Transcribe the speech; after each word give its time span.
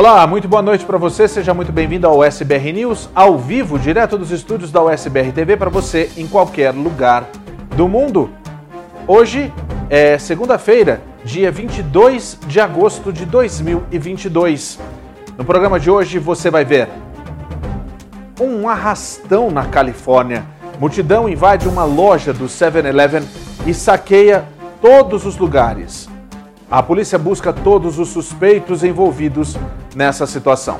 Olá, 0.00 0.26
muito 0.26 0.48
boa 0.48 0.62
noite 0.62 0.82
para 0.86 0.96
você. 0.96 1.28
Seja 1.28 1.52
muito 1.52 1.70
bem-vindo 1.70 2.06
ao 2.06 2.24
SBR 2.24 2.72
News, 2.72 3.10
ao 3.14 3.36
vivo, 3.36 3.78
direto 3.78 4.16
dos 4.16 4.30
estúdios 4.30 4.72
da 4.72 4.82
USBR 4.82 5.30
TV 5.30 5.58
para 5.58 5.68
você 5.68 6.10
em 6.16 6.26
qualquer 6.26 6.70
lugar 6.70 7.28
do 7.76 7.86
mundo. 7.86 8.30
Hoje 9.06 9.52
é 9.90 10.16
segunda-feira, 10.16 11.02
dia 11.22 11.52
22 11.52 12.38
de 12.46 12.58
agosto 12.58 13.12
de 13.12 13.26
2022. 13.26 14.78
No 15.36 15.44
programa 15.44 15.78
de 15.78 15.90
hoje 15.90 16.18
você 16.18 16.50
vai 16.50 16.64
ver 16.64 16.88
um 18.40 18.70
arrastão 18.70 19.50
na 19.50 19.66
Califórnia. 19.66 20.46
Multidão 20.80 21.28
invade 21.28 21.68
uma 21.68 21.84
loja 21.84 22.32
do 22.32 22.46
7-Eleven 22.46 23.22
e 23.66 23.74
saqueia 23.74 24.46
todos 24.80 25.26
os 25.26 25.36
lugares. 25.36 26.09
A 26.70 26.80
polícia 26.80 27.18
busca 27.18 27.52
todos 27.52 27.98
os 27.98 28.10
suspeitos 28.10 28.84
envolvidos 28.84 29.56
nessa 29.92 30.24
situação. 30.24 30.78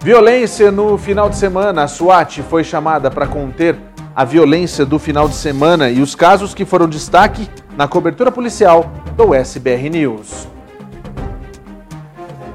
Violência 0.00 0.70
no 0.70 0.98
final 0.98 1.30
de 1.30 1.36
semana. 1.36 1.84
A 1.84 1.88
SWAT 1.88 2.42
foi 2.42 2.62
chamada 2.62 3.10
para 3.10 3.26
conter 3.26 3.74
a 4.14 4.22
violência 4.22 4.84
do 4.84 4.98
final 4.98 5.26
de 5.30 5.34
semana 5.34 5.88
e 5.88 6.02
os 6.02 6.14
casos 6.14 6.52
que 6.52 6.66
foram 6.66 6.86
destaque 6.86 7.48
na 7.74 7.88
cobertura 7.88 8.30
policial 8.30 8.92
do 9.16 9.34
SBR 9.34 9.88
News. 9.88 10.46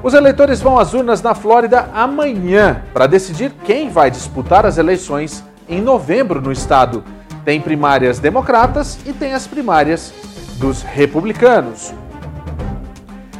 Os 0.00 0.14
eleitores 0.14 0.60
vão 0.60 0.78
às 0.78 0.94
urnas 0.94 1.20
na 1.20 1.34
Flórida 1.34 1.90
amanhã 1.92 2.82
para 2.94 3.08
decidir 3.08 3.52
quem 3.64 3.90
vai 3.90 4.12
disputar 4.12 4.64
as 4.64 4.78
eleições 4.78 5.42
em 5.68 5.82
novembro 5.82 6.40
no 6.40 6.52
estado. 6.52 7.02
Tem 7.44 7.60
primárias 7.60 8.20
democratas 8.20 8.96
e 9.04 9.12
tem 9.12 9.34
as 9.34 9.48
primárias 9.48 10.14
dos 10.60 10.82
republicanos. 10.82 11.92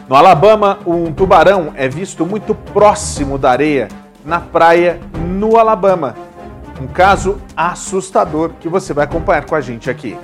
No 0.08 0.16
Alabama, 0.16 0.78
um 0.86 1.12
tubarão 1.12 1.72
é 1.76 1.86
visto 1.86 2.26
muito 2.26 2.54
próximo 2.54 3.38
da 3.38 3.50
areia, 3.50 3.88
na 4.24 4.40
praia 4.40 4.98
no 5.28 5.56
Alabama. 5.56 6.16
Um 6.80 6.86
caso 6.86 7.38
assustador 7.54 8.52
que 8.58 8.68
você 8.68 8.94
vai 8.94 9.04
acompanhar 9.04 9.44
com 9.44 9.54
a 9.54 9.60
gente 9.60 9.90
aqui. 9.90 10.18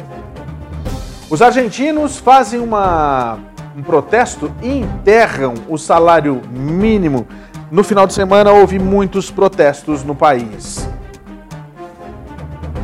Os 1.28 1.42
argentinos 1.42 2.16
fazem 2.16 2.58
uma, 2.58 3.38
um 3.76 3.82
protesto 3.82 4.50
e 4.62 4.78
enterram 4.78 5.52
o 5.68 5.76
salário 5.76 6.40
mínimo. 6.50 7.26
No 7.70 7.84
final 7.84 8.06
de 8.06 8.14
semana 8.14 8.50
houve 8.52 8.78
muitos 8.78 9.30
protestos 9.30 10.02
no 10.02 10.14
país. 10.14 10.88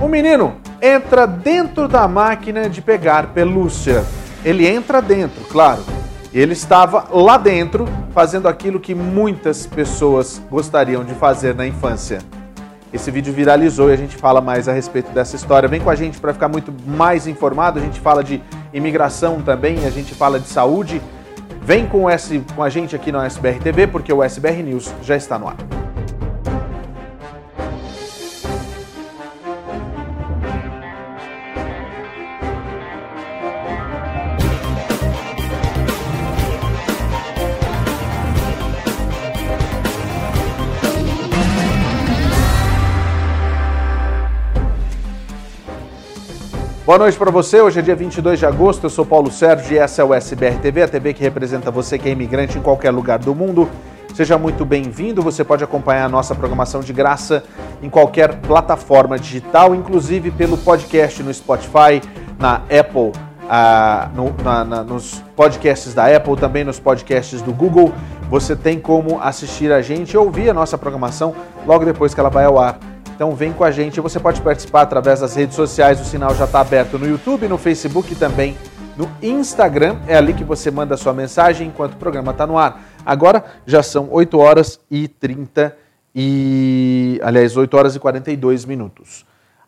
O 0.01 0.07
menino 0.07 0.57
entra 0.83 1.29
dentro 1.29 1.87
da 1.87 2.09
máquina 2.09 2.69
de 2.69 2.83
pegar 2.83 3.29
pelúcia. 3.29 4.05
Ele 4.45 4.67
entra 4.67 5.01
dentro, 5.01 5.45
claro. 5.45 5.85
Ele 6.35 6.55
estava 6.55 7.07
lá 7.13 7.39
dentro 7.39 7.89
fazendo 8.13 8.49
aquilo 8.49 8.81
que 8.81 8.95
muitas 8.95 9.65
pessoas 9.65 10.43
gostariam 10.51 11.05
de 11.05 11.15
fazer 11.15 11.55
na 11.55 11.65
infância. 11.65 12.19
Esse 12.93 13.11
vídeo 13.11 13.33
viralizou 13.33 13.91
e 13.91 13.93
a 13.93 13.97
gente 13.97 14.17
fala 14.17 14.41
mais 14.41 14.69
a 14.69 14.73
respeito 14.73 15.13
dessa 15.13 15.37
história. 15.37 15.69
Vem 15.69 15.81
com 15.81 15.89
a 15.89 15.95
gente 15.95 16.19
para 16.19 16.33
ficar 16.35 16.49
muito 16.49 16.75
mais 16.87 17.29
informado. 17.29 17.79
A 17.79 17.83
gente 17.83 18.01
fala 18.01 18.25
de 18.25 18.43
imigração 18.73 19.41
também, 19.41 19.87
a 19.87 19.91
gente 19.91 20.15
fala 20.15 20.41
de 20.41 20.49
saúde. 20.49 21.01
Vem 21.63 21.87
com, 21.87 22.07
com 22.57 22.63
a 22.63 22.69
gente 22.69 22.97
aqui 22.97 23.13
no 23.13 23.21
SBR 23.23 23.61
TV, 23.61 23.87
porque 23.87 24.13
o 24.13 24.23
SBR 24.23 24.63
News 24.63 24.93
já 25.03 25.17
está 25.17 25.39
no 25.39 25.47
ar. 25.47 25.82
Boa 46.93 46.99
noite 46.99 47.17
para 47.17 47.31
você. 47.31 47.59
Hoje 47.59 47.79
é 47.79 47.83
dia 47.83 47.97
22 47.97 48.39
de 48.39 48.45
agosto. 48.45 48.85
Eu 48.85 48.91
sou 48.91 49.07
Paulo 49.07 49.31
Sérgio 49.31 49.75
e 49.75 49.79
essa 49.79 50.03
é 50.03 50.05
o 50.05 50.13
SBR 50.13 50.59
TV, 50.59 50.83
a 50.83 50.89
TV 50.89 51.15
que 51.15 51.23
representa 51.23 51.71
você 51.71 51.99
que 51.99 52.07
é 52.07 52.13
imigrante 52.13 52.59
em 52.59 52.61
qualquer 52.61 52.91
lugar 52.91 53.19
do 53.19 53.35
mundo. 53.35 53.67
Seja 54.15 54.37
muito 54.37 54.63
bem-vindo. 54.63 55.23
Você 55.23 55.43
pode 55.43 55.65
acompanhar 55.65 56.05
a 56.05 56.09
nossa 56.11 56.35
programação 56.35 56.83
de 56.83 56.93
graça 56.93 57.45
em 57.83 57.89
qualquer 57.89 58.35
plataforma 58.41 59.19
digital, 59.19 59.75
inclusive 59.75 60.31
pelo 60.33 60.59
podcast 60.59 61.23
no 61.23 61.33
Spotify, 61.33 62.03
na 62.39 62.57
Apple, 62.57 63.13
ah, 63.49 64.11
no, 64.15 64.35
na, 64.45 64.63
na, 64.63 64.83
nos 64.83 65.15
podcasts 65.35 65.95
da 65.95 66.15
Apple, 66.15 66.37
também 66.37 66.63
nos 66.63 66.79
podcasts 66.79 67.41
do 67.41 67.55
Google. 67.55 67.91
Você 68.29 68.55
tem 68.55 68.79
como 68.79 69.19
assistir 69.19 69.73
a 69.73 69.81
gente 69.81 70.13
e 70.13 70.19
ouvir 70.19 70.51
a 70.51 70.53
nossa 70.53 70.77
programação 70.77 71.35
logo 71.67 71.87
depois 71.87 72.13
que 72.13 72.21
ela 72.21 72.29
vai 72.29 72.45
ao 72.45 72.59
ar. 72.59 72.92
Então 73.23 73.37
vem 73.37 73.53
com 73.53 73.63
a 73.63 73.71
gente, 73.71 74.01
você 74.01 74.19
pode 74.19 74.43
participar 74.43 74.83
através 74.83 75.21
das 75.21 75.37
redes 75.37 75.55
sociais, 75.55 76.01
o 76.01 76.05
sinal 76.05 76.35
já 76.35 76.45
está 76.45 76.61
aberto 76.61 76.99
no 76.99 77.07
YouTube, 77.07 77.47
no 77.47 77.57
Facebook 77.57 78.13
e 78.13 78.17
também 78.17 78.57
no 78.97 79.09
Instagram. 79.23 79.97
É 80.09 80.17
ali 80.17 80.35
que 80.35 80.43
você 80.43 80.73
manda 80.73 80.97
a 80.97 80.99
sua 80.99 81.13
mensagem 81.13 81.69
enquanto 81.69 81.93
o 81.93 81.99
programa 81.99 82.33
está 82.33 82.49
no 82.49 82.59
ar. 82.59 82.83
Agora 83.07 83.45
já 83.65 83.81
são 83.81 84.09
8 84.11 84.37
horas 84.37 84.81
e 84.91 85.07
30 85.07 85.73
e 86.13 87.21
aliás, 87.23 87.57
8 87.57 87.77
horas 87.77 87.95
e 87.95 88.01
42 88.01 88.65
minutos. 88.65 89.25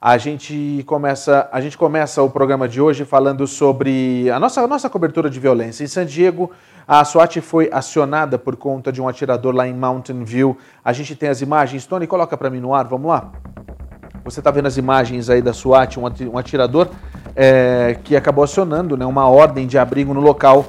A 0.06 0.18
gente 0.18 0.84
começa, 0.86 1.48
a 1.50 1.62
gente 1.62 1.78
começa 1.78 2.22
o 2.22 2.28
programa 2.28 2.68
de 2.68 2.78
hoje 2.78 3.06
falando 3.06 3.46
sobre 3.46 4.28
a 4.30 4.38
nossa, 4.38 4.60
a 4.60 4.66
nossa 4.66 4.90
cobertura 4.90 5.30
de 5.30 5.40
violência. 5.40 5.82
Em 5.82 5.86
San 5.86 6.04
Diego, 6.04 6.50
a 6.86 7.02
SWAT 7.06 7.40
foi 7.40 7.70
acionada 7.72 8.38
por 8.38 8.54
conta 8.54 8.92
de 8.92 9.00
um 9.00 9.08
atirador 9.08 9.54
lá 9.54 9.66
em 9.66 9.72
Mountain 9.72 10.22
View. 10.22 10.58
A 10.84 10.92
gente 10.92 11.16
tem 11.16 11.30
as 11.30 11.40
imagens. 11.40 11.86
Tony, 11.86 12.06
coloca 12.06 12.36
para 12.36 12.50
mim 12.50 12.60
no 12.60 12.74
ar, 12.74 12.84
vamos 12.84 13.08
lá? 13.08 13.32
Você 14.26 14.40
está 14.40 14.50
vendo 14.50 14.66
as 14.66 14.76
imagens 14.76 15.30
aí 15.30 15.40
da 15.40 15.54
SWAT, 15.54 15.96
um 15.98 16.36
atirador 16.36 16.88
é, 17.34 17.96
que 18.04 18.14
acabou 18.14 18.44
acionando 18.44 18.98
né, 18.98 19.06
uma 19.06 19.26
ordem 19.26 19.66
de 19.66 19.78
abrigo 19.78 20.12
no 20.12 20.20
local 20.20 20.66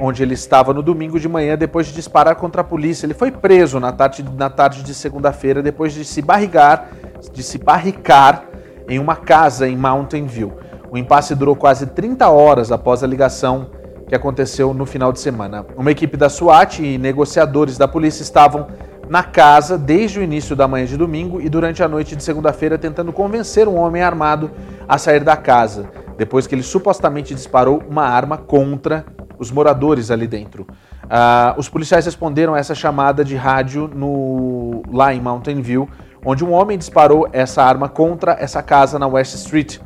onde 0.00 0.20
ele 0.20 0.34
estava 0.34 0.74
no 0.74 0.82
domingo 0.82 1.20
de 1.20 1.28
manhã 1.28 1.56
depois 1.56 1.86
de 1.86 1.92
disparar 1.92 2.34
contra 2.34 2.62
a 2.62 2.64
polícia. 2.64 3.06
Ele 3.06 3.14
foi 3.14 3.30
preso 3.30 3.78
na 3.78 3.92
tarde, 3.92 4.24
na 4.36 4.50
tarde 4.50 4.82
de 4.82 4.92
segunda-feira 4.92 5.62
depois 5.62 5.92
de 5.92 6.04
se 6.04 6.20
barrigar, 6.20 6.88
de 7.32 7.42
se 7.44 7.56
barricar 7.56 8.46
em 8.88 8.98
uma 8.98 9.16
casa 9.16 9.68
em 9.68 9.76
Mountain 9.76 10.26
View. 10.26 10.52
O 10.90 10.98
impasse 10.98 11.34
durou 11.34 11.56
quase 11.56 11.86
30 11.86 12.28
horas 12.28 12.70
após 12.70 13.02
a 13.02 13.06
ligação 13.06 13.70
que 14.06 14.14
aconteceu 14.14 14.74
no 14.74 14.86
final 14.86 15.12
de 15.12 15.20
semana. 15.20 15.64
Uma 15.76 15.90
equipe 15.90 16.16
da 16.16 16.28
SWAT 16.28 16.80
e 16.80 16.98
negociadores 16.98 17.78
da 17.78 17.88
polícia 17.88 18.22
estavam 18.22 18.66
na 19.08 19.22
casa 19.22 19.76
desde 19.76 20.18
o 20.18 20.22
início 20.22 20.54
da 20.56 20.68
manhã 20.68 20.86
de 20.86 20.96
domingo 20.96 21.40
e 21.40 21.48
durante 21.48 21.82
a 21.82 21.88
noite 21.88 22.16
de 22.16 22.22
segunda-feira 22.22 22.78
tentando 22.78 23.12
convencer 23.12 23.68
um 23.68 23.76
homem 23.76 24.02
armado 24.02 24.50
a 24.88 24.98
sair 24.98 25.22
da 25.22 25.36
casa, 25.36 25.90
depois 26.16 26.46
que 26.46 26.54
ele 26.54 26.62
supostamente 26.62 27.34
disparou 27.34 27.82
uma 27.88 28.04
arma 28.04 28.36
contra 28.36 29.04
os 29.38 29.50
moradores 29.50 30.10
ali 30.10 30.26
dentro. 30.26 30.66
Uh, 31.04 31.58
os 31.58 31.68
policiais 31.68 32.04
responderam 32.06 32.54
a 32.54 32.58
essa 32.58 32.74
chamada 32.74 33.24
de 33.24 33.36
rádio 33.36 33.90
no, 33.94 34.82
lá 34.90 35.12
em 35.12 35.20
Mountain 35.20 35.60
View, 35.60 35.88
onde 36.24 36.44
um 36.44 36.52
homem 36.52 36.78
disparou 36.78 37.28
essa 37.32 37.62
arma 37.62 37.88
contra 37.88 38.36
essa 38.40 38.62
casa 38.62 38.98
na 38.98 39.06
West 39.06 39.34
Street. 39.34 39.78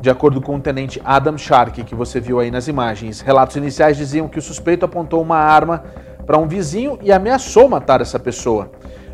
De 0.00 0.10
acordo 0.10 0.40
com 0.40 0.56
o 0.56 0.60
tenente 0.60 1.00
Adam 1.04 1.38
Shark, 1.38 1.82
que 1.84 1.94
você 1.94 2.20
viu 2.20 2.40
aí 2.40 2.50
nas 2.50 2.68
imagens, 2.68 3.20
relatos 3.20 3.56
iniciais 3.56 3.96
diziam 3.96 4.28
que 4.28 4.38
o 4.38 4.42
suspeito 4.42 4.84
apontou 4.84 5.22
uma 5.22 5.38
arma 5.38 5.84
para 6.26 6.36
um 6.36 6.48
vizinho 6.48 6.98
e 7.00 7.12
ameaçou 7.12 7.68
matar 7.68 8.00
essa 8.00 8.18
pessoa. 8.18 8.70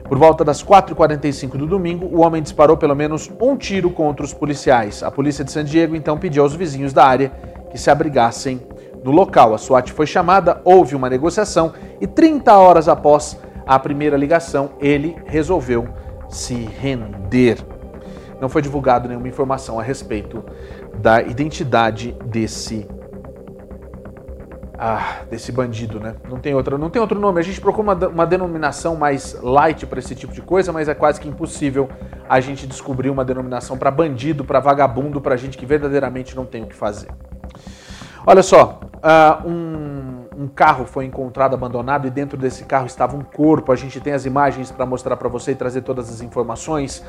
Por 0.08 0.18
volta 0.18 0.44
das 0.44 0.64
4h45 0.64 1.50
do 1.50 1.66
domingo, 1.66 2.06
o 2.06 2.22
homem 2.22 2.42
disparou 2.42 2.76
pelo 2.76 2.96
menos 2.96 3.30
um 3.40 3.56
tiro 3.56 3.90
contra 3.90 4.24
os 4.24 4.34
policiais. 4.34 5.04
A 5.04 5.10
polícia 5.10 5.44
de 5.44 5.52
San 5.52 5.64
Diego 5.64 5.94
então 5.94 6.18
pediu 6.18 6.42
aos 6.42 6.54
vizinhos 6.54 6.92
da 6.92 7.04
área 7.04 7.30
que 7.70 7.78
se 7.78 7.90
abrigassem 7.90 8.60
no 9.04 9.12
local. 9.12 9.54
A 9.54 9.58
SWAT 9.58 9.92
foi 9.92 10.06
chamada, 10.06 10.60
houve 10.64 10.96
uma 10.96 11.08
negociação 11.08 11.72
e 12.00 12.06
30 12.08 12.56
horas 12.56 12.88
após 12.88 13.38
a 13.64 13.78
primeira 13.78 14.16
ligação, 14.16 14.70
ele 14.80 15.16
resolveu 15.26 15.86
se 16.30 16.54
render. 16.54 17.58
Não 18.40 18.48
foi 18.48 18.62
divulgado 18.62 19.08
nenhuma 19.08 19.28
informação 19.28 19.78
a 19.78 19.82
respeito 19.82 20.42
da 20.98 21.20
identidade 21.20 22.16
desse 22.24 22.88
ah, 24.82 25.24
desse 25.28 25.52
bandido, 25.52 26.00
né? 26.00 26.14
Não 26.26 26.38
tem 26.38 26.54
outra, 26.54 26.78
não 26.78 26.88
tem 26.88 27.02
outro 27.02 27.20
nome. 27.20 27.38
A 27.38 27.42
gente 27.42 27.60
procura 27.60 27.92
uma, 27.92 28.08
uma 28.08 28.26
denominação 28.26 28.96
mais 28.96 29.38
light 29.42 29.84
para 29.84 29.98
esse 29.98 30.14
tipo 30.14 30.32
de 30.32 30.40
coisa, 30.40 30.72
mas 30.72 30.88
é 30.88 30.94
quase 30.94 31.20
que 31.20 31.28
impossível 31.28 31.86
a 32.26 32.40
gente 32.40 32.66
descobrir 32.66 33.10
uma 33.10 33.22
denominação 33.22 33.76
para 33.76 33.90
bandido, 33.90 34.42
para 34.42 34.58
vagabundo, 34.58 35.20
para 35.20 35.36
gente 35.36 35.58
que 35.58 35.66
verdadeiramente 35.66 36.34
não 36.34 36.46
tem 36.46 36.62
o 36.62 36.66
que 36.66 36.74
fazer. 36.74 37.08
Olha 38.26 38.42
só, 38.42 38.80
uh, 38.96 39.46
um, 39.46 40.19
um, 40.36 40.48
carro 40.48 40.84
foi 40.84 41.04
encontrado 41.04 41.54
abandonado 41.54 42.06
e 42.06 42.10
dentro 42.10 42.38
desse 42.38 42.64
carro 42.64 42.86
estava 42.86 43.16
um 43.16 43.22
corpo. 43.22 43.72
A 43.72 43.76
gente 43.76 44.00
tem 44.00 44.12
as 44.12 44.24
imagens 44.24 44.70
para 44.70 44.86
mostrar 44.86 45.16
para 45.16 45.28
você 45.28 45.52
e 45.52 45.54
trazer 45.54 45.82
todas 45.82 46.10
as 46.10 46.20
informações. 46.20 47.04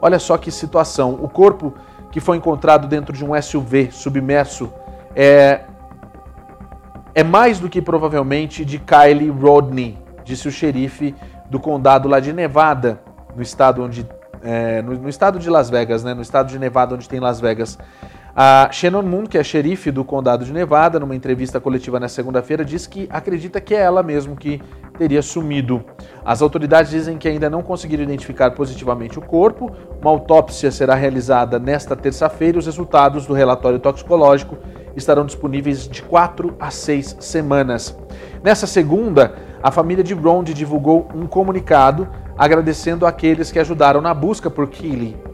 Olha 0.00 0.18
só 0.18 0.36
que 0.36 0.50
situação. 0.50 1.14
O 1.14 1.28
corpo 1.28 1.74
que 2.10 2.20
foi 2.20 2.36
encontrado 2.36 2.86
dentro 2.86 3.12
de 3.12 3.24
um 3.24 3.40
SUV 3.40 3.90
submerso 3.90 4.72
é, 5.16 5.62
é 7.14 7.24
mais 7.24 7.58
do 7.58 7.68
que 7.68 7.80
provavelmente 7.80 8.64
de 8.64 8.78
Kylie 8.78 9.30
Rodney, 9.30 9.98
disse 10.24 10.48
o 10.48 10.50
xerife 10.50 11.14
do 11.48 11.60
condado 11.60 12.08
lá 12.08 12.20
de 12.20 12.32
Nevada, 12.32 13.00
no 13.34 13.42
estado 13.42 13.82
onde 13.82 14.06
é, 14.42 14.82
no, 14.82 14.94
no, 14.94 15.08
estado 15.08 15.38
de 15.38 15.48
Las 15.48 15.70
Vegas, 15.70 16.04
né, 16.04 16.12
no 16.12 16.20
estado 16.20 16.48
de 16.48 16.58
Nevada 16.58 16.94
onde 16.94 17.08
tem 17.08 17.18
Las 17.18 17.40
Vegas. 17.40 17.78
A 18.36 18.68
Shannon 18.72 19.02
Moon, 19.02 19.26
que 19.26 19.38
é 19.38 19.44
xerife 19.44 19.92
do 19.92 20.04
condado 20.04 20.44
de 20.44 20.52
Nevada, 20.52 20.98
numa 20.98 21.14
entrevista 21.14 21.60
coletiva 21.60 22.00
na 22.00 22.08
segunda-feira, 22.08 22.64
disse 22.64 22.88
que 22.88 23.06
acredita 23.08 23.60
que 23.60 23.76
é 23.76 23.78
ela 23.78 24.02
mesmo 24.02 24.34
que 24.34 24.60
teria 24.98 25.22
sumido. 25.22 25.84
As 26.24 26.42
autoridades 26.42 26.90
dizem 26.90 27.16
que 27.16 27.28
ainda 27.28 27.48
não 27.48 27.62
conseguiram 27.62 28.02
identificar 28.02 28.50
positivamente 28.50 29.20
o 29.20 29.22
corpo. 29.22 29.70
Uma 30.00 30.10
autópsia 30.10 30.72
será 30.72 30.96
realizada 30.96 31.60
nesta 31.60 31.94
terça-feira. 31.94 32.58
Os 32.58 32.66
resultados 32.66 33.24
do 33.24 33.34
relatório 33.34 33.78
toxicológico 33.78 34.58
estarão 34.96 35.24
disponíveis 35.24 35.86
de 35.86 36.02
quatro 36.02 36.56
a 36.58 36.72
seis 36.72 37.16
semanas. 37.20 37.96
Nessa 38.42 38.66
segunda, 38.66 39.36
a 39.62 39.70
família 39.70 40.02
de 40.02 40.12
Rond 40.12 40.52
divulgou 40.52 41.06
um 41.14 41.28
comunicado 41.28 42.08
agradecendo 42.36 43.06
aqueles 43.06 43.52
que 43.52 43.60
ajudaram 43.60 44.00
na 44.00 44.12
busca 44.12 44.50
por 44.50 44.66
Keely. 44.68 45.33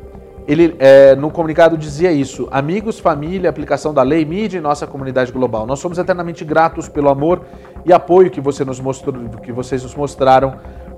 Ele, 0.51 0.75
é, 0.81 1.15
no 1.15 1.31
comunicado, 1.31 1.79
dizia 1.79 2.11
isso: 2.11 2.49
amigos, 2.51 2.99
família, 2.99 3.49
aplicação 3.49 3.95
da 3.95 4.03
lei, 4.03 4.25
mídia 4.25 4.59
e 4.59 4.61
nossa 4.61 4.85
comunidade 4.85 5.31
global. 5.31 5.65
Nós 5.65 5.79
somos 5.79 5.97
eternamente 5.97 6.45
gratos 6.45 6.89
pelo 6.89 7.09
amor 7.09 7.43
e 7.87 7.93
apoio 7.93 8.33
que, 8.33 8.41
você 8.41 8.65
nos 8.65 8.81
mostrou, 8.81 9.15
que 9.45 9.53
vocês 9.53 9.85
nos 9.85 9.95
mostraram 9.95 10.57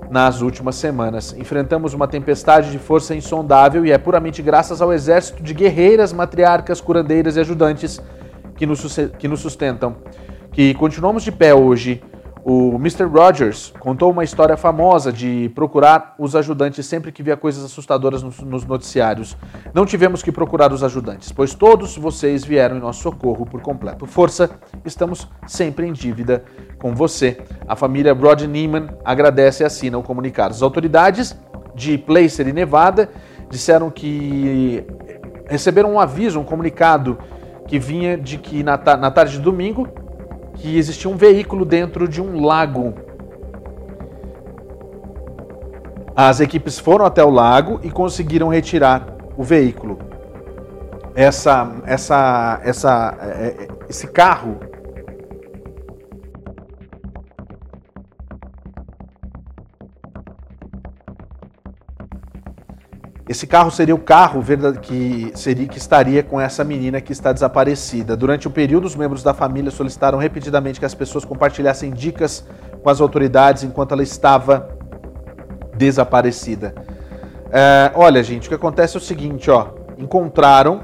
nas 0.09 0.41
últimas 0.41 0.73
semanas. 0.73 1.35
Enfrentamos 1.37 1.93
uma 1.93 2.07
tempestade 2.07 2.71
de 2.71 2.79
força 2.79 3.13
insondável 3.13 3.85
e 3.85 3.91
é 3.91 3.97
puramente 3.99 4.41
graças 4.41 4.81
ao 4.81 4.91
exército 4.91 5.43
de 5.43 5.53
guerreiras, 5.53 6.11
matriarcas, 6.11 6.81
curandeiras 6.81 7.35
e 7.35 7.39
ajudantes 7.39 8.01
que 8.55 8.65
nos, 8.65 8.97
que 9.19 9.27
nos 9.27 9.39
sustentam, 9.39 9.97
que 10.51 10.73
continuamos 10.73 11.21
de 11.21 11.31
pé 11.31 11.53
hoje. 11.53 12.01
O 12.45 12.75
Mr. 12.75 13.05
Rogers 13.05 13.73
contou 13.79 14.11
uma 14.11 14.23
história 14.23 14.57
famosa 14.57 15.13
de 15.13 15.49
procurar 15.55 16.13
os 16.19 16.35
ajudantes 16.35 16.85
sempre 16.85 17.09
que 17.09 17.23
via 17.23 17.37
coisas 17.37 17.63
assustadoras 17.63 18.21
nos, 18.21 18.37
nos, 18.39 18.65
noticiários. 18.65 19.37
Não 19.73 19.85
tivemos 19.85 20.21
que 20.21 20.29
procurar 20.29 20.73
os 20.73 20.83
ajudantes, 20.83 21.31
pois 21.31 21.55
todos 21.55 21.97
vocês 21.97 22.43
vieram 22.43 22.75
em 22.75 22.81
nosso 22.81 23.01
socorro 23.01 23.45
por 23.45 23.61
completo. 23.61 24.05
Força, 24.05 24.49
estamos 24.83 25.25
sempre 25.47 25.87
em 25.87 25.93
dívida 25.93 26.43
com 26.79 26.93
você. 26.93 27.37
A 27.65 27.77
família 27.77 28.13
Rod 28.13 28.41
Neiman 28.41 28.89
agradece 29.05 29.63
e 29.63 29.65
assina 29.65 29.97
o 29.97 30.03
comunicado. 30.03 30.53
As 30.53 30.61
autoridades 30.61 31.37
de 31.73 31.97
Placer 31.97 32.45
e 32.45 32.51
Nevada 32.51 33.09
disseram 33.49 33.89
que 33.89 34.85
receberam 35.47 35.93
um 35.93 35.99
aviso, 35.99 36.41
um 36.41 36.43
comunicado 36.43 37.17
que 37.67 37.79
vinha 37.79 38.17
de 38.17 38.37
que 38.37 38.63
na, 38.63 38.77
na 38.97 39.09
tarde 39.09 39.37
de 39.37 39.39
domingo 39.39 39.87
que 40.55 40.77
existia 40.77 41.09
um 41.09 41.15
veículo 41.15 41.65
dentro 41.65 42.07
de 42.07 42.21
um 42.21 42.45
lago. 42.45 42.93
As 46.15 46.39
equipes 46.39 46.77
foram 46.77 47.05
até 47.05 47.23
o 47.23 47.29
lago 47.29 47.79
e 47.83 47.89
conseguiram 47.89 48.47
retirar 48.47 49.17
o 49.35 49.43
veículo. 49.43 49.97
Essa, 51.15 51.71
essa, 51.85 52.59
essa, 52.63 53.17
é, 53.21 53.27
é, 53.27 53.67
esse 53.89 54.07
carro 54.07 54.59
Esse 63.33 63.47
carro 63.47 63.71
seria 63.71 63.95
o 63.95 63.97
carro 63.97 64.43
que, 64.79 65.31
seria, 65.33 65.67
que 65.67 65.79
estaria 65.79 66.21
com 66.21 66.39
essa 66.39 66.63
menina 66.63 67.01
que 67.01 67.11
está 67.11 67.33
desaparecida. 67.33 68.15
Durante 68.15 68.47
o 68.47 68.51
período, 68.51 68.85
os 68.85 68.95
membros 68.95 69.23
da 69.23 69.33
família 69.33 69.71
solicitaram 69.71 70.19
repetidamente 70.19 70.79
que 70.79 70.85
as 70.85 70.93
pessoas 70.93 71.25
compartilhassem 71.25 71.89
dicas 71.89 72.45
com 72.83 72.87
as 72.91 73.01
autoridades 73.01 73.63
enquanto 73.63 73.93
ela 73.93 74.03
estava 74.03 74.69
desaparecida. 75.75 76.75
É, 77.51 77.91
olha, 77.95 78.21
gente, 78.21 78.45
o 78.45 78.49
que 78.49 78.55
acontece 78.55 78.97
é 78.97 78.99
o 78.99 79.01
seguinte, 79.01 79.49
ó. 79.49 79.69
Encontraram 79.97 80.81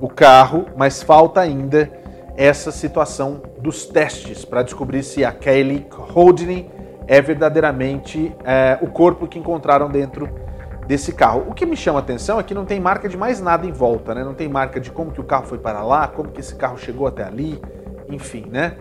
o 0.00 0.08
carro, 0.08 0.66
mas 0.76 1.02
falta 1.02 1.40
ainda 1.40 1.90
essa 2.36 2.70
situação 2.70 3.42
dos 3.60 3.84
testes 3.84 4.44
para 4.44 4.62
descobrir 4.62 5.02
se 5.02 5.24
a 5.24 5.32
Kelly 5.32 5.88
Holdney 5.90 6.70
é 7.08 7.20
verdadeiramente 7.20 8.32
é, 8.44 8.78
o 8.80 8.86
corpo 8.86 9.26
que 9.26 9.40
encontraram 9.40 9.90
dentro 9.90 10.46
desse 10.88 11.12
carro. 11.12 11.44
O 11.46 11.52
que 11.52 11.66
me 11.66 11.76
chama 11.76 11.98
atenção 11.98 12.40
é 12.40 12.42
que 12.42 12.54
não 12.54 12.64
tem 12.64 12.80
marca 12.80 13.10
de 13.10 13.16
mais 13.16 13.42
nada 13.42 13.66
em 13.66 13.70
volta, 13.70 14.14
né? 14.14 14.24
Não 14.24 14.32
tem 14.32 14.48
marca 14.48 14.80
de 14.80 14.90
como 14.90 15.12
que 15.12 15.20
o 15.20 15.24
carro 15.24 15.46
foi 15.46 15.58
para 15.58 15.82
lá, 15.82 16.08
como 16.08 16.30
que 16.30 16.40
esse 16.40 16.56
carro 16.56 16.78
chegou 16.78 17.06
até 17.06 17.22
ali, 17.22 17.60
enfim, 18.08 18.46
né? 18.50 18.74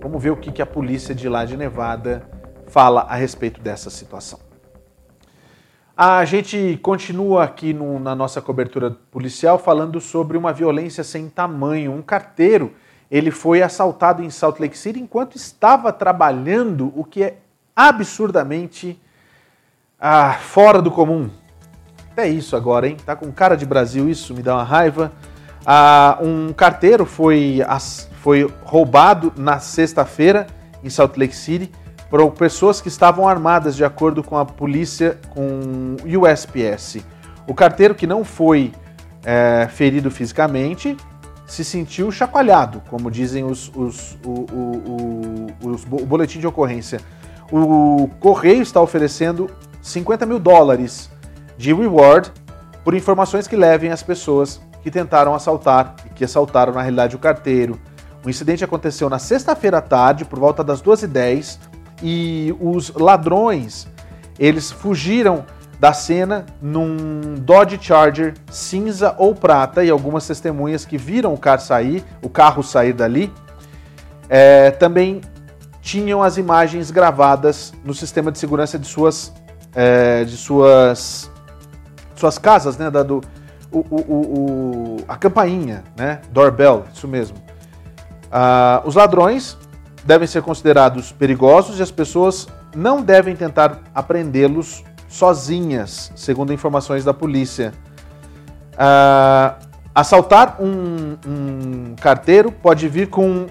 Vamos 0.00 0.22
ver 0.22 0.30
o 0.30 0.36
que, 0.36 0.52
que 0.52 0.62
a 0.62 0.66
polícia 0.66 1.12
de 1.12 1.28
lá 1.28 1.44
de 1.44 1.56
Nevada 1.56 2.22
fala 2.68 3.00
a 3.02 3.16
respeito 3.16 3.60
dessa 3.60 3.90
situação. 3.90 4.38
A 5.96 6.24
gente 6.24 6.78
continua 6.80 7.42
aqui 7.42 7.72
no, 7.72 7.98
na 7.98 8.14
nossa 8.14 8.40
cobertura 8.40 8.96
policial 9.10 9.58
falando 9.58 10.00
sobre 10.00 10.38
uma 10.38 10.52
violência 10.52 11.02
sem 11.02 11.28
tamanho. 11.28 11.92
Um 11.92 12.02
carteiro 12.02 12.72
ele 13.10 13.32
foi 13.32 13.62
assaltado 13.62 14.22
em 14.22 14.30
Salt 14.30 14.60
Lake 14.60 14.78
City 14.78 15.00
enquanto 15.00 15.36
estava 15.36 15.92
trabalhando, 15.92 16.92
o 16.96 17.04
que 17.04 17.24
é 17.24 17.38
absurdamente 17.74 18.98
ah, 20.04 20.32
fora 20.32 20.82
do 20.82 20.90
comum. 20.90 21.30
Até 22.10 22.28
isso 22.28 22.56
agora, 22.56 22.88
hein? 22.88 22.96
Tá 23.06 23.14
com 23.14 23.30
cara 23.30 23.56
de 23.56 23.64
Brasil 23.64 24.10
isso, 24.10 24.34
me 24.34 24.42
dá 24.42 24.56
uma 24.56 24.64
raiva. 24.64 25.12
Ah, 25.64 26.18
um 26.20 26.52
carteiro 26.52 27.06
foi, 27.06 27.60
foi 28.20 28.52
roubado 28.64 29.32
na 29.36 29.60
sexta-feira 29.60 30.48
em 30.82 30.90
Salt 30.90 31.16
Lake 31.16 31.36
City 31.36 31.70
por 32.10 32.32
pessoas 32.32 32.80
que 32.80 32.88
estavam 32.88 33.28
armadas 33.28 33.76
de 33.76 33.84
acordo 33.84 34.24
com 34.24 34.36
a 34.36 34.44
polícia, 34.44 35.20
com 35.30 35.94
USPS. 36.04 36.98
O 37.46 37.54
carteiro 37.54 37.94
que 37.94 38.06
não 38.06 38.24
foi 38.24 38.72
é, 39.24 39.68
ferido 39.70 40.10
fisicamente 40.10 40.96
se 41.46 41.64
sentiu 41.64 42.10
chacoalhado, 42.10 42.82
como 42.90 43.08
dizem 43.08 43.44
os, 43.44 43.70
os, 43.74 44.18
o, 44.24 44.30
o, 44.30 45.46
o, 45.62 45.70
os, 45.70 45.84
o 45.84 46.04
boletim 46.04 46.40
de 46.40 46.46
ocorrência. 46.46 47.00
O 47.52 48.10
correio 48.18 48.62
está 48.62 48.80
oferecendo 48.80 49.48
50 49.82 50.24
mil 50.24 50.38
dólares 50.38 51.10
de 51.58 51.74
reward 51.74 52.32
por 52.84 52.94
informações 52.94 53.46
que 53.46 53.56
levem 53.56 53.90
as 53.90 54.02
pessoas 54.02 54.60
que 54.82 54.90
tentaram 54.90 55.34
assaltar 55.34 55.96
e 56.06 56.10
que 56.10 56.24
assaltaram 56.24 56.72
na 56.72 56.80
realidade 56.80 57.16
o 57.16 57.18
carteiro. 57.18 57.78
O 58.24 58.30
incidente 58.30 58.64
aconteceu 58.64 59.10
na 59.10 59.18
sexta-feira 59.18 59.78
à 59.78 59.82
tarde, 59.82 60.24
por 60.24 60.38
volta 60.38 60.62
das 60.62 60.80
12h10, 60.80 61.58
e 62.02 62.54
os 62.60 62.90
ladrões 62.94 63.88
eles 64.38 64.70
fugiram 64.70 65.44
da 65.78 65.92
cena 65.92 66.46
num 66.60 67.34
Dodge 67.40 67.78
Charger 67.80 68.34
cinza 68.50 69.14
ou 69.18 69.34
prata 69.34 69.84
e 69.84 69.90
algumas 69.90 70.26
testemunhas 70.26 70.84
que 70.84 70.96
viram 70.96 71.34
o 71.34 71.38
carro 71.38 71.60
sair, 71.60 72.04
o 72.22 72.28
carro 72.28 72.62
sair 72.62 72.92
dali, 72.92 73.32
é, 74.28 74.70
também 74.70 75.20
tinham 75.80 76.22
as 76.22 76.36
imagens 76.36 76.92
gravadas 76.92 77.72
no 77.84 77.92
sistema 77.92 78.30
de 78.30 78.38
segurança 78.38 78.78
de 78.78 78.86
suas 78.86 79.32
é, 79.74 80.24
de 80.24 80.36
suas, 80.36 81.30
suas 82.14 82.38
casas, 82.38 82.76
né? 82.76 82.90
Da, 82.90 83.02
do, 83.02 83.20
o, 83.70 83.78
o, 83.78 83.96
o, 83.96 84.96
a 85.08 85.16
campainha, 85.16 85.82
né? 85.96 86.20
Doorbell, 86.30 86.84
isso 86.92 87.08
mesmo. 87.08 87.36
Ah, 88.30 88.82
os 88.84 88.94
ladrões 88.94 89.56
devem 90.04 90.26
ser 90.26 90.42
considerados 90.42 91.12
perigosos 91.12 91.78
e 91.78 91.82
as 91.82 91.90
pessoas 91.90 92.48
não 92.74 93.02
devem 93.02 93.36
tentar 93.36 93.78
apreendê-los 93.94 94.84
sozinhas, 95.08 96.12
segundo 96.16 96.52
informações 96.52 97.04
da 97.04 97.14
polícia. 97.14 97.72
Ah, 98.76 99.56
Assaltar 99.94 100.56
um, 100.58 101.18
um 101.26 101.94
carteiro 101.96 102.50
pode 102.50 102.88
vir 102.88 103.10
com 103.10 103.46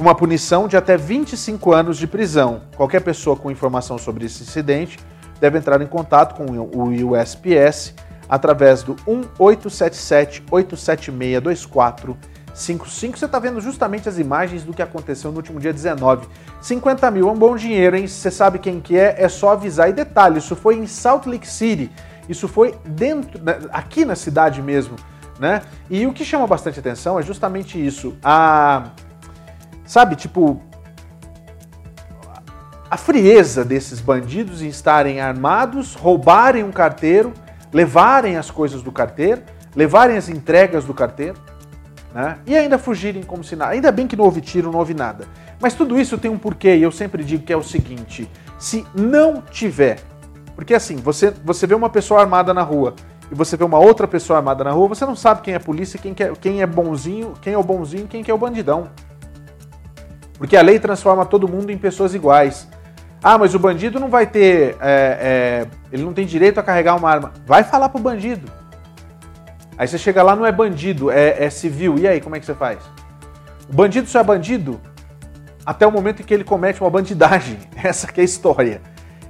uma 0.00 0.14
punição 0.14 0.66
de 0.66 0.74
até 0.74 0.96
25 0.96 1.70
anos 1.70 1.98
de 1.98 2.06
prisão. 2.06 2.62
Qualquer 2.74 3.00
pessoa 3.02 3.36
com 3.36 3.50
informação 3.50 3.98
sobre 3.98 4.24
esse 4.24 4.42
incidente 4.42 4.98
deve 5.42 5.58
entrar 5.58 5.82
em 5.82 5.86
contato 5.88 6.36
com 6.36 6.44
o 6.52 7.10
USPS 7.10 7.92
através 8.28 8.84
do 8.84 8.94
1877 9.08 10.44
876 10.48 11.42
2455. 11.42 13.18
Você 13.18 13.24
está 13.24 13.40
vendo 13.40 13.60
justamente 13.60 14.08
as 14.08 14.20
imagens 14.20 14.62
do 14.62 14.72
que 14.72 14.80
aconteceu 14.80 15.32
no 15.32 15.38
último 15.38 15.58
dia 15.58 15.72
19. 15.72 16.28
50 16.60 17.10
mil 17.10 17.28
é 17.28 17.32
um 17.32 17.36
bom 17.36 17.56
dinheiro, 17.56 17.96
hein? 17.96 18.06
Você 18.06 18.30
sabe 18.30 18.60
quem 18.60 18.80
que 18.80 18.96
é, 18.96 19.16
é 19.18 19.28
só 19.28 19.50
avisar. 19.50 19.88
E 19.90 19.92
detalhe, 19.92 20.38
isso 20.38 20.54
foi 20.54 20.76
em 20.76 20.86
Salt 20.86 21.26
Lake 21.26 21.48
City. 21.48 21.90
Isso 22.28 22.46
foi 22.46 22.76
dentro, 22.84 23.42
né, 23.42 23.58
aqui 23.72 24.04
na 24.04 24.14
cidade 24.14 24.62
mesmo, 24.62 24.94
né? 25.40 25.62
E 25.90 26.06
o 26.06 26.12
que 26.12 26.24
chama 26.24 26.46
bastante 26.46 26.78
atenção 26.78 27.18
é 27.18 27.22
justamente 27.22 27.84
isso. 27.84 28.16
A, 28.22 28.90
sabe, 29.84 30.14
tipo, 30.14 30.62
a 32.92 32.96
frieza 32.98 33.64
desses 33.64 34.02
bandidos 34.02 34.60
em 34.60 34.68
estarem 34.68 35.18
armados, 35.18 35.94
roubarem 35.94 36.62
um 36.62 36.70
carteiro, 36.70 37.32
levarem 37.72 38.36
as 38.36 38.50
coisas 38.50 38.82
do 38.82 38.92
carteiro, 38.92 39.40
levarem 39.74 40.18
as 40.18 40.28
entregas 40.28 40.84
do 40.84 40.92
carteiro, 40.92 41.38
né? 42.14 42.36
E 42.46 42.54
ainda 42.54 42.76
fugirem 42.76 43.22
como 43.22 43.42
se 43.42 43.56
nada. 43.56 43.72
Ainda 43.72 43.90
bem 43.90 44.06
que 44.06 44.14
não 44.14 44.26
houve 44.26 44.42
tiro, 44.42 44.70
não 44.70 44.78
houve 44.78 44.92
nada. 44.92 45.24
Mas 45.58 45.72
tudo 45.72 45.98
isso 45.98 46.18
tem 46.18 46.30
um 46.30 46.36
porquê, 46.36 46.76
e 46.76 46.82
eu 46.82 46.92
sempre 46.92 47.24
digo 47.24 47.44
que 47.44 47.52
é 47.54 47.56
o 47.56 47.62
seguinte: 47.62 48.28
se 48.58 48.86
não 48.94 49.40
tiver. 49.40 49.98
Porque 50.54 50.74
assim, 50.74 50.96
você, 50.96 51.32
você 51.42 51.66
vê 51.66 51.74
uma 51.74 51.88
pessoa 51.88 52.20
armada 52.20 52.52
na 52.52 52.60
rua 52.60 52.94
e 53.30 53.34
você 53.34 53.56
vê 53.56 53.64
uma 53.64 53.78
outra 53.78 54.06
pessoa 54.06 54.38
armada 54.38 54.64
na 54.64 54.70
rua, 54.70 54.88
você 54.88 55.06
não 55.06 55.16
sabe 55.16 55.40
quem 55.40 55.54
é 55.54 55.58
polícia, 55.58 55.98
quem, 55.98 56.14
é, 56.18 56.32
quem 56.38 56.60
é 56.60 56.66
bonzinho, 56.66 57.32
quem 57.40 57.54
é 57.54 57.58
o 57.58 57.62
bonzinho 57.62 58.06
quem 58.06 58.22
é 58.28 58.34
o 58.34 58.36
bandidão. 58.36 58.90
Porque 60.36 60.58
a 60.58 60.60
lei 60.60 60.78
transforma 60.78 61.24
todo 61.24 61.48
mundo 61.48 61.70
em 61.70 61.78
pessoas 61.78 62.14
iguais. 62.14 62.68
Ah, 63.22 63.38
mas 63.38 63.54
o 63.54 63.58
bandido 63.58 64.00
não 64.00 64.08
vai 64.08 64.26
ter. 64.26 64.76
É, 64.80 65.18
é, 65.60 65.66
ele 65.92 66.02
não 66.02 66.12
tem 66.12 66.26
direito 66.26 66.58
a 66.58 66.62
carregar 66.62 66.96
uma 66.96 67.08
arma. 67.08 67.32
Vai 67.46 67.62
falar 67.62 67.88
pro 67.88 68.00
bandido. 68.00 68.50
Aí 69.78 69.86
você 69.86 69.96
chega 69.96 70.22
lá, 70.22 70.34
não 70.34 70.44
é 70.44 70.50
bandido, 70.50 71.10
é, 71.10 71.44
é 71.44 71.50
civil. 71.50 71.98
E 71.98 72.08
aí, 72.08 72.20
como 72.20 72.34
é 72.34 72.40
que 72.40 72.46
você 72.46 72.54
faz? 72.54 72.78
O 73.70 73.74
bandido 73.74 74.08
só 74.08 74.20
é 74.20 74.24
bandido 74.24 74.80
até 75.64 75.86
o 75.86 75.92
momento 75.92 76.20
em 76.20 76.24
que 76.24 76.34
ele 76.34 76.44
comete 76.44 76.80
uma 76.80 76.90
bandidagem. 76.90 77.58
Essa 77.82 78.06
que 78.08 78.20
é 78.20 78.22
a 78.22 78.24
história. 78.24 78.80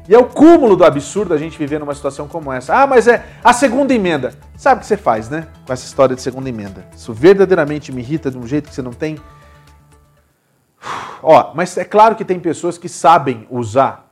E 0.08 0.14
é 0.14 0.18
o 0.18 0.24
cúmulo 0.24 0.74
do 0.74 0.84
absurdo 0.84 1.32
a 1.32 1.38
gente 1.38 1.56
viver 1.56 1.78
numa 1.78 1.94
situação 1.94 2.26
como 2.26 2.52
essa. 2.52 2.74
Ah, 2.74 2.86
mas 2.88 3.06
é 3.06 3.24
a 3.42 3.52
segunda 3.52 3.94
emenda. 3.94 4.34
Sabe 4.56 4.78
o 4.78 4.80
que 4.80 4.86
você 4.86 4.96
faz, 4.96 5.28
né? 5.28 5.46
Com 5.64 5.72
essa 5.72 5.86
história 5.86 6.16
de 6.16 6.20
segunda 6.20 6.48
emenda. 6.48 6.84
Isso 6.96 7.12
verdadeiramente 7.12 7.92
me 7.92 8.00
irrita 8.00 8.28
de 8.28 8.36
um 8.36 8.44
jeito 8.44 8.68
que 8.68 8.74
você 8.74 8.82
não 8.82 8.92
tem 8.92 9.16
Ó, 11.22 11.52
mas 11.54 11.76
é 11.76 11.84
claro 11.84 12.16
que 12.16 12.24
tem 12.24 12.40
pessoas 12.40 12.76
que 12.76 12.88
sabem 12.88 13.46
usar 13.50 14.10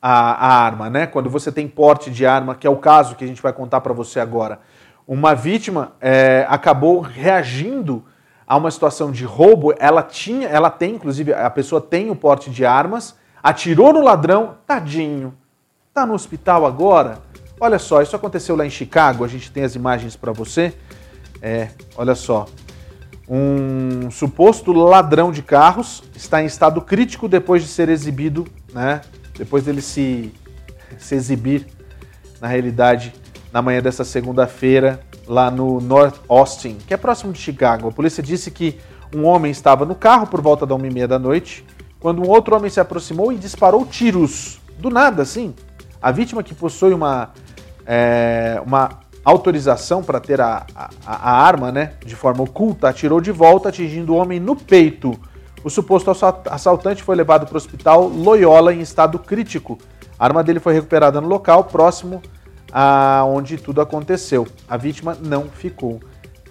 a, 0.00 0.10
a 0.10 0.64
arma, 0.64 0.88
né? 0.88 1.06
Quando 1.06 1.28
você 1.28 1.50
tem 1.50 1.66
porte 1.66 2.10
de 2.10 2.24
arma, 2.24 2.54
que 2.54 2.66
é 2.66 2.70
o 2.70 2.76
caso 2.76 3.16
que 3.16 3.24
a 3.24 3.26
gente 3.26 3.42
vai 3.42 3.52
contar 3.52 3.80
para 3.80 3.92
você 3.92 4.20
agora. 4.20 4.60
Uma 5.06 5.34
vítima 5.34 5.92
é, 6.00 6.46
acabou 6.48 7.00
reagindo 7.00 8.04
a 8.46 8.56
uma 8.56 8.70
situação 8.70 9.10
de 9.10 9.24
roubo. 9.24 9.74
Ela 9.78 10.02
tinha, 10.02 10.48
ela 10.48 10.70
tem, 10.70 10.94
inclusive, 10.94 11.32
a 11.32 11.50
pessoa 11.50 11.80
tem 11.80 12.10
o 12.10 12.16
porte 12.16 12.50
de 12.50 12.64
armas, 12.64 13.16
atirou 13.42 13.92
no 13.92 14.00
ladrão, 14.00 14.56
tadinho. 14.66 15.34
Tá 15.92 16.06
no 16.06 16.14
hospital 16.14 16.66
agora. 16.66 17.18
Olha 17.58 17.78
só, 17.78 18.02
isso 18.02 18.14
aconteceu 18.14 18.54
lá 18.54 18.66
em 18.66 18.70
Chicago. 18.70 19.24
A 19.24 19.28
gente 19.28 19.50
tem 19.50 19.64
as 19.64 19.74
imagens 19.74 20.14
para 20.14 20.30
você. 20.30 20.74
É, 21.40 21.70
olha 21.96 22.14
só. 22.14 22.46
Um 23.28 24.10
suposto 24.10 24.72
ladrão 24.72 25.32
de 25.32 25.42
carros 25.42 26.02
está 26.14 26.42
em 26.42 26.46
estado 26.46 26.80
crítico 26.80 27.28
depois 27.28 27.62
de 27.62 27.68
ser 27.68 27.88
exibido, 27.88 28.46
né? 28.72 29.00
Depois 29.36 29.64
dele 29.64 29.82
se, 29.82 30.32
se 30.96 31.14
exibir, 31.14 31.66
na 32.40 32.46
realidade, 32.46 33.12
na 33.52 33.60
manhã 33.60 33.82
dessa 33.82 34.04
segunda-feira, 34.04 35.00
lá 35.26 35.50
no 35.50 35.80
North 35.80 36.20
Austin, 36.28 36.78
que 36.86 36.94
é 36.94 36.96
próximo 36.96 37.32
de 37.32 37.38
Chicago. 37.40 37.88
A 37.88 37.92
polícia 37.92 38.22
disse 38.22 38.50
que 38.50 38.78
um 39.14 39.24
homem 39.24 39.50
estava 39.50 39.84
no 39.84 39.94
carro 39.94 40.26
por 40.26 40.40
volta 40.40 40.64
da 40.64 40.74
uma 40.74 40.86
e 40.86 40.90
meia 40.92 41.08
da 41.08 41.18
noite, 41.18 41.64
quando 41.98 42.22
um 42.22 42.28
outro 42.28 42.54
homem 42.54 42.70
se 42.70 42.78
aproximou 42.78 43.32
e 43.32 43.36
disparou 43.36 43.84
tiros. 43.84 44.60
Do 44.78 44.90
nada, 44.90 45.22
assim. 45.22 45.54
A 46.00 46.12
vítima, 46.12 46.42
que 46.42 46.54
possui 46.54 46.92
uma, 46.92 47.30
é, 47.84 48.62
uma 48.64 49.00
autorização 49.26 50.04
para 50.04 50.20
ter 50.20 50.40
a, 50.40 50.64
a, 50.72 50.88
a, 51.04 51.32
arma 51.32 51.72
né, 51.72 51.94
de 52.04 52.14
forma 52.14 52.44
oculta, 52.44 52.88
atirou 52.88 53.20
de 53.20 53.32
volta, 53.32 53.70
atingindo 53.70 54.14
o 54.14 54.16
homem 54.16 54.38
no 54.38 54.54
peito. 54.54 55.18
O 55.64 55.68
suposto 55.68 56.12
assaltante 56.48 57.02
foi 57.02 57.16
levado 57.16 57.44
para 57.44 57.54
o 57.54 57.56
hospital 57.56 58.06
Loyola 58.06 58.72
em 58.72 58.80
estado 58.80 59.18
crítico. 59.18 59.78
A 60.16 60.24
arma 60.24 60.44
dele 60.44 60.60
foi 60.60 60.74
recuperada 60.74 61.20
no 61.20 61.26
local 61.26 61.64
próximo 61.64 62.22
a 62.72 63.24
onde 63.26 63.56
tudo 63.56 63.80
aconteceu. 63.80 64.46
A 64.68 64.76
vítima 64.76 65.16
não 65.20 65.46
ficou 65.48 66.00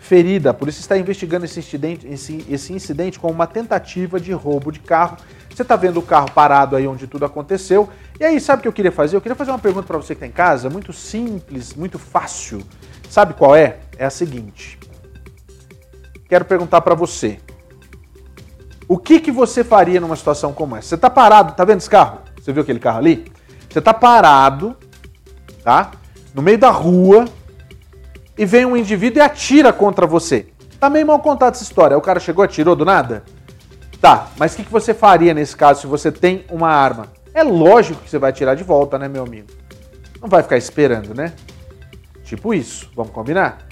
ferida. 0.05 0.53
Polícia 0.53 0.81
está 0.81 0.97
investigando 0.97 1.45
esse 1.45 1.59
incidente, 1.59 2.07
esse, 2.07 2.45
esse 2.49 2.71
incidente 2.71 3.19
como 3.19 3.33
uma 3.33 3.47
tentativa 3.47 4.19
de 4.19 4.31
roubo 4.31 4.71
de 4.71 4.79
carro. 4.79 5.17
Você 5.49 5.61
está 5.61 5.75
vendo 5.75 5.99
o 5.99 6.03
carro 6.03 6.29
parado 6.31 6.75
aí 6.75 6.87
onde 6.87 7.07
tudo 7.07 7.25
aconteceu 7.25 7.89
e 8.17 8.23
aí, 8.23 8.39
sabe 8.39 8.59
o 8.59 8.61
que 8.61 8.67
eu 8.69 8.73
queria 8.73 8.93
fazer? 8.93 9.17
Eu 9.17 9.21
queria 9.21 9.35
fazer 9.35 9.51
uma 9.51 9.59
pergunta 9.59 9.85
para 9.85 9.97
você 9.97 10.15
que 10.15 10.23
está 10.23 10.27
em 10.27 10.31
casa, 10.31 10.69
muito 10.69 10.93
simples, 10.93 11.73
muito 11.73 11.99
fácil. 11.99 12.63
Sabe 13.09 13.33
qual 13.33 13.53
é? 13.53 13.79
É 13.97 14.05
a 14.05 14.09
seguinte. 14.09 14.79
Quero 16.29 16.45
perguntar 16.45 16.79
para 16.79 16.95
você. 16.95 17.39
O 18.87 18.97
que, 18.97 19.19
que 19.19 19.31
você 19.31 19.65
faria 19.65 19.99
numa 19.99 20.15
situação 20.15 20.53
como 20.53 20.77
essa? 20.77 20.89
Você 20.89 20.95
está 20.95 21.09
parado, 21.09 21.53
tá 21.53 21.65
vendo 21.65 21.79
esse 21.79 21.89
carro? 21.89 22.19
Você 22.39 22.53
viu 22.53 22.63
aquele 22.63 22.79
carro 22.79 22.99
ali? 22.99 23.25
Você 23.69 23.79
está 23.79 23.93
parado, 23.93 24.77
tá? 25.61 25.91
No 26.33 26.41
meio 26.41 26.57
da 26.57 26.69
rua 26.69 27.25
e 28.37 28.45
vem 28.45 28.65
um 28.65 28.75
indivíduo 28.75 29.19
e 29.19 29.21
atira 29.21 29.71
contra 29.71 30.05
você. 30.05 30.47
Tá 30.79 30.89
meio 30.89 31.07
mal 31.07 31.19
contada 31.19 31.55
essa 31.55 31.63
história. 31.63 31.97
O 31.97 32.01
cara 32.01 32.19
chegou, 32.19 32.43
atirou 32.43 32.75
do 32.75 32.85
nada? 32.85 33.23
Tá, 34.01 34.29
mas 34.37 34.53
o 34.53 34.57
que, 34.57 34.63
que 34.63 34.71
você 34.71 34.93
faria 34.93 35.33
nesse 35.33 35.55
caso 35.55 35.81
se 35.81 35.87
você 35.87 36.11
tem 36.11 36.45
uma 36.51 36.69
arma? 36.69 37.11
É 37.33 37.43
lógico 37.43 38.01
que 38.01 38.09
você 38.09 38.19
vai 38.19 38.31
tirar 38.31 38.55
de 38.55 38.63
volta, 38.63 38.99
né, 38.99 39.07
meu 39.07 39.23
amigo? 39.23 39.47
Não 40.21 40.29
vai 40.29 40.43
ficar 40.43 40.57
esperando, 40.57 41.13
né? 41.13 41.33
Tipo 42.23 42.53
isso, 42.53 42.89
vamos 42.95 43.11
combinar? 43.11 43.67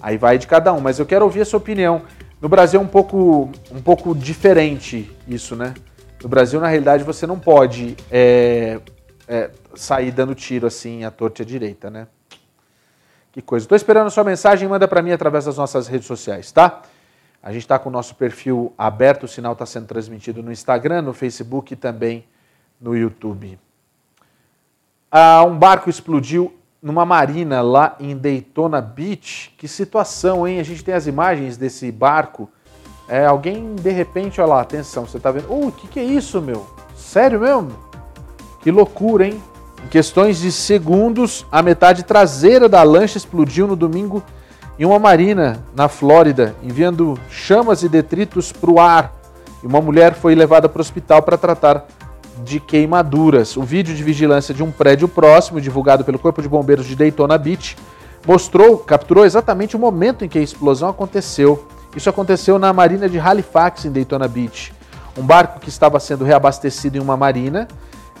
Aí 0.00 0.16
vai 0.16 0.38
de 0.38 0.46
cada 0.46 0.72
um, 0.72 0.80
mas 0.80 0.98
eu 0.98 1.06
quero 1.06 1.24
ouvir 1.24 1.40
a 1.40 1.44
sua 1.44 1.58
opinião. 1.58 2.02
No 2.40 2.48
Brasil 2.48 2.80
é 2.80 2.82
um 2.82 2.86
pouco, 2.86 3.50
um 3.70 3.80
pouco 3.80 4.14
diferente 4.14 5.10
isso, 5.26 5.56
né? 5.56 5.74
No 6.22 6.28
Brasil, 6.28 6.60
na 6.60 6.68
realidade, 6.68 7.04
você 7.04 7.26
não 7.26 7.38
pode 7.38 7.96
é, 8.10 8.80
é, 9.26 9.50
sair 9.74 10.10
dando 10.10 10.34
tiro 10.34 10.66
assim 10.66 11.04
à 11.04 11.10
torta 11.10 11.42
e 11.42 11.44
à 11.44 11.46
direita, 11.46 11.90
né? 11.90 12.06
Que 13.38 13.42
coisa. 13.42 13.66
Estou 13.66 13.76
esperando 13.76 14.08
a 14.08 14.10
sua 14.10 14.24
mensagem, 14.24 14.68
manda 14.68 14.88
para 14.88 15.00
mim 15.00 15.12
através 15.12 15.44
das 15.44 15.56
nossas 15.56 15.86
redes 15.86 16.08
sociais, 16.08 16.50
tá? 16.50 16.82
A 17.40 17.52
gente 17.52 17.62
está 17.62 17.78
com 17.78 17.88
o 17.88 17.92
nosso 17.92 18.16
perfil 18.16 18.74
aberto, 18.76 19.22
o 19.22 19.28
sinal 19.28 19.52
está 19.52 19.64
sendo 19.64 19.86
transmitido 19.86 20.42
no 20.42 20.50
Instagram, 20.50 21.02
no 21.02 21.12
Facebook 21.12 21.72
e 21.72 21.76
também 21.76 22.24
no 22.80 22.96
YouTube. 22.96 23.56
Ah, 25.08 25.44
um 25.44 25.56
barco 25.56 25.88
explodiu 25.88 26.52
numa 26.82 27.06
marina 27.06 27.62
lá 27.62 27.94
em 28.00 28.16
Daytona 28.16 28.80
Beach. 28.80 29.54
Que 29.56 29.68
situação, 29.68 30.44
hein? 30.44 30.58
A 30.58 30.64
gente 30.64 30.82
tem 30.82 30.94
as 30.94 31.06
imagens 31.06 31.56
desse 31.56 31.92
barco. 31.92 32.50
É, 33.08 33.24
alguém, 33.24 33.76
de 33.76 33.90
repente, 33.90 34.40
olha 34.40 34.54
lá, 34.54 34.60
atenção, 34.62 35.06
você 35.06 35.20
tá 35.20 35.30
vendo. 35.30 35.48
Uh, 35.48 35.68
o 35.68 35.72
que, 35.72 35.86
que 35.86 36.00
é 36.00 36.04
isso, 36.04 36.42
meu? 36.42 36.66
Sério 36.96 37.38
mesmo? 37.38 37.70
Que 38.60 38.72
loucura, 38.72 39.28
hein? 39.28 39.40
Em 39.84 39.88
questões 39.88 40.38
de 40.38 40.50
segundos, 40.50 41.46
a 41.50 41.62
metade 41.62 42.02
traseira 42.02 42.68
da 42.68 42.82
lancha 42.82 43.16
explodiu 43.16 43.66
no 43.66 43.76
domingo 43.76 44.22
em 44.78 44.84
uma 44.84 44.98
marina 44.98 45.64
na 45.74 45.88
Flórida, 45.88 46.54
enviando 46.62 47.18
chamas 47.30 47.82
e 47.82 47.88
detritos 47.88 48.52
para 48.52 48.70
o 48.70 48.78
ar. 48.78 49.12
E 49.62 49.66
uma 49.66 49.80
mulher 49.80 50.14
foi 50.14 50.34
levada 50.34 50.68
para 50.68 50.78
o 50.78 50.82
hospital 50.82 51.22
para 51.22 51.36
tratar 51.36 51.86
de 52.44 52.60
queimaduras. 52.60 53.56
O 53.56 53.62
vídeo 53.62 53.94
de 53.94 54.02
vigilância 54.04 54.54
de 54.54 54.62
um 54.62 54.70
prédio 54.70 55.08
próximo, 55.08 55.60
divulgado 55.60 56.04
pelo 56.04 56.18
Corpo 56.18 56.40
de 56.40 56.48
Bombeiros 56.48 56.86
de 56.86 56.94
Daytona 56.94 57.36
Beach, 57.36 57.76
mostrou, 58.26 58.78
capturou 58.78 59.24
exatamente 59.24 59.74
o 59.74 59.78
momento 59.78 60.24
em 60.24 60.28
que 60.28 60.38
a 60.38 60.42
explosão 60.42 60.88
aconteceu. 60.88 61.66
Isso 61.96 62.08
aconteceu 62.08 62.58
na 62.58 62.72
marina 62.72 63.08
de 63.08 63.18
Halifax, 63.18 63.84
em 63.84 63.90
Daytona 63.90 64.28
Beach. 64.28 64.72
Um 65.16 65.22
barco 65.22 65.58
que 65.58 65.68
estava 65.68 65.98
sendo 65.98 66.24
reabastecido 66.24 66.96
em 66.96 67.00
uma 67.00 67.16
marina 67.16 67.66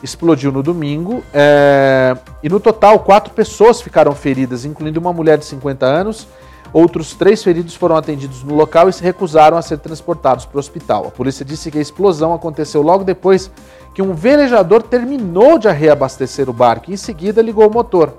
explodiu 0.02 0.52
no 0.52 0.62
domingo 0.62 1.22
é... 1.32 2.16
e 2.42 2.48
no 2.48 2.60
total 2.60 3.00
quatro 3.00 3.32
pessoas 3.32 3.80
ficaram 3.80 4.14
feridas, 4.14 4.64
incluindo 4.64 5.00
uma 5.00 5.12
mulher 5.12 5.38
de 5.38 5.44
50 5.44 5.84
anos. 5.84 6.26
Outros 6.72 7.14
três 7.14 7.42
feridos 7.42 7.74
foram 7.74 7.96
atendidos 7.96 8.42
no 8.42 8.54
local 8.54 8.88
e 8.88 8.92
se 8.92 9.02
recusaram 9.02 9.56
a 9.56 9.62
ser 9.62 9.78
transportados 9.78 10.44
para 10.44 10.56
o 10.56 10.60
hospital. 10.60 11.06
A 11.06 11.10
polícia 11.10 11.44
disse 11.44 11.70
que 11.70 11.78
a 11.78 11.80
explosão 11.80 12.34
aconteceu 12.34 12.82
logo 12.82 13.04
depois 13.04 13.50
que 13.94 14.02
um 14.02 14.12
velejador 14.12 14.82
terminou 14.82 15.58
de 15.58 15.68
reabastecer 15.68 16.48
o 16.48 16.52
barco 16.52 16.90
e 16.90 16.94
em 16.94 16.96
seguida 16.96 17.40
ligou 17.40 17.66
o 17.66 17.72
motor. 17.72 18.12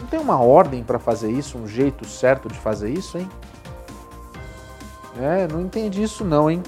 Não 0.00 0.06
tem 0.06 0.18
uma 0.18 0.40
ordem 0.40 0.82
para 0.82 0.98
fazer 0.98 1.30
isso, 1.30 1.58
um 1.58 1.66
jeito 1.66 2.06
certo 2.06 2.48
de 2.48 2.58
fazer 2.58 2.90
isso, 2.90 3.18
hein? 3.18 3.28
É, 5.20 5.46
não 5.50 5.60
entendi 5.60 6.02
isso 6.02 6.24
não, 6.24 6.50
hein? 6.50 6.62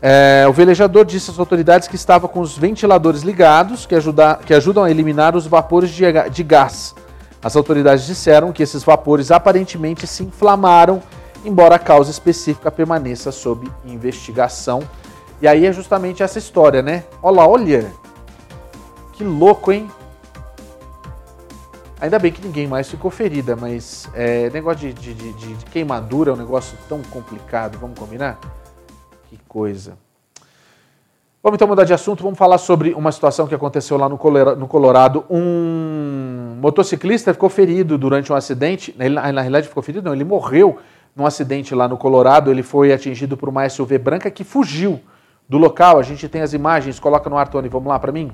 É, 0.00 0.44
o 0.48 0.52
velejador 0.52 1.04
disse 1.04 1.30
às 1.30 1.38
autoridades 1.38 1.88
que 1.88 1.96
estava 1.96 2.28
com 2.28 2.40
os 2.40 2.56
ventiladores 2.56 3.22
ligados, 3.22 3.86
que, 3.86 3.94
ajuda, 3.94 4.36
que 4.44 4.52
ajudam 4.52 4.84
a 4.84 4.90
eliminar 4.90 5.34
os 5.34 5.46
vapores 5.46 5.90
de, 5.90 6.04
de 6.30 6.42
gás. 6.42 6.94
As 7.42 7.56
autoridades 7.56 8.06
disseram 8.06 8.52
que 8.52 8.62
esses 8.62 8.82
vapores 8.82 9.30
aparentemente 9.30 10.06
se 10.06 10.22
inflamaram, 10.22 11.02
embora 11.44 11.76
a 11.76 11.78
causa 11.78 12.10
específica 12.10 12.70
permaneça 12.70 13.32
sob 13.32 13.70
investigação. 13.84 14.82
E 15.40 15.46
aí 15.46 15.66
é 15.66 15.72
justamente 15.72 16.22
essa 16.22 16.38
história, 16.38 16.82
né? 16.82 17.04
Olha 17.22 17.36
lá, 17.36 17.48
olha! 17.48 17.92
Que 19.12 19.24
louco, 19.24 19.72
hein? 19.72 19.90
Ainda 21.98 22.18
bem 22.18 22.30
que 22.30 22.44
ninguém 22.44 22.66
mais 22.66 22.90
ficou 22.90 23.10
ferida, 23.10 23.56
mas 23.56 24.08
é, 24.12 24.50
negócio 24.50 24.92
de, 24.92 25.14
de, 25.14 25.32
de, 25.32 25.54
de 25.54 25.64
queimadura 25.66 26.30
é 26.30 26.34
um 26.34 26.36
negócio 26.36 26.76
tão 26.88 27.00
complicado, 27.02 27.78
vamos 27.78 27.98
combinar? 27.98 28.38
Que 29.36 29.44
coisa. 29.48 29.98
Vamos 31.42 31.58
então 31.58 31.68
mudar 31.68 31.84
de 31.84 31.92
assunto, 31.92 32.22
vamos 32.22 32.38
falar 32.38 32.58
sobre 32.58 32.92
uma 32.94 33.12
situação 33.12 33.46
que 33.46 33.54
aconteceu 33.54 33.96
lá 33.96 34.08
no 34.08 34.18
Colorado. 34.66 35.24
Um 35.30 36.56
motociclista 36.60 37.32
ficou 37.32 37.48
ferido 37.48 37.96
durante 37.96 38.32
um 38.32 38.36
acidente, 38.36 38.94
ele, 38.98 39.14
na 39.14 39.40
realidade 39.40 39.68
ficou 39.68 39.82
ferido, 39.82 40.04
não, 40.04 40.14
ele 40.14 40.24
morreu 40.24 40.78
num 41.14 41.24
acidente 41.24 41.74
lá 41.74 41.86
no 41.86 41.96
Colorado, 41.96 42.50
ele 42.50 42.64
foi 42.64 42.92
atingido 42.92 43.36
por 43.36 43.48
uma 43.48 43.68
SUV 43.68 43.98
branca 43.98 44.30
que 44.30 44.42
fugiu 44.42 44.98
do 45.48 45.56
local. 45.56 45.98
A 45.98 46.02
gente 46.02 46.28
tem 46.28 46.42
as 46.42 46.52
imagens, 46.52 46.98
coloca 46.98 47.30
no 47.30 47.36
ar, 47.36 47.48
Tony, 47.48 47.68
vamos 47.68 47.88
lá 47.88 47.98
para 47.98 48.10
mim. 48.10 48.32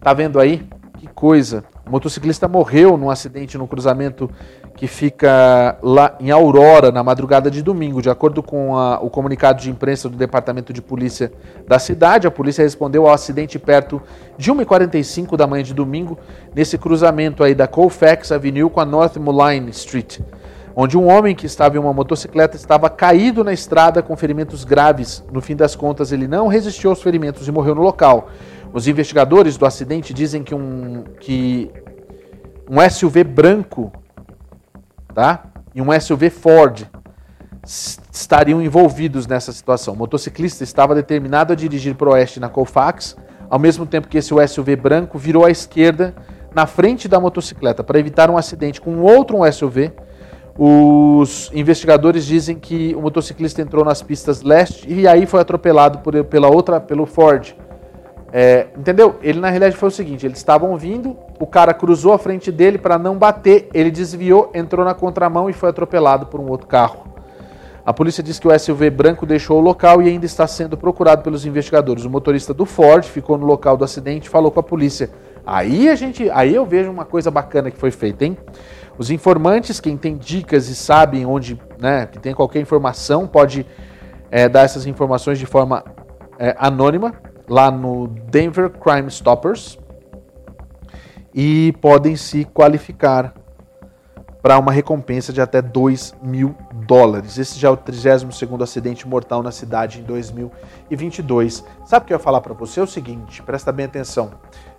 Tá 0.00 0.12
vendo 0.12 0.38
aí? 0.38 0.64
Que 0.98 1.08
coisa. 1.08 1.64
O 1.86 1.90
motociclista 1.90 2.46
morreu 2.46 2.96
num 2.96 3.10
acidente 3.10 3.58
no 3.58 3.66
cruzamento 3.66 4.30
que 4.78 4.86
fica 4.86 5.76
lá 5.82 6.14
em 6.20 6.30
Aurora, 6.30 6.92
na 6.92 7.02
madrugada 7.02 7.50
de 7.50 7.62
domingo. 7.62 8.00
De 8.00 8.08
acordo 8.08 8.44
com 8.44 8.76
a, 8.76 9.00
o 9.00 9.10
comunicado 9.10 9.60
de 9.60 9.68
imprensa 9.68 10.08
do 10.08 10.16
Departamento 10.16 10.72
de 10.72 10.80
Polícia 10.80 11.32
da 11.66 11.80
cidade, 11.80 12.28
a 12.28 12.30
polícia 12.30 12.62
respondeu 12.62 13.04
ao 13.04 13.12
acidente 13.12 13.58
perto 13.58 14.00
de 14.38 14.52
1h45 14.52 15.36
da 15.36 15.48
manhã 15.48 15.64
de 15.64 15.74
domingo, 15.74 16.16
nesse 16.54 16.78
cruzamento 16.78 17.42
aí 17.42 17.56
da 17.56 17.66
Colfax 17.66 18.30
Avenue 18.30 18.70
com 18.70 18.78
a 18.78 18.84
North 18.84 19.16
Moline 19.16 19.68
Street, 19.70 20.20
onde 20.76 20.96
um 20.96 21.08
homem 21.08 21.34
que 21.34 21.44
estava 21.44 21.74
em 21.74 21.80
uma 21.80 21.92
motocicleta 21.92 22.54
estava 22.54 22.88
caído 22.88 23.42
na 23.42 23.52
estrada 23.52 24.00
com 24.00 24.16
ferimentos 24.16 24.62
graves. 24.62 25.24
No 25.32 25.40
fim 25.40 25.56
das 25.56 25.74
contas, 25.74 26.12
ele 26.12 26.28
não 26.28 26.46
resistiu 26.46 26.90
aos 26.90 27.02
ferimentos 27.02 27.48
e 27.48 27.50
morreu 27.50 27.74
no 27.74 27.82
local. 27.82 28.28
Os 28.72 28.86
investigadores 28.86 29.56
do 29.56 29.66
acidente 29.66 30.14
dizem 30.14 30.44
que 30.44 30.54
um, 30.54 31.02
que 31.18 31.68
um 32.70 32.88
SUV 32.88 33.24
branco 33.24 33.90
tá? 35.18 35.42
e 35.74 35.82
um 35.82 35.88
SUV 36.00 36.30
Ford 36.30 36.86
estariam 37.64 38.62
envolvidos 38.62 39.26
nessa 39.26 39.50
situação. 39.50 39.94
O 39.94 39.96
motociclista 39.96 40.62
estava 40.62 40.94
determinado 40.94 41.52
a 41.52 41.56
dirigir 41.56 41.96
para 41.96 42.08
o 42.08 42.12
oeste 42.12 42.38
na 42.38 42.48
Colfax, 42.48 43.16
ao 43.50 43.58
mesmo 43.58 43.84
tempo 43.84 44.06
que 44.06 44.16
esse 44.16 44.32
SUV 44.46 44.76
branco 44.76 45.18
virou 45.18 45.44
à 45.44 45.50
esquerda 45.50 46.14
na 46.54 46.66
frente 46.66 47.08
da 47.08 47.18
motocicleta 47.18 47.82
para 47.82 47.98
evitar 47.98 48.30
um 48.30 48.38
acidente 48.38 48.80
com 48.80 49.00
outro 49.00 49.38
SUV. 49.52 49.90
Os 50.56 51.50
investigadores 51.52 52.24
dizem 52.24 52.56
que 52.56 52.94
o 52.94 53.02
motociclista 53.02 53.60
entrou 53.60 53.84
nas 53.84 54.00
pistas 54.00 54.42
leste 54.42 54.88
e 54.88 55.08
aí 55.08 55.26
foi 55.26 55.40
atropelado 55.40 55.98
por, 55.98 56.24
pela 56.26 56.46
outra, 56.46 56.80
pelo 56.80 57.06
Ford. 57.06 57.56
É, 58.32 58.68
entendeu? 58.76 59.16
Ele 59.20 59.40
na 59.40 59.48
realidade 59.48 59.76
foi 59.76 59.88
o 59.88 59.92
seguinte: 59.92 60.24
eles 60.24 60.38
estavam 60.38 60.76
vindo, 60.76 61.16
o 61.38 61.46
cara 61.46 61.72
cruzou 61.72 62.12
a 62.12 62.18
frente 62.18 62.50
dele 62.50 62.78
para 62.78 62.98
não 62.98 63.16
bater, 63.16 63.68
ele 63.72 63.90
desviou, 63.90 64.50
entrou 64.54 64.84
na 64.84 64.94
contramão 64.94 65.48
e 65.48 65.52
foi 65.52 65.70
atropelado 65.70 66.26
por 66.26 66.40
um 66.40 66.48
outro 66.48 66.66
carro. 66.66 67.06
A 67.86 67.92
polícia 67.94 68.22
diz 68.22 68.38
que 68.38 68.46
o 68.46 68.58
SUV 68.58 68.90
branco 68.90 69.24
deixou 69.24 69.58
o 69.58 69.62
local 69.62 70.02
e 70.02 70.08
ainda 70.08 70.26
está 70.26 70.46
sendo 70.46 70.76
procurado 70.76 71.22
pelos 71.22 71.46
investigadores. 71.46 72.04
O 72.04 72.10
motorista 72.10 72.52
do 72.52 72.66
Ford 72.66 73.02
ficou 73.04 73.38
no 73.38 73.46
local 73.46 73.78
do 73.78 73.84
acidente 73.84 74.26
e 74.26 74.30
falou 74.30 74.50
com 74.50 74.60
a 74.60 74.62
polícia. 74.62 75.08
Aí 75.46 75.88
a 75.88 75.94
gente, 75.94 76.28
aí 76.30 76.54
eu 76.54 76.66
vejo 76.66 76.90
uma 76.90 77.06
coisa 77.06 77.30
bacana 77.30 77.70
que 77.70 77.78
foi 77.78 77.90
feita, 77.90 78.26
hein? 78.26 78.36
Os 78.98 79.10
informantes, 79.10 79.80
quem 79.80 79.96
tem 79.96 80.18
dicas 80.18 80.68
e 80.68 80.74
sabem 80.74 81.24
onde, 81.24 81.58
né, 81.78 82.04
que 82.04 82.18
tem 82.18 82.34
qualquer 82.34 82.60
informação, 82.60 83.26
pode 83.26 83.64
é, 84.30 84.48
dar 84.48 84.64
essas 84.64 84.86
informações 84.86 85.38
de 85.38 85.46
forma 85.46 85.82
é, 86.38 86.54
anônima 86.58 87.14
lá 87.48 87.70
no 87.70 88.08
Denver 88.08 88.68
Crime 88.70 89.08
Stoppers 89.08 89.77
e 91.40 91.72
podem 91.80 92.16
se 92.16 92.44
qualificar 92.46 93.32
para 94.42 94.58
uma 94.58 94.72
recompensa 94.72 95.32
de 95.32 95.40
até 95.40 95.62
2 95.62 96.16
mil 96.20 96.52
dólares. 96.84 97.38
Esse 97.38 97.60
já 97.60 97.68
é 97.68 97.70
o 97.70 97.76
32º 97.76 98.60
acidente 98.60 99.06
mortal 99.06 99.40
na 99.40 99.52
cidade 99.52 100.00
em 100.00 100.02
2022. 100.02 101.64
Sabe 101.86 102.02
o 102.02 102.06
que 102.08 102.12
eu 102.12 102.16
ia 102.16 102.18
falar 102.18 102.40
para 102.40 102.54
você? 102.54 102.80
É 102.80 102.82
o 102.82 102.88
seguinte, 102.88 103.40
presta 103.40 103.70
bem 103.70 103.86
atenção. 103.86 104.32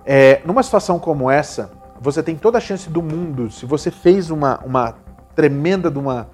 É, 0.06 0.42
numa 0.44 0.62
situação 0.62 1.00
como 1.00 1.32
essa, 1.32 1.72
você 1.98 2.22
tem 2.22 2.36
toda 2.36 2.58
a 2.58 2.62
chance 2.62 2.90
do 2.90 3.02
mundo, 3.02 3.50
se 3.50 3.66
você 3.66 3.90
fez 3.90 4.30
uma, 4.30 4.60
uma 4.66 4.96
tremenda 5.34 5.90
de 5.90 5.98
uma 5.98 6.28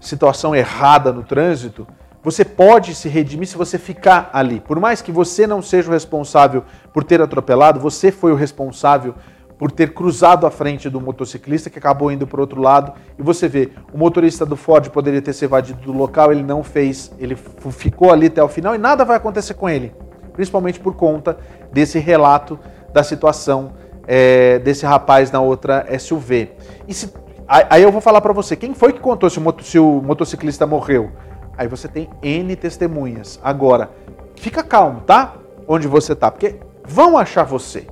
situação 0.00 0.56
errada 0.56 1.12
no 1.12 1.22
trânsito, 1.22 1.86
você 2.22 2.46
pode 2.46 2.94
se 2.94 3.10
redimir 3.10 3.46
se 3.46 3.58
você 3.58 3.78
ficar 3.78 4.30
ali. 4.32 4.58
Por 4.58 4.80
mais 4.80 5.02
que 5.02 5.12
você 5.12 5.46
não 5.46 5.60
seja 5.60 5.90
o 5.90 5.92
responsável 5.92 6.64
por 6.94 7.04
ter 7.04 7.20
atropelado, 7.20 7.78
você 7.78 8.10
foi 8.10 8.32
o 8.32 8.36
responsável 8.36 9.14
por 9.60 9.70
ter 9.70 9.92
cruzado 9.92 10.46
a 10.46 10.50
frente 10.50 10.88
do 10.88 10.98
motociclista 11.02 11.68
que 11.68 11.78
acabou 11.78 12.10
indo 12.10 12.26
para 12.26 12.38
o 12.38 12.40
outro 12.40 12.62
lado. 12.62 12.94
E 13.18 13.22
você 13.22 13.46
vê, 13.46 13.68
o 13.92 13.98
motorista 13.98 14.46
do 14.46 14.56
Ford 14.56 14.88
poderia 14.88 15.20
ter 15.20 15.34
se 15.34 15.44
evadido 15.44 15.82
do 15.82 15.92
local, 15.92 16.32
ele 16.32 16.42
não 16.42 16.62
fez, 16.62 17.12
ele 17.18 17.36
ficou 17.36 18.10
ali 18.10 18.28
até 18.28 18.42
o 18.42 18.48
final 18.48 18.74
e 18.74 18.78
nada 18.78 19.04
vai 19.04 19.18
acontecer 19.18 19.52
com 19.52 19.68
ele. 19.68 19.92
Principalmente 20.32 20.80
por 20.80 20.96
conta 20.96 21.36
desse 21.70 21.98
relato 21.98 22.58
da 22.90 23.04
situação 23.04 23.72
é, 24.06 24.58
desse 24.60 24.86
rapaz 24.86 25.30
na 25.30 25.42
outra 25.42 25.86
SUV. 25.98 26.52
E 26.88 26.94
se, 26.94 27.12
aí 27.46 27.82
eu 27.82 27.92
vou 27.92 28.00
falar 28.00 28.22
para 28.22 28.32
você, 28.32 28.56
quem 28.56 28.72
foi 28.72 28.94
que 28.94 29.00
contou 29.00 29.28
se 29.28 29.38
o, 29.38 29.54
se 29.60 29.78
o 29.78 30.00
motociclista 30.00 30.66
morreu? 30.66 31.10
Aí 31.58 31.68
você 31.68 31.86
tem 31.86 32.08
N 32.22 32.56
testemunhas. 32.56 33.38
Agora, 33.44 33.90
fica 34.36 34.62
calmo, 34.62 35.02
tá? 35.02 35.34
Onde 35.68 35.86
você 35.86 36.16
tá, 36.16 36.30
porque 36.30 36.56
vão 36.82 37.18
achar 37.18 37.44
você. 37.44 37.86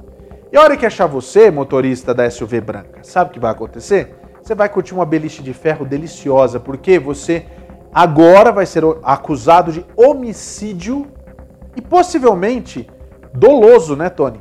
E 0.50 0.56
a 0.56 0.62
hora 0.62 0.76
que 0.76 0.86
achar 0.86 1.06
você, 1.06 1.50
motorista 1.50 2.14
da 2.14 2.28
SUV 2.30 2.60
branca, 2.62 3.00
sabe 3.02 3.30
o 3.30 3.34
que 3.34 3.40
vai 3.40 3.50
acontecer? 3.50 4.14
Você 4.42 4.54
vai 4.54 4.68
curtir 4.68 4.94
uma 4.94 5.04
beliche 5.04 5.42
de 5.42 5.52
ferro 5.52 5.84
deliciosa, 5.84 6.58
porque 6.58 6.98
você 6.98 7.44
agora 7.92 8.50
vai 8.50 8.64
ser 8.64 8.82
acusado 9.02 9.70
de 9.70 9.84
homicídio 9.94 11.06
e 11.76 11.82
possivelmente 11.82 12.88
doloso, 13.34 13.94
né, 13.94 14.08
Tony? 14.08 14.40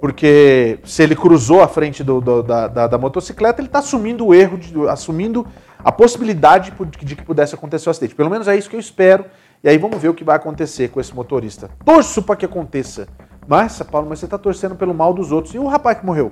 Porque 0.00 0.78
se 0.84 1.02
ele 1.02 1.14
cruzou 1.14 1.60
a 1.60 1.68
frente 1.68 2.02
do, 2.02 2.22
do, 2.22 2.42
da, 2.42 2.66
da, 2.66 2.86
da, 2.86 2.96
motocicleta, 2.96 3.60
ele 3.60 3.68
está 3.68 3.80
assumindo 3.80 4.26
o 4.26 4.34
erro, 4.34 4.56
de, 4.56 4.88
assumindo 4.88 5.46
a 5.84 5.92
possibilidade 5.92 6.72
de 7.04 7.14
que 7.14 7.22
pudesse 7.22 7.54
acontecer 7.54 7.86
o 7.86 7.90
um 7.90 7.92
acidente. 7.92 8.14
Pelo 8.14 8.30
menos 8.30 8.48
é 8.48 8.56
isso 8.56 8.70
que 8.70 8.76
eu 8.76 8.80
espero. 8.80 9.26
E 9.62 9.68
aí 9.68 9.76
vamos 9.76 10.00
ver 10.00 10.08
o 10.08 10.14
que 10.14 10.24
vai 10.24 10.36
acontecer 10.36 10.88
com 10.88 10.98
esse 10.98 11.14
motorista. 11.14 11.68
Torço 11.84 12.22
para 12.22 12.36
que 12.36 12.46
aconteça. 12.46 13.06
Mas, 13.50 13.82
Paulo, 13.82 14.08
mas 14.08 14.20
você 14.20 14.26
está 14.26 14.38
torcendo 14.38 14.76
pelo 14.76 14.94
mal 14.94 15.12
dos 15.12 15.32
outros. 15.32 15.52
E 15.56 15.58
o 15.58 15.66
rapaz 15.66 15.98
que 15.98 16.06
morreu? 16.06 16.30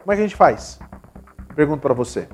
Como 0.00 0.12
é 0.12 0.16
que 0.16 0.22
a 0.22 0.26
gente 0.26 0.34
faz? 0.34 0.80
Pergunto 1.54 1.80
para 1.80 1.94
você. 1.94 2.26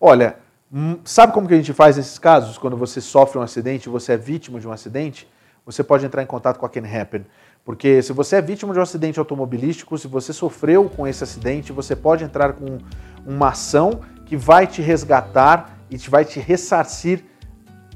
Olha, 0.00 0.36
hum, 0.72 1.00
sabe 1.02 1.32
como 1.32 1.48
que 1.48 1.54
a 1.54 1.56
gente 1.56 1.72
faz 1.72 1.96
nesses 1.96 2.16
casos? 2.16 2.58
Quando 2.58 2.76
você 2.76 3.00
sofre 3.00 3.40
um 3.40 3.42
acidente, 3.42 3.88
você 3.88 4.12
é 4.12 4.16
vítima 4.16 4.60
de 4.60 4.68
um 4.68 4.70
acidente, 4.70 5.28
você 5.66 5.82
pode 5.82 6.06
entrar 6.06 6.22
em 6.22 6.26
contato 6.26 6.58
com 6.58 6.64
a 6.64 6.68
Can 6.68 6.84
Happen. 6.86 7.26
Porque 7.64 8.00
se 8.02 8.12
você 8.12 8.36
é 8.36 8.40
vítima 8.40 8.72
de 8.72 8.78
um 8.78 8.82
acidente 8.82 9.18
automobilístico, 9.18 9.98
se 9.98 10.06
você 10.06 10.32
sofreu 10.32 10.88
com 10.88 11.08
esse 11.08 11.24
acidente, 11.24 11.72
você 11.72 11.96
pode 11.96 12.22
entrar 12.22 12.52
com 12.52 12.78
uma 13.26 13.48
ação 13.48 13.98
que 14.26 14.36
vai 14.36 14.68
te 14.68 14.80
resgatar 14.80 15.76
e 15.90 15.98
te 15.98 16.08
vai 16.08 16.24
te 16.24 16.38
ressarcir 16.38 17.24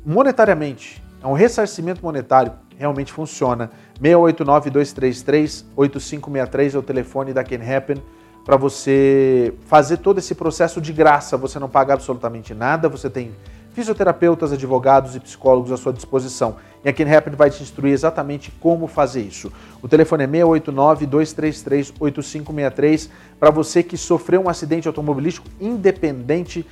monetariamente. 0.05 1.01
É 1.23 1.29
um 1.29 1.33
ressarcimento 1.33 2.03
monetário, 2.03 2.53
realmente 2.79 3.13
funciona. 3.13 3.71
689-233-8563 4.03 6.75
é 6.75 6.79
o 6.79 6.83
telefone 6.83 7.33
da 7.33 7.45
Can 7.45 7.61
Happen 7.63 8.03
para 8.45 8.57
você 8.57 9.55
fazer 9.67 9.99
todo 9.99 10.19
esse 10.19 10.35
processo 10.35 10.81
de 10.81 10.93
graça. 10.93 11.37
Você 11.37 11.59
não 11.59 11.69
paga 11.69 11.95
absolutamente 11.95 12.53
nada, 12.53 12.89
você 12.89 13.09
tem 13.09 13.33
fisioterapeutas, 13.75 14.53
advogados 14.53 15.17
e 15.17 15.21
psicólogos 15.21 15.73
à 15.73 15.77
sua 15.77 15.93
disposição. 15.93 16.55
E 16.85 16.89
a 16.89 16.93
Can 16.93 17.11
Happen 17.11 17.35
vai 17.35 17.51
te 17.51 17.61
instruir 17.63 17.93
exatamente 17.93 18.53
como 18.61 18.87
fazer 18.87 19.23
isso. 19.23 19.53
O 19.83 19.89
telefone 19.89 20.25
é 20.25 20.29
689-233-8563 20.29 23.09
para 23.41 23.51
você 23.51 23.83
que 23.83 23.97
sofreu 23.97 24.43
um 24.43 24.49
acidente 24.49 24.87
automobilístico 24.87 25.49
independente 25.61 26.65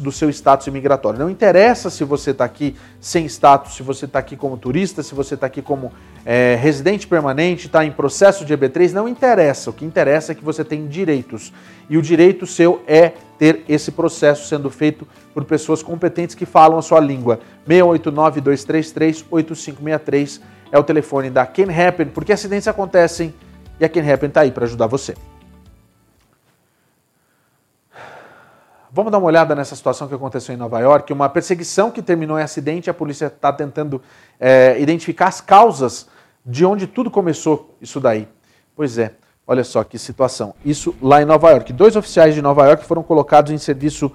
do 0.00 0.12
seu 0.12 0.28
status 0.28 0.66
imigratório. 0.66 1.18
Não 1.18 1.30
interessa 1.30 1.88
se 1.88 2.04
você 2.04 2.32
está 2.32 2.44
aqui 2.44 2.76
sem 3.00 3.24
status, 3.24 3.74
se 3.74 3.82
você 3.82 4.04
está 4.04 4.18
aqui 4.18 4.36
como 4.36 4.58
turista, 4.58 5.02
se 5.02 5.14
você 5.14 5.34
está 5.34 5.46
aqui 5.46 5.62
como 5.62 5.90
é, 6.24 6.56
residente 6.60 7.06
permanente, 7.06 7.66
está 7.66 7.84
em 7.84 7.90
processo 7.90 8.44
de 8.44 8.54
EB3, 8.54 8.92
não 8.92 9.08
interessa. 9.08 9.70
O 9.70 9.72
que 9.72 9.84
interessa 9.84 10.32
é 10.32 10.34
que 10.34 10.44
você 10.44 10.62
tem 10.62 10.86
direitos. 10.86 11.52
E 11.88 11.96
o 11.96 12.02
direito 12.02 12.46
seu 12.46 12.82
é 12.86 13.12
ter 13.38 13.64
esse 13.68 13.92
processo 13.92 14.48
sendo 14.48 14.70
feito 14.70 15.06
por 15.32 15.44
pessoas 15.44 15.80
competentes 15.82 16.34
que 16.34 16.46
falam 16.46 16.78
a 16.78 16.82
sua 16.82 17.00
língua. 17.00 17.40
689-233-8563 17.68 20.40
é 20.70 20.78
o 20.78 20.84
telefone 20.84 21.30
da 21.30 21.46
Can 21.46 21.68
Happen, 21.70 22.06
porque 22.06 22.32
acidentes 22.32 22.68
acontecem 22.68 23.34
e 23.78 23.84
a 23.84 23.88
Can 23.88 24.12
Happen 24.12 24.28
está 24.28 24.42
aí 24.42 24.50
para 24.50 24.64
ajudar 24.64 24.86
você. 24.86 25.14
Vamos 28.90 29.10
dar 29.10 29.18
uma 29.18 29.26
olhada 29.26 29.54
nessa 29.56 29.74
situação 29.74 30.06
que 30.06 30.14
aconteceu 30.14 30.54
em 30.54 30.58
Nova 30.58 30.78
York, 30.78 31.12
uma 31.12 31.28
perseguição 31.28 31.90
que 31.90 32.00
terminou 32.00 32.38
em 32.38 32.42
acidente. 32.42 32.88
A 32.88 32.94
polícia 32.94 33.26
está 33.26 33.52
tentando 33.52 34.00
é, 34.38 34.80
identificar 34.80 35.26
as 35.26 35.40
causas 35.40 36.08
de 36.46 36.64
onde 36.64 36.86
tudo 36.86 37.10
começou 37.10 37.74
isso 37.80 37.98
daí. 37.98 38.28
Pois 38.76 38.96
é, 38.96 39.14
olha 39.46 39.64
só 39.64 39.84
que 39.84 39.98
situação. 39.98 40.54
Isso 40.64 40.94
lá 41.00 41.22
em 41.22 41.24
Nova 41.24 41.50
York. 41.50 41.72
Dois 41.72 41.96
oficiais 41.96 42.34
de 42.34 42.42
Nova 42.42 42.66
York 42.66 42.84
foram 42.84 43.02
colocados 43.02 43.52
em 43.52 43.58
serviço 43.58 44.10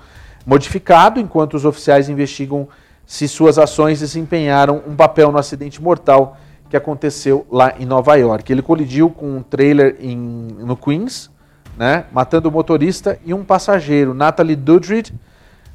modificado, 0.46 1.20
enquanto 1.20 1.54
os 1.54 1.66
oficiais 1.66 2.10
investigam 2.10 2.68
se 3.06 3.28
suas 3.28 3.58
ações 3.58 4.00
desempenharam 4.00 4.82
um 4.88 4.96
papel 4.96 5.32
no 5.32 5.38
acidente 5.38 5.82
mortal 5.82 6.38
que 6.70 6.78
aconteceu 6.78 7.46
lá 7.52 7.74
em 7.80 7.86
Nova 7.86 8.16
York. 8.16 8.52
Ele 8.52 8.62
colidiu 8.62 9.10
com 9.10 9.38
um 9.38 9.42
trailer 9.42 9.98
em, 10.00 10.16
no 10.16 10.78
Queens, 10.78 11.32
né, 11.76 12.06
matando 12.12 12.50
o 12.50 12.52
motorista 12.52 13.20
e 13.26 13.34
um 13.34 13.44
passageiro. 13.44 14.14
Natalie 14.14 14.56
Dudrid 14.56 15.12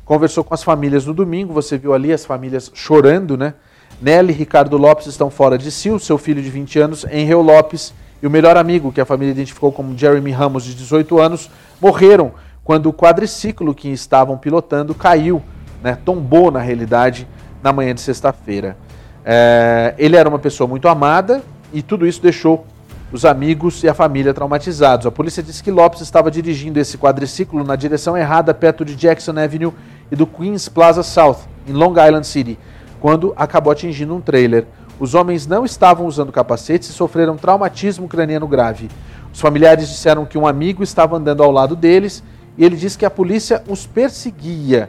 conversou 0.05 0.45
com 0.45 0.55
as 0.55 0.63
famílias 0.63 1.07
no 1.07 1.15
domingo, 1.15 1.53
você 1.53 1.77
viu 1.77 1.95
ali 1.95 2.13
as 2.13 2.25
famílias 2.25 2.71
chorando, 2.75 3.37
né? 3.37 3.55
Nelly 4.01 4.33
e 4.33 4.37
Ricardo 4.37 4.77
Lopes 4.77 5.07
estão 5.07 5.31
fora 5.31 5.57
de 5.57 5.71
si, 5.71 5.91
o 5.91 5.99
seu 5.99 6.19
filho 6.19 6.43
de 6.43 6.51
20 6.51 6.79
anos, 6.79 7.07
Henriel 7.11 7.41
Lopes, 7.41 7.95
e 8.25 8.27
o 8.27 8.31
melhor 8.31 8.57
amigo, 8.57 8.91
que 8.91 9.03
a 9.03 9.05
família 9.05 9.33
identificou 9.33 9.71
como 9.71 9.95
Jeremy 9.95 10.31
Ramos, 10.31 10.65
de 10.65 10.75
18 10.75 11.21
anos, 11.21 11.51
morreram 11.79 12.33
quando 12.65 12.87
o 12.87 12.93
quadriciclo 12.93 13.75
que 13.75 13.91
estavam 13.91 14.39
pilotando 14.39 14.95
caiu, 14.95 15.43
né, 15.83 15.99
tombou 16.07 16.51
na 16.51 16.59
realidade, 16.59 17.29
na 17.63 17.71
manhã 17.71 17.95
de 17.95 18.01
sexta-feira. 18.01 18.79
É, 19.27 19.95
ele 19.99 20.17
era 20.17 20.27
uma 20.27 20.39
pessoa 20.39 20.67
muito 20.67 20.89
amada 20.89 21.43
e 21.71 21.83
tudo 21.83 22.07
isso 22.07 22.23
deixou 22.23 22.65
os 23.13 23.27
amigos 23.27 23.85
e 23.85 23.91
a 23.91 23.93
família 23.93 24.33
traumatizados. 24.33 25.07
A 25.07 25.11
polícia 25.11 25.43
disse 25.43 25.63
que 25.63 25.71
Lopes 25.71 26.01
estava 26.01 26.31
dirigindo 26.31 26.81
esse 26.81 26.97
quadriciclo 26.97 27.63
na 27.63 27.77
direção 27.77 28.17
errada 28.17 28.55
perto 28.55 28.87
de 28.87 28.97
Jackson 28.97 29.39
Avenue 29.39 29.75
e 30.11 30.17
do 30.17 30.27
Queens 30.27 30.67
Plaza 30.67 31.03
South, 31.03 31.41
em 31.69 31.75
Long 31.75 31.91
Island 31.91 32.27
City, 32.27 32.59
quando 33.03 33.35
acabou 33.37 33.71
atingindo 33.71 34.17
um 34.17 34.21
trailer. 34.23 34.65
Os 34.99 35.15
homens 35.15 35.47
não 35.47 35.65
estavam 35.65 36.07
usando 36.07 36.31
capacetes 36.31 36.89
e 36.89 36.93
sofreram 36.93 37.37
traumatismo 37.37 38.09
craniano 38.09 38.47
grave. 38.47 38.89
Os 39.33 39.41
familiares 39.41 39.89
disseram 39.89 40.25
que 40.25 40.39
um 40.39 40.47
amigo 40.47 40.83
estava 40.83 41.17
andando 41.17 41.43
ao 41.43 41.51
lado 41.51 41.75
deles 41.75 42.23
e 42.57 42.65
ele 42.65 42.77
disse 42.77 42.97
que 42.97 43.05
a 43.05 43.11
polícia 43.11 43.63
os 43.69 43.87
perseguia. 43.87 44.89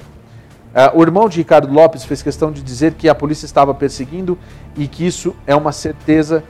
Uh, 0.76 1.00
o 1.00 1.02
irmão 1.02 1.28
de 1.28 1.38
Ricardo 1.38 1.72
Lopes 1.72 2.04
fez 2.04 2.22
questão 2.22 2.52
de 2.52 2.62
dizer 2.62 2.94
que 2.94 3.10
a 3.10 3.16
polícia 3.16 3.46
estava 3.46 3.74
perseguindo 3.74 4.38
e 4.76 4.88
que 4.88 5.08
isso 5.08 5.36
é 5.48 5.56
uma 5.56 5.72
certeza 5.72 6.44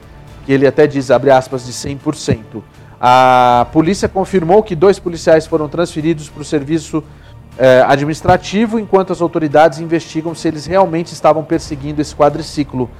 que 0.44 0.52
ele 0.52 0.66
até 0.66 0.86
diz, 0.86 1.10
abre 1.10 1.30
aspas, 1.30 1.64
de 1.64 1.72
100%. 1.72 2.62
A 3.00 3.66
polícia 3.72 4.08
confirmou 4.08 4.62
que 4.62 4.74
dois 4.74 4.98
policiais 4.98 5.46
foram 5.46 5.68
transferidos 5.68 6.28
para 6.28 6.42
o 6.42 6.44
serviço 6.44 7.04
eh, 7.58 7.84
administrativo, 7.86 8.78
enquanto 8.78 9.12
as 9.12 9.20
autoridades 9.20 9.78
investigam 9.78 10.34
se 10.34 10.48
eles 10.48 10.66
realmente 10.66 11.12
estavam 11.12 11.44
perseguindo 11.44 12.00
esse 12.00 12.14
quadriciclo. 12.14 12.90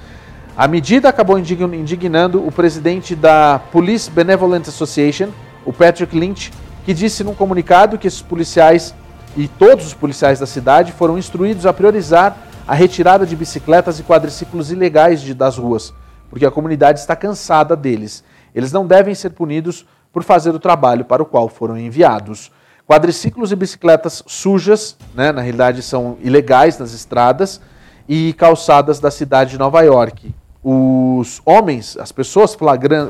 A 0.56 0.66
medida 0.66 1.08
acabou 1.08 1.38
indignando 1.38 2.46
o 2.46 2.50
presidente 2.50 3.14
da 3.14 3.60
Police 3.70 4.10
Benevolent 4.10 4.66
Association, 4.68 5.28
o 5.64 5.72
Patrick 5.72 6.18
Lynch, 6.18 6.52
que 6.84 6.94
disse 6.94 7.22
num 7.22 7.34
comunicado 7.34 7.98
que 7.98 8.06
esses 8.06 8.22
policiais 8.22 8.94
e 9.36 9.48
todos 9.48 9.86
os 9.86 9.94
policiais 9.94 10.40
da 10.40 10.46
cidade 10.46 10.92
foram 10.92 11.18
instruídos 11.18 11.66
a 11.66 11.72
priorizar 11.72 12.38
a 12.66 12.74
retirada 12.74 13.26
de 13.26 13.36
bicicletas 13.36 14.00
e 14.00 14.02
quadriciclos 14.02 14.72
ilegais 14.72 15.20
de, 15.20 15.34
das 15.34 15.58
ruas 15.58 15.92
porque 16.28 16.46
a 16.46 16.50
comunidade 16.50 17.00
está 17.00 17.14
cansada 17.14 17.76
deles. 17.76 18.24
Eles 18.54 18.72
não 18.72 18.86
devem 18.86 19.14
ser 19.14 19.30
punidos 19.30 19.86
por 20.12 20.22
fazer 20.22 20.50
o 20.50 20.58
trabalho 20.58 21.04
para 21.04 21.22
o 21.22 21.26
qual 21.26 21.48
foram 21.48 21.76
enviados. 21.76 22.50
Quadriciclos 22.86 23.52
e 23.52 23.56
bicicletas 23.56 24.22
sujas, 24.26 24.96
né, 25.14 25.32
na 25.32 25.42
realidade 25.42 25.82
são 25.82 26.16
ilegais 26.20 26.78
nas 26.78 26.92
estradas 26.92 27.60
e 28.08 28.32
calçadas 28.34 29.00
da 29.00 29.10
cidade 29.10 29.52
de 29.52 29.58
Nova 29.58 29.82
York. 29.82 30.32
Os 30.68 31.40
homens, 31.46 31.96
as 31.96 32.10
pessoas 32.10 32.56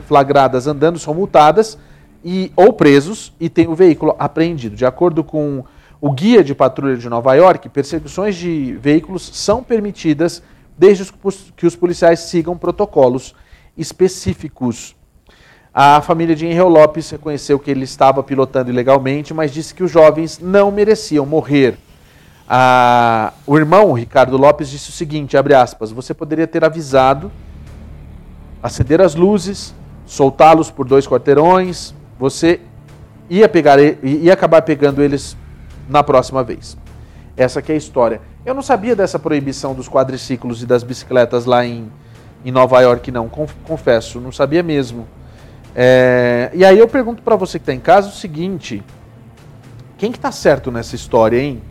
flagradas 0.06 0.66
andando 0.66 0.98
são 0.98 1.14
multadas 1.14 1.78
e 2.22 2.52
ou 2.54 2.70
presos 2.70 3.32
e 3.40 3.48
têm 3.48 3.66
o 3.66 3.74
veículo 3.74 4.14
apreendido. 4.18 4.76
De 4.76 4.84
acordo 4.84 5.24
com 5.24 5.64
o 5.98 6.10
guia 6.10 6.44
de 6.44 6.54
patrulha 6.54 6.98
de 6.98 7.08
Nova 7.08 7.32
York, 7.32 7.70
perseguições 7.70 8.36
de 8.36 8.76
veículos 8.78 9.30
são 9.32 9.62
permitidas 9.62 10.42
desde 10.76 11.10
que 11.56 11.66
os 11.66 11.74
policiais 11.74 12.20
sigam 12.20 12.58
protocolos 12.58 13.34
específicos. 13.74 14.94
A 15.72 16.02
família 16.02 16.36
de 16.36 16.44
Henrique 16.44 16.60
Lopes 16.60 17.08
reconheceu 17.08 17.58
que 17.58 17.70
ele 17.70 17.84
estava 17.84 18.22
pilotando 18.22 18.68
ilegalmente, 18.68 19.32
mas 19.32 19.50
disse 19.50 19.74
que 19.74 19.82
os 19.82 19.90
jovens 19.90 20.38
não 20.38 20.70
mereciam 20.70 21.24
morrer. 21.24 21.78
A... 22.46 23.32
o 23.46 23.56
irmão, 23.56 23.94
Ricardo 23.94 24.36
Lopes, 24.36 24.68
disse 24.68 24.90
o 24.90 24.92
seguinte, 24.92 25.38
aspas, 25.38 25.90
você 25.90 26.12
poderia 26.12 26.46
ter 26.46 26.62
avisado, 26.62 27.32
acender 28.66 29.00
as 29.00 29.14
luzes, 29.14 29.72
soltá-los 30.04 30.70
por 30.72 30.86
dois 30.86 31.06
quarteirões, 31.06 31.94
você 32.18 32.60
ia, 33.30 33.48
pegar, 33.48 33.78
ia 33.80 34.32
acabar 34.32 34.62
pegando 34.62 35.02
eles 35.02 35.36
na 35.88 36.02
próxima 36.02 36.42
vez. 36.42 36.76
Essa 37.36 37.62
que 37.62 37.70
é 37.70 37.76
a 37.76 37.78
história. 37.78 38.20
Eu 38.44 38.54
não 38.54 38.62
sabia 38.62 38.96
dessa 38.96 39.20
proibição 39.20 39.72
dos 39.72 39.88
quadriciclos 39.88 40.62
e 40.62 40.66
das 40.66 40.82
bicicletas 40.82 41.44
lá 41.44 41.64
em, 41.64 41.90
em 42.44 42.50
Nova 42.50 42.80
York, 42.80 43.12
não, 43.12 43.28
confesso, 43.28 44.20
não 44.20 44.32
sabia 44.32 44.64
mesmo. 44.64 45.06
É, 45.74 46.50
e 46.52 46.64
aí 46.64 46.78
eu 46.78 46.88
pergunto 46.88 47.22
para 47.22 47.36
você 47.36 47.58
que 47.58 47.62
está 47.62 47.74
em 47.74 47.80
casa 47.80 48.08
o 48.08 48.12
seguinte: 48.12 48.82
quem 49.96 50.10
que 50.10 50.18
está 50.18 50.32
certo 50.32 50.72
nessa 50.72 50.96
história, 50.96 51.38
hein? 51.38 51.62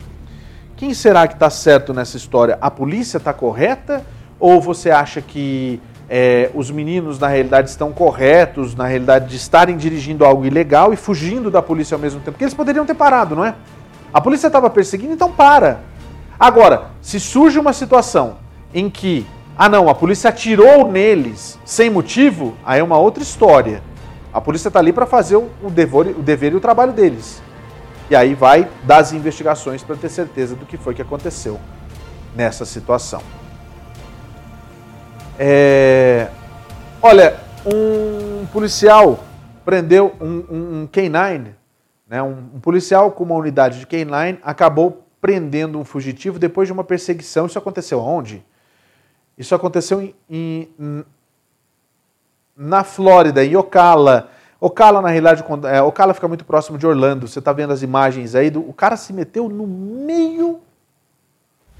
Quem 0.76 0.94
será 0.94 1.26
que 1.26 1.34
está 1.34 1.50
certo 1.50 1.92
nessa 1.92 2.16
história? 2.16 2.56
A 2.60 2.70
polícia 2.70 3.18
está 3.18 3.32
correta 3.32 4.04
ou 4.38 4.60
você 4.60 4.90
acha 4.90 5.20
que 5.20 5.80
é, 6.08 6.50
os 6.54 6.70
meninos 6.70 7.18
na 7.18 7.26
realidade 7.26 7.68
estão 7.68 7.92
corretos, 7.92 8.74
na 8.74 8.86
realidade 8.86 9.28
de 9.28 9.36
estarem 9.36 9.76
dirigindo 9.76 10.24
algo 10.24 10.44
ilegal 10.44 10.92
e 10.92 10.96
fugindo 10.96 11.50
da 11.50 11.60
polícia 11.60 11.94
ao 11.94 12.00
mesmo 12.00 12.20
tempo? 12.20 12.32
Porque 12.32 12.44
eles 12.44 12.54
poderiam 12.54 12.86
ter 12.86 12.94
parado, 12.94 13.34
não 13.34 13.44
é? 13.44 13.54
A 14.12 14.20
polícia 14.20 14.46
estava 14.46 14.70
perseguindo, 14.70 15.12
então 15.12 15.30
para. 15.30 15.80
Agora, 16.38 16.90
se 17.00 17.18
surge 17.18 17.58
uma 17.58 17.72
situação 17.72 18.36
em 18.72 18.88
que, 18.88 19.26
ah 19.58 19.68
não, 19.68 19.88
a 19.88 19.94
polícia 19.94 20.30
atirou 20.30 20.90
neles 20.90 21.58
sem 21.64 21.90
motivo, 21.90 22.54
aí 22.64 22.80
é 22.80 22.84
uma 22.84 22.98
outra 22.98 23.22
história. 23.22 23.82
A 24.32 24.40
polícia 24.40 24.68
está 24.68 24.78
ali 24.78 24.92
para 24.92 25.06
fazer 25.06 25.36
o 25.36 25.70
dever, 25.70 26.14
o 26.18 26.22
dever 26.22 26.52
e 26.52 26.56
o 26.56 26.60
trabalho 26.60 26.92
deles. 26.92 27.42
E 28.08 28.14
aí 28.14 28.34
vai 28.34 28.68
das 28.84 29.12
investigações 29.12 29.82
para 29.82 29.96
ter 29.96 30.08
certeza 30.08 30.54
do 30.54 30.64
que 30.64 30.76
foi 30.76 30.94
que 30.94 31.02
aconteceu 31.02 31.58
nessa 32.36 32.64
situação. 32.64 33.22
É... 35.38 36.28
Olha, 37.02 37.38
um 37.66 38.46
policial 38.46 39.20
prendeu 39.64 40.14
um, 40.20 40.44
um, 40.48 40.82
um 40.82 40.88
K9, 40.88 41.48
né, 42.08 42.22
um, 42.22 42.50
um 42.54 42.60
policial 42.60 43.10
com 43.10 43.24
uma 43.24 43.34
unidade 43.34 43.80
de 43.80 43.86
K9 43.86 44.38
acabou 44.42 45.04
prendendo 45.20 45.78
um 45.78 45.84
fugitivo 45.84 46.38
depois 46.38 46.68
de 46.68 46.72
uma 46.72 46.84
perseguição. 46.84 47.46
Isso 47.46 47.58
aconteceu 47.58 48.00
onde? 48.00 48.44
Isso 49.36 49.54
aconteceu 49.54 50.00
em, 50.00 50.14
em, 50.30 51.04
na 52.56 52.84
Flórida, 52.84 53.44
em 53.44 53.56
Ocala. 53.56 54.30
Ocala, 54.60 55.02
na 55.02 55.08
realidade, 55.08 55.44
é, 55.70 55.82
Ocala 55.82 56.14
fica 56.14 56.28
muito 56.28 56.44
próximo 56.44 56.78
de 56.78 56.86
Orlando. 56.86 57.28
Você 57.28 57.40
está 57.40 57.52
vendo 57.52 57.72
as 57.72 57.82
imagens 57.82 58.34
aí. 58.34 58.50
Do, 58.50 58.60
o 58.60 58.72
cara 58.72 58.96
se 58.96 59.12
meteu 59.12 59.48
no 59.48 59.66
meio 59.66 60.60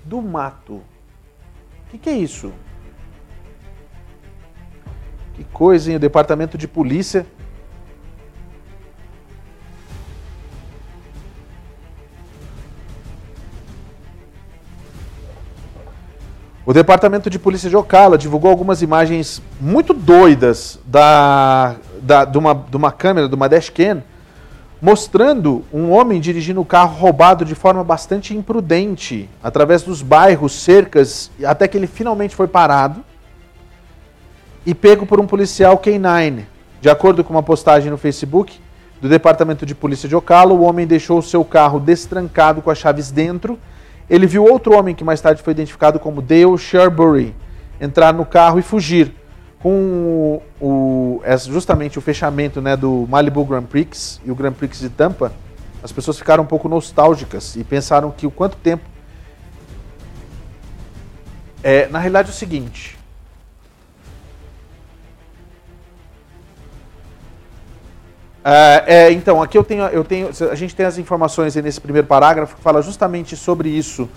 do 0.05 0.21
mato. 0.21 0.75
O 0.75 0.83
que, 1.91 1.99
que 1.99 2.11
é 2.11 2.15
isso? 2.15 2.53
Que 5.37 5.45
coisa, 5.45 5.91
hein? 5.91 5.97
O 5.97 6.01
departamento 6.01 6.57
de 6.57 6.67
polícia 6.67 7.27
O 16.67 16.73
Departamento 16.73 17.31
de 17.31 17.39
Polícia 17.39 17.71
de 17.71 17.77
Ocala 17.77 18.19
divulgou 18.19 18.51
algumas 18.51 18.83
imagens 18.83 19.41
muito 19.61 19.95
doidas 19.95 20.81
da, 20.85 21.77
da, 22.03 22.25
de, 22.25 22.37
uma, 22.37 22.53
de 22.53 22.77
uma 22.77 22.91
câmera, 22.91 23.29
de 23.29 23.35
uma 23.37 23.49
dashcam, 23.49 24.03
mostrando 24.83 25.65
um 25.73 25.93
homem 25.93 26.21
dirigindo 26.21 26.61
o 26.61 26.65
carro 26.65 26.99
roubado 26.99 27.45
de 27.45 27.55
forma 27.55 27.85
bastante 27.85 28.37
imprudente, 28.37 29.31
através 29.41 29.85
dos 29.85 30.03
bairros, 30.03 30.61
cercas, 30.61 31.31
até 31.45 31.69
que 31.69 31.77
ele 31.77 31.87
finalmente 31.87 32.35
foi 32.35 32.49
parado 32.49 33.05
e 34.67 34.75
pego 34.75 35.07
por 35.07 35.21
um 35.21 35.27
policial 35.27 35.79
K9. 35.79 36.43
De 36.81 36.91
acordo 36.91 37.25
com 37.25 37.33
uma 37.33 37.43
postagem 37.43 37.91
no 37.91 37.97
Facebook, 37.97 38.59
do 39.01 39.09
Departamento 39.09 39.65
de 39.65 39.75
Polícia 39.75 40.09
de 40.09 40.17
Ocala. 40.17 40.53
O 40.53 40.63
homem 40.63 40.87
deixou 40.87 41.19
o 41.19 41.23
seu 41.23 41.45
carro 41.45 41.79
destrancado 41.79 42.61
com 42.61 42.71
as 42.71 42.79
chaves 42.79 43.11
dentro. 43.11 43.59
Ele 44.09 44.27
viu 44.27 44.45
outro 44.45 44.77
homem 44.77 44.95
que 44.95 45.05
mais 45.05 45.21
tarde 45.21 45.43
foi 45.43 45.53
identificado 45.53 45.99
como 45.99 46.23
Dale 46.23 46.59
Sherbury 46.59 47.35
entrar 47.81 48.13
no 48.13 48.25
carro 48.25 48.59
e 48.59 48.63
fugir. 48.63 49.13
Com 49.59 50.41
o, 50.61 50.65
o 50.65 51.23
justamente 51.49 51.99
o 51.99 52.03
fechamento 52.03 52.61
né, 52.61 52.77
do 52.77 53.07
Malibu 53.09 53.45
Grand 53.45 53.65
Prix 53.65 54.21
e 54.25 54.31
o 54.31 54.35
Grand 54.35 54.53
Prix 54.53 54.79
de 54.79 54.89
Tampa, 54.89 55.33
as 55.83 55.91
pessoas 55.91 56.19
ficaram 56.19 56.45
um 56.45 56.47
pouco 56.47 56.69
nostálgicas 56.69 57.57
e 57.57 57.65
pensaram 57.65 58.11
que 58.11 58.27
o 58.27 58.31
quanto 58.31 58.57
tempo. 58.57 58.85
É, 61.63 61.89
na 61.89 61.99
realidade 61.99 62.29
é 62.29 62.33
o 62.33 62.35
seguinte. 62.35 62.96
É, 68.49 68.85
é, 68.87 69.13
então, 69.13 69.43
aqui 69.43 69.59
eu 69.59 69.65
tenho, 69.65 69.83
eu 69.87 70.05
tenho. 70.05 70.31
A 70.49 70.55
gente 70.55 70.73
tem 70.73 70.87
as 70.87 70.99
informações 70.99 71.57
nesse 71.57 71.81
primeiro 71.81 72.07
parágrafo 72.07 72.55
que 72.55 72.63
fala 72.63 72.81
justamente 72.81 73.35
sobre 73.35 73.69
isso. 73.69 74.09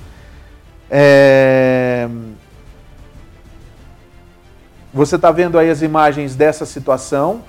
É, 0.87 2.07
você 4.93 5.15
está 5.15 5.31
vendo 5.31 5.57
aí 5.57 5.67
as 5.67 5.81
imagens 5.81 6.35
dessa 6.35 6.63
situação, 6.63 7.41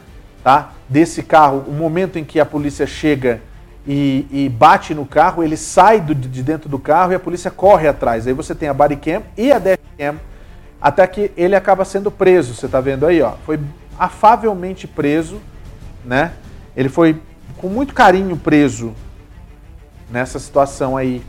tá? 0.42 0.72
Desse 0.88 1.22
carro, 1.22 1.64
o 1.68 1.72
momento 1.72 2.18
em 2.18 2.24
que 2.24 2.40
a 2.40 2.46
polícia 2.46 2.86
chega 2.86 3.42
e, 3.86 4.26
e 4.30 4.48
bate 4.48 4.94
no 4.94 5.04
carro, 5.04 5.44
ele 5.44 5.58
sai 5.58 6.00
do, 6.00 6.14
de 6.14 6.42
dentro 6.42 6.66
do 6.66 6.78
carro 6.78 7.12
e 7.12 7.14
a 7.14 7.20
polícia 7.20 7.50
corre 7.50 7.88
atrás. 7.88 8.26
Aí 8.26 8.32
você 8.32 8.54
tem 8.54 8.70
a 8.70 8.74
body 8.74 8.96
cam 8.96 9.22
e 9.36 9.52
a 9.52 9.58
dash 9.58 9.78
cam, 9.98 10.18
até 10.80 11.06
que 11.06 11.30
ele 11.36 11.54
acaba 11.54 11.84
sendo 11.84 12.10
preso. 12.10 12.54
Você 12.54 12.64
está 12.64 12.80
vendo 12.80 13.04
aí, 13.04 13.20
ó? 13.20 13.32
Foi 13.44 13.60
afavelmente 13.98 14.86
preso, 14.86 15.42
né? 16.02 16.32
Ele 16.76 16.88
foi 16.88 17.20
com 17.56 17.68
muito 17.68 17.94
carinho 17.94 18.36
preso 18.36 18.94
nessa 20.10 20.38
situação 20.38 20.96
aí 20.96 21.22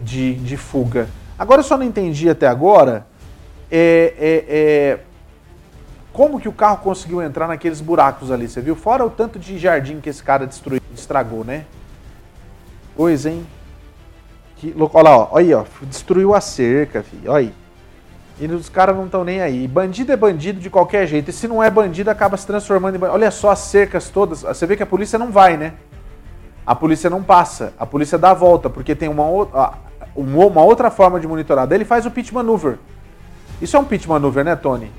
de, 0.00 0.34
de 0.34 0.56
fuga. 0.56 1.08
Agora 1.38 1.60
eu 1.60 1.64
só 1.64 1.76
não 1.76 1.84
entendi 1.84 2.28
até 2.28 2.46
agora 2.46 3.06
é, 3.70 4.14
é, 4.18 4.44
é 4.48 5.00
como 6.16 6.40
que 6.40 6.48
o 6.48 6.52
carro 6.52 6.78
conseguiu 6.78 7.22
entrar 7.22 7.46
naqueles 7.46 7.82
buracos 7.82 8.30
ali, 8.30 8.48
você 8.48 8.62
viu? 8.62 8.74
Fora 8.74 9.04
o 9.04 9.10
tanto 9.10 9.38
de 9.38 9.58
jardim 9.58 10.00
que 10.00 10.08
esse 10.08 10.22
cara 10.22 10.46
destruiu, 10.46 10.80
estragou, 10.94 11.44
né? 11.44 11.66
Coisa, 12.96 13.30
hein? 13.30 13.46
Que. 14.56 14.74
Olha 14.78 15.02
lá, 15.02 15.16
ó. 15.18 15.36
Aí, 15.36 15.52
ó. 15.52 15.64
Destruiu 15.82 16.34
a 16.34 16.40
cerca, 16.40 17.02
filho. 17.02 17.30
Olha 17.30 17.48
aí. 17.48 17.54
E 18.38 18.46
os 18.46 18.68
caras 18.68 18.94
não 18.94 19.06
estão 19.06 19.24
nem 19.24 19.40
aí. 19.40 19.66
Bandido 19.66 20.12
é 20.12 20.16
bandido 20.16 20.60
de 20.60 20.68
qualquer 20.68 21.06
jeito. 21.06 21.30
E 21.30 21.32
se 21.32 21.48
não 21.48 21.62
é 21.62 21.70
bandido, 21.70 22.10
acaba 22.10 22.36
se 22.36 22.46
transformando 22.46 22.96
em 22.96 22.98
bandido. 22.98 23.14
Olha 23.14 23.30
só 23.30 23.50
as 23.50 23.60
cercas 23.60 24.10
todas. 24.10 24.42
Você 24.42 24.66
vê 24.66 24.76
que 24.76 24.82
a 24.82 24.86
polícia 24.86 25.18
não 25.18 25.30
vai, 25.30 25.56
né? 25.56 25.72
A 26.66 26.74
polícia 26.74 27.08
não 27.08 27.22
passa. 27.22 27.72
A 27.78 27.86
polícia 27.86 28.18
dá 28.18 28.32
a 28.32 28.34
volta, 28.34 28.68
porque 28.68 28.94
tem 28.94 29.08
uma, 29.08 29.24
outra, 29.24 29.72
uma 30.14 30.62
outra 30.62 30.90
forma 30.90 31.18
de 31.18 31.26
monitorar. 31.26 31.66
Daí 31.66 31.78
ele 31.78 31.84
faz 31.84 32.04
o 32.04 32.10
pitch 32.10 32.32
maneuver. 32.32 32.78
Isso 33.62 33.76
é 33.76 33.80
um 33.80 33.84
pitch 33.84 34.06
maneuver, 34.06 34.44
né, 34.44 34.54
Tony? 34.54 34.90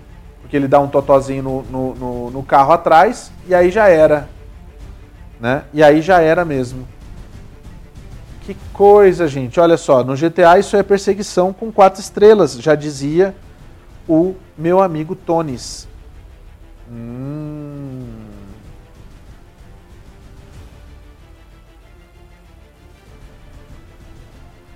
porque 0.47 0.55
ele 0.55 0.67
dá 0.69 0.79
um 0.79 0.87
totozinho 0.87 1.43
no, 1.43 1.63
no, 1.63 1.95
no, 1.95 2.31
no 2.31 2.43
carro 2.43 2.71
atrás 2.71 3.33
e 3.45 3.53
aí 3.53 3.69
já 3.69 3.89
era. 3.89 4.29
Né? 5.41 5.63
E 5.73 5.83
aí 5.83 6.01
já 6.01 6.21
era 6.21 6.45
mesmo. 6.45 6.87
Que 8.47 8.55
coisa, 8.71 9.27
gente. 9.27 9.59
Olha 9.59 9.75
só, 9.75 10.05
no 10.05 10.15
GTA 10.15 10.57
isso 10.57 10.77
é 10.77 10.81
perseguição 10.81 11.51
com 11.51 11.69
quatro 11.69 11.99
estrelas, 11.99 12.53
já 12.53 12.75
dizia 12.75 13.35
o 14.07 14.35
meu 14.57 14.81
amigo 14.81 15.17
Tonis. 15.17 15.85
Hum. 16.89 18.05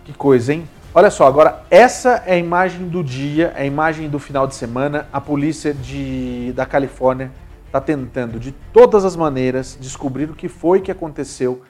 Que 0.04 0.12
coisa, 0.12 0.54
hein? 0.54 0.68
Olha 0.94 1.10
só, 1.10 1.26
agora 1.26 1.64
essa 1.70 2.24
é 2.26 2.34
a 2.34 2.38
imagem 2.38 2.90
do 2.90 3.02
dia, 3.02 3.54
é 3.56 3.62
a 3.62 3.66
imagem 3.66 4.10
do 4.10 4.20
final 4.20 4.48
de 4.48 4.56
semana. 4.56 5.08
A 5.14 5.22
polícia 5.22 5.74
de, 5.74 6.52
da 6.58 6.66
Califórnia 6.66 7.32
está 7.68 7.80
tentando 7.80 8.38
de 8.38 8.52
todas 8.74 9.06
as 9.06 9.16
maneiras 9.16 9.78
descobrir 9.80 10.30
o 10.30 10.36
que 10.36 10.50
foi 10.50 10.82
que 10.82 10.92
aconteceu 10.92 11.62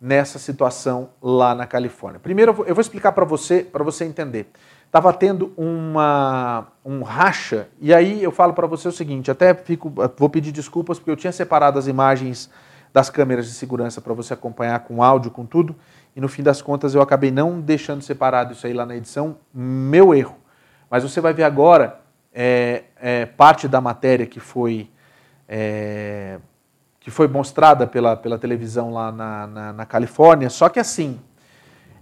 nessa 0.00 0.38
situação 0.38 1.10
lá 1.20 1.54
na 1.54 1.66
Califórnia. 1.66 2.20
Primeiro, 2.20 2.64
eu 2.66 2.74
vou 2.74 2.80
explicar 2.80 3.12
para 3.12 3.24
você, 3.24 3.62
para 3.62 3.82
você 3.82 4.04
entender. 4.04 4.50
Estava 4.86 5.12
tendo 5.12 5.52
uma, 5.56 6.68
um 6.84 7.02
racha, 7.02 7.68
e 7.78 7.92
aí 7.92 8.22
eu 8.22 8.30
falo 8.30 8.54
para 8.54 8.66
você 8.66 8.88
o 8.88 8.92
seguinte: 8.92 9.30
até 9.30 9.52
fico, 9.54 9.92
vou 10.16 10.30
pedir 10.30 10.50
desculpas 10.50 10.98
porque 10.98 11.10
eu 11.10 11.16
tinha 11.16 11.32
separado 11.32 11.78
as 11.78 11.86
imagens 11.86 12.50
das 12.92 13.10
câmeras 13.10 13.46
de 13.46 13.52
segurança 13.52 14.00
para 14.00 14.14
você 14.14 14.32
acompanhar 14.32 14.78
com 14.80 15.02
áudio, 15.02 15.30
com 15.30 15.44
tudo 15.44 15.76
e 16.18 16.20
no 16.20 16.28
fim 16.28 16.42
das 16.42 16.60
contas 16.60 16.96
eu 16.96 17.00
acabei 17.00 17.30
não 17.30 17.60
deixando 17.60 18.02
separado 18.02 18.52
isso 18.52 18.66
aí 18.66 18.72
lá 18.72 18.84
na 18.84 18.96
edição, 18.96 19.36
meu 19.54 20.12
erro. 20.12 20.36
Mas 20.90 21.04
você 21.04 21.20
vai 21.20 21.32
ver 21.32 21.44
agora 21.44 22.00
é, 22.32 22.82
é, 23.00 23.24
parte 23.24 23.68
da 23.68 23.80
matéria 23.80 24.26
que 24.26 24.40
foi, 24.40 24.90
é, 25.46 26.40
que 27.00 27.10
foi 27.10 27.28
mostrada 27.28 27.86
pela, 27.86 28.16
pela 28.16 28.38
televisão 28.38 28.92
lá 28.92 29.10
na, 29.12 29.46
na, 29.46 29.72
na 29.72 29.86
Califórnia, 29.86 30.50
só 30.50 30.68
que 30.68 30.80
assim, 30.80 31.18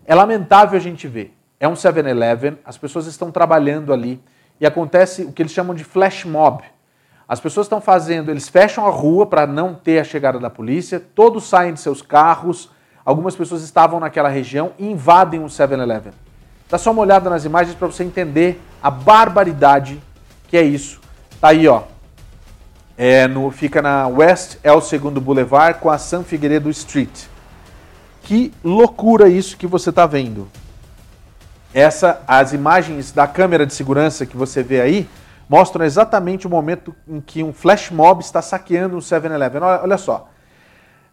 é 0.05 0.15
lamentável 0.15 0.79
a 0.79 0.83
gente 0.83 1.07
ver. 1.07 1.37
É 1.59 1.67
um 1.67 1.75
7-Eleven, 1.75 2.59
as 2.65 2.77
pessoas 2.77 3.07
estão 3.07 3.31
trabalhando 3.31 3.93
ali 3.93 4.21
e 4.61 4.67
acontece 4.67 5.23
o 5.23 5.33
que 5.33 5.43
eles 5.43 5.53
chamam 5.53 5.75
de 5.75 5.85
flash 5.85 6.25
mob. 6.25 6.63
As 7.29 7.41
pessoas 7.41 7.67
estão 7.67 7.81
fazendo, 7.81 8.31
eles 8.31 8.49
fecham 8.49 8.87
a 8.87 8.91
rua 8.91 9.27
para 9.27 9.47
não 9.47 9.75
ter 9.75 9.99
a 9.99 10.05
chegada 10.05 10.39
da 10.39 10.49
polícia, 10.49 11.01
todos 11.01 11.45
saem 11.45 11.75
de 11.75 11.81
seus 11.81 12.01
carros, 12.01 12.71
algumas 13.05 13.35
pessoas 13.35 13.63
estavam 13.63 13.99
naquela 13.99 14.29
região 14.29 14.73
e 14.79 14.87
invadem 14.87 15.41
um 15.41 15.47
7-Eleven. 15.47 16.13
Dá 16.69 16.79
só 16.79 16.91
uma 16.91 17.03
olhada 17.03 17.31
nas 17.31 17.45
imagens 17.45 17.75
para 17.75 17.87
você 17.87 18.05
entender 18.05 18.61
a 18.83 18.91
barbaridade 18.91 20.01
que 20.49 20.57
é 20.57 20.63
isso. 20.63 21.01
Tá 21.41 21.49
aí, 21.49 21.67
ó. 21.67 21.83
É 22.99 23.29
no, 23.29 23.51
fica 23.51 23.83
na 23.83 24.09
West 24.09 24.57
El 24.63 24.81
Segundo 24.81 25.21
Boulevard 25.21 25.79
com 25.81 25.91
a 25.91 25.99
San 25.99 26.23
Figueiredo 26.23 26.71
Street. 26.71 27.25
Que 28.23 28.53
loucura 28.65 29.29
isso 29.29 29.57
que 29.57 29.67
você 29.67 29.91
está 29.91 30.07
vendo. 30.07 30.49
Essa, 31.75 32.23
as 32.27 32.55
imagens 32.55 33.13
da 33.13 33.27
câmera 33.27 33.67
de 33.67 33.75
segurança 33.75 34.25
que 34.25 34.37
você 34.37 34.63
vê 34.63 34.81
aí 34.81 35.09
mostram 35.49 35.85
exatamente 35.85 36.47
o 36.47 36.51
momento 36.51 36.95
em 37.07 37.21
que 37.21 37.43
um 37.43 37.53
flash 37.53 37.91
mob 37.91 38.23
está 38.23 38.41
saqueando 38.41 38.97
um 38.97 39.01
7-Eleven. 39.01 39.63
Olha, 39.63 39.83
olha 39.83 39.99
só. 39.99 40.29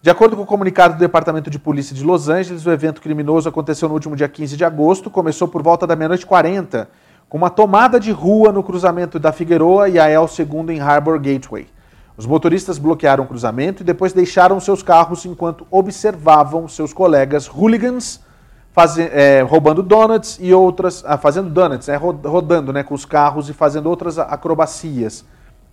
De 0.02 0.10
acordo 0.10 0.36
com 0.36 0.44
o 0.44 0.46
comunicado 0.46 0.96
do 0.96 1.00
Departamento 1.00 1.50
de 1.50 1.60
Polícia 1.60 1.96
de 1.96 2.04
Los 2.04 2.30
Angeles, 2.30 2.66
o 2.66 2.72
evento 2.72 3.02
criminoso 3.02 3.48
aconteceu 3.48 3.88
no 3.88 3.94
último 3.94 4.16
dia 4.16 4.28
15 4.28 4.58
de 4.58 4.66
agosto, 4.66 5.10
começou 5.10 5.48
por 5.48 5.62
volta 5.62 5.86
da 5.86 5.96
meia-noite 5.96 6.26
40, 6.26 6.90
com 7.30 7.38
uma 7.38 7.50
tomada 7.50 8.00
de 8.00 8.12
rua 8.12 8.52
no 8.52 8.64
cruzamento 8.64 9.20
da 9.20 9.32
Figueroa 9.32 9.88
e 9.90 10.00
a 10.00 10.10
El 10.10 10.28
Segundo 10.28 10.72
em 10.72 10.80
Harbor 10.80 11.20
Gateway. 11.20 11.73
Os 12.16 12.26
motoristas 12.26 12.78
bloquearam 12.78 13.24
o 13.24 13.28
cruzamento 13.28 13.82
e 13.82 13.86
depois 13.86 14.14
deixaram 14.14 14.60
seus 14.60 14.84
carros 14.84 15.26
enquanto 15.26 15.66
observavam 15.72 16.68
seus 16.68 16.94
colegas 16.94 17.48
hooligans 17.48 18.22
é, 19.12 19.42
roubando 19.42 19.84
donuts 19.84 20.38
e 20.42 20.54
outras. 20.54 21.04
Ah, 21.06 21.18
fazendo 21.18 21.50
donuts, 21.50 21.88
né, 21.88 21.96
rodando 21.96 22.74
né, 22.74 22.84
com 22.84 22.94
os 22.94 23.06
carros 23.06 23.50
e 23.50 23.54
fazendo 23.54 23.88
outras 23.88 24.18
acrobacias 24.18 25.26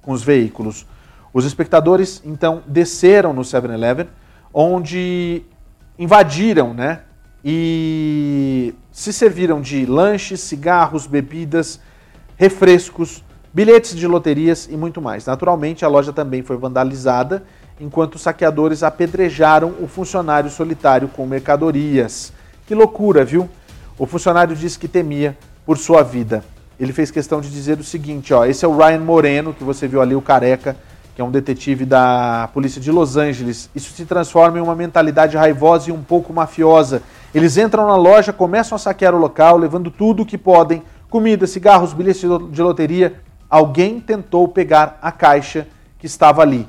com 0.02 0.12
os 0.12 0.22
veículos. 0.22 0.86
Os 1.32 1.44
espectadores 1.44 2.20
então 2.24 2.62
desceram 2.66 3.32
no 3.32 3.42
7-Eleven 3.42 4.08
onde 4.52 5.42
invadiram, 5.98 6.74
né? 6.74 7.02
E 7.44 8.74
se 8.90 9.12
serviram 9.12 9.60
de 9.60 9.86
lanches, 9.86 10.40
cigarros, 10.40 11.06
bebidas, 11.06 11.80
refrescos, 12.36 13.24
bilhetes 13.52 13.94
de 13.94 14.06
loterias 14.06 14.68
e 14.70 14.76
muito 14.76 15.00
mais. 15.00 15.26
Naturalmente, 15.26 15.84
a 15.84 15.88
loja 15.88 16.12
também 16.12 16.42
foi 16.42 16.56
vandalizada, 16.56 17.42
enquanto 17.80 18.16
os 18.16 18.22
saqueadores 18.22 18.82
apedrejaram 18.82 19.74
o 19.80 19.88
funcionário 19.88 20.50
solitário 20.50 21.08
com 21.08 21.26
mercadorias. 21.26 22.32
Que 22.66 22.74
loucura, 22.74 23.24
viu? 23.24 23.48
O 23.98 24.06
funcionário 24.06 24.54
disse 24.54 24.78
que 24.78 24.88
temia 24.88 25.36
por 25.66 25.76
sua 25.76 26.02
vida. 26.02 26.44
Ele 26.78 26.92
fez 26.92 27.10
questão 27.10 27.40
de 27.40 27.50
dizer 27.50 27.78
o 27.78 27.84
seguinte, 27.84 28.32
ó, 28.32 28.46
esse 28.46 28.64
é 28.64 28.68
o 28.68 28.76
Ryan 28.76 29.00
Moreno, 29.00 29.52
que 29.52 29.62
você 29.62 29.86
viu 29.86 30.00
ali, 30.00 30.14
o 30.14 30.22
careca, 30.22 30.76
que 31.14 31.20
é 31.20 31.24
um 31.24 31.30
detetive 31.30 31.84
da 31.84 32.48
polícia 32.54 32.80
de 32.80 32.90
Los 32.90 33.16
Angeles. 33.16 33.68
Isso 33.74 33.92
se 33.92 34.06
transforma 34.06 34.58
em 34.58 34.62
uma 34.62 34.74
mentalidade 34.74 35.36
raivosa 35.36 35.90
e 35.90 35.92
um 35.92 36.00
pouco 36.00 36.32
mafiosa. 36.32 37.02
Eles 37.34 37.58
entram 37.58 37.86
na 37.86 37.96
loja, 37.96 38.32
começam 38.32 38.76
a 38.76 38.78
saquear 38.78 39.14
o 39.14 39.18
local, 39.18 39.58
levando 39.58 39.90
tudo 39.90 40.22
o 40.22 40.26
que 40.26 40.38
podem: 40.38 40.82
comida, 41.10 41.46
cigarros, 41.46 41.92
bilhetes 41.92 42.22
de 42.22 42.62
loteria. 42.62 43.20
Alguém 43.50 43.98
tentou 43.98 44.46
pegar 44.46 44.98
a 45.02 45.10
caixa 45.10 45.66
que 45.98 46.06
estava 46.06 46.42
ali. 46.42 46.68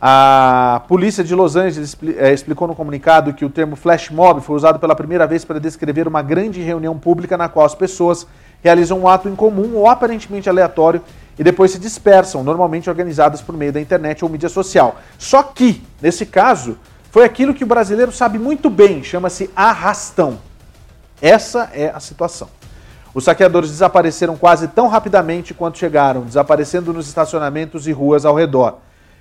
A 0.00 0.82
polícia 0.88 1.22
de 1.22 1.34
Los 1.34 1.56
Angeles 1.56 1.96
eh, 2.18 2.32
explicou 2.32 2.68
no 2.68 2.74
comunicado 2.74 3.32
que 3.32 3.44
o 3.44 3.50
termo 3.50 3.76
flash 3.76 4.10
mob 4.10 4.40
foi 4.40 4.56
usado 4.56 4.78
pela 4.78 4.94
primeira 4.94 5.26
vez 5.26 5.44
para 5.44 5.58
descrever 5.58 6.06
uma 6.08 6.22
grande 6.22 6.60
reunião 6.60 6.98
pública 6.98 7.36
na 7.36 7.48
qual 7.48 7.66
as 7.66 7.74
pessoas 7.74 8.26
realizam 8.62 9.00
um 9.00 9.08
ato 9.08 9.28
incomum 9.28 9.76
ou 9.76 9.88
aparentemente 9.88 10.48
aleatório 10.48 11.00
e 11.38 11.44
depois 11.44 11.70
se 11.70 11.78
dispersam, 11.78 12.42
normalmente 12.42 12.90
organizadas 12.90 13.40
por 13.40 13.56
meio 13.56 13.72
da 13.72 13.80
internet 13.80 14.24
ou 14.24 14.30
mídia 14.30 14.48
social. 14.48 14.96
Só 15.16 15.42
que, 15.42 15.82
nesse 16.02 16.26
caso, 16.26 16.76
Foi 17.10 17.24
aquilo 17.24 17.54
que 17.54 17.64
o 17.64 17.66
brasileiro 17.66 18.12
sabe 18.12 18.38
muito 18.38 18.68
bem, 18.68 19.02
chama-se 19.02 19.50
arrastão. 19.56 20.38
Essa 21.20 21.70
é 21.72 21.88
a 21.88 22.00
situação. 22.00 22.48
Os 23.18 23.24
saqueadores 23.24 23.70
desapareceram 23.70 24.36
quase 24.36 24.68
tão 24.68 24.86
rapidamente 24.86 25.52
quanto 25.52 25.76
chegaram, 25.76 26.20
desaparecendo 26.20 26.92
nos 26.92 27.08
estacionamentos 27.08 27.88
e 27.88 27.90
ruas 27.90 28.24
ao 28.24 28.32
redor. 28.32 28.78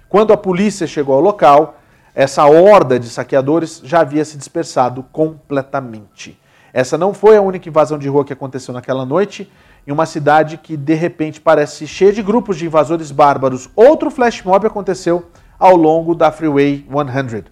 Quando 0.07 0.31
a 0.31 0.37
polícia 0.37 0.85
chegou 0.85 1.15
ao 1.15 1.19
local, 1.19 1.79
essa 2.13 2.45
horda 2.45 2.99
de 2.99 3.09
saqueadores 3.09 3.81
já 3.83 4.01
havia 4.01 4.23
se 4.23 4.37
dispersado 4.37 5.01
completamente. 5.11 6.39
Essa 6.71 6.95
não 6.95 7.11
foi 7.11 7.37
a 7.37 7.41
única 7.41 7.67
invasão 7.67 7.97
de 7.97 8.07
rua 8.07 8.23
que 8.23 8.31
aconteceu 8.31 8.71
naquela 8.71 9.03
noite, 9.03 9.51
em 9.87 9.91
uma 9.91 10.05
cidade 10.05 10.57
que 10.57 10.77
de 10.77 10.93
repente 10.93 11.41
parece 11.41 11.87
cheia 11.87 12.13
de 12.13 12.21
grupos 12.21 12.55
de 12.55 12.67
invasores 12.67 13.09
bárbaros. 13.09 13.67
Outro 13.75 14.11
flash 14.11 14.43
mob 14.43 14.67
aconteceu 14.67 15.25
ao 15.57 15.75
longo 15.75 16.13
da 16.13 16.31
Freeway 16.31 16.85
100. 16.87 17.45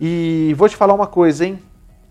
E 0.00 0.56
vou 0.58 0.68
te 0.68 0.74
falar 0.74 0.92
uma 0.92 1.06
coisa, 1.06 1.46
hein? 1.46 1.62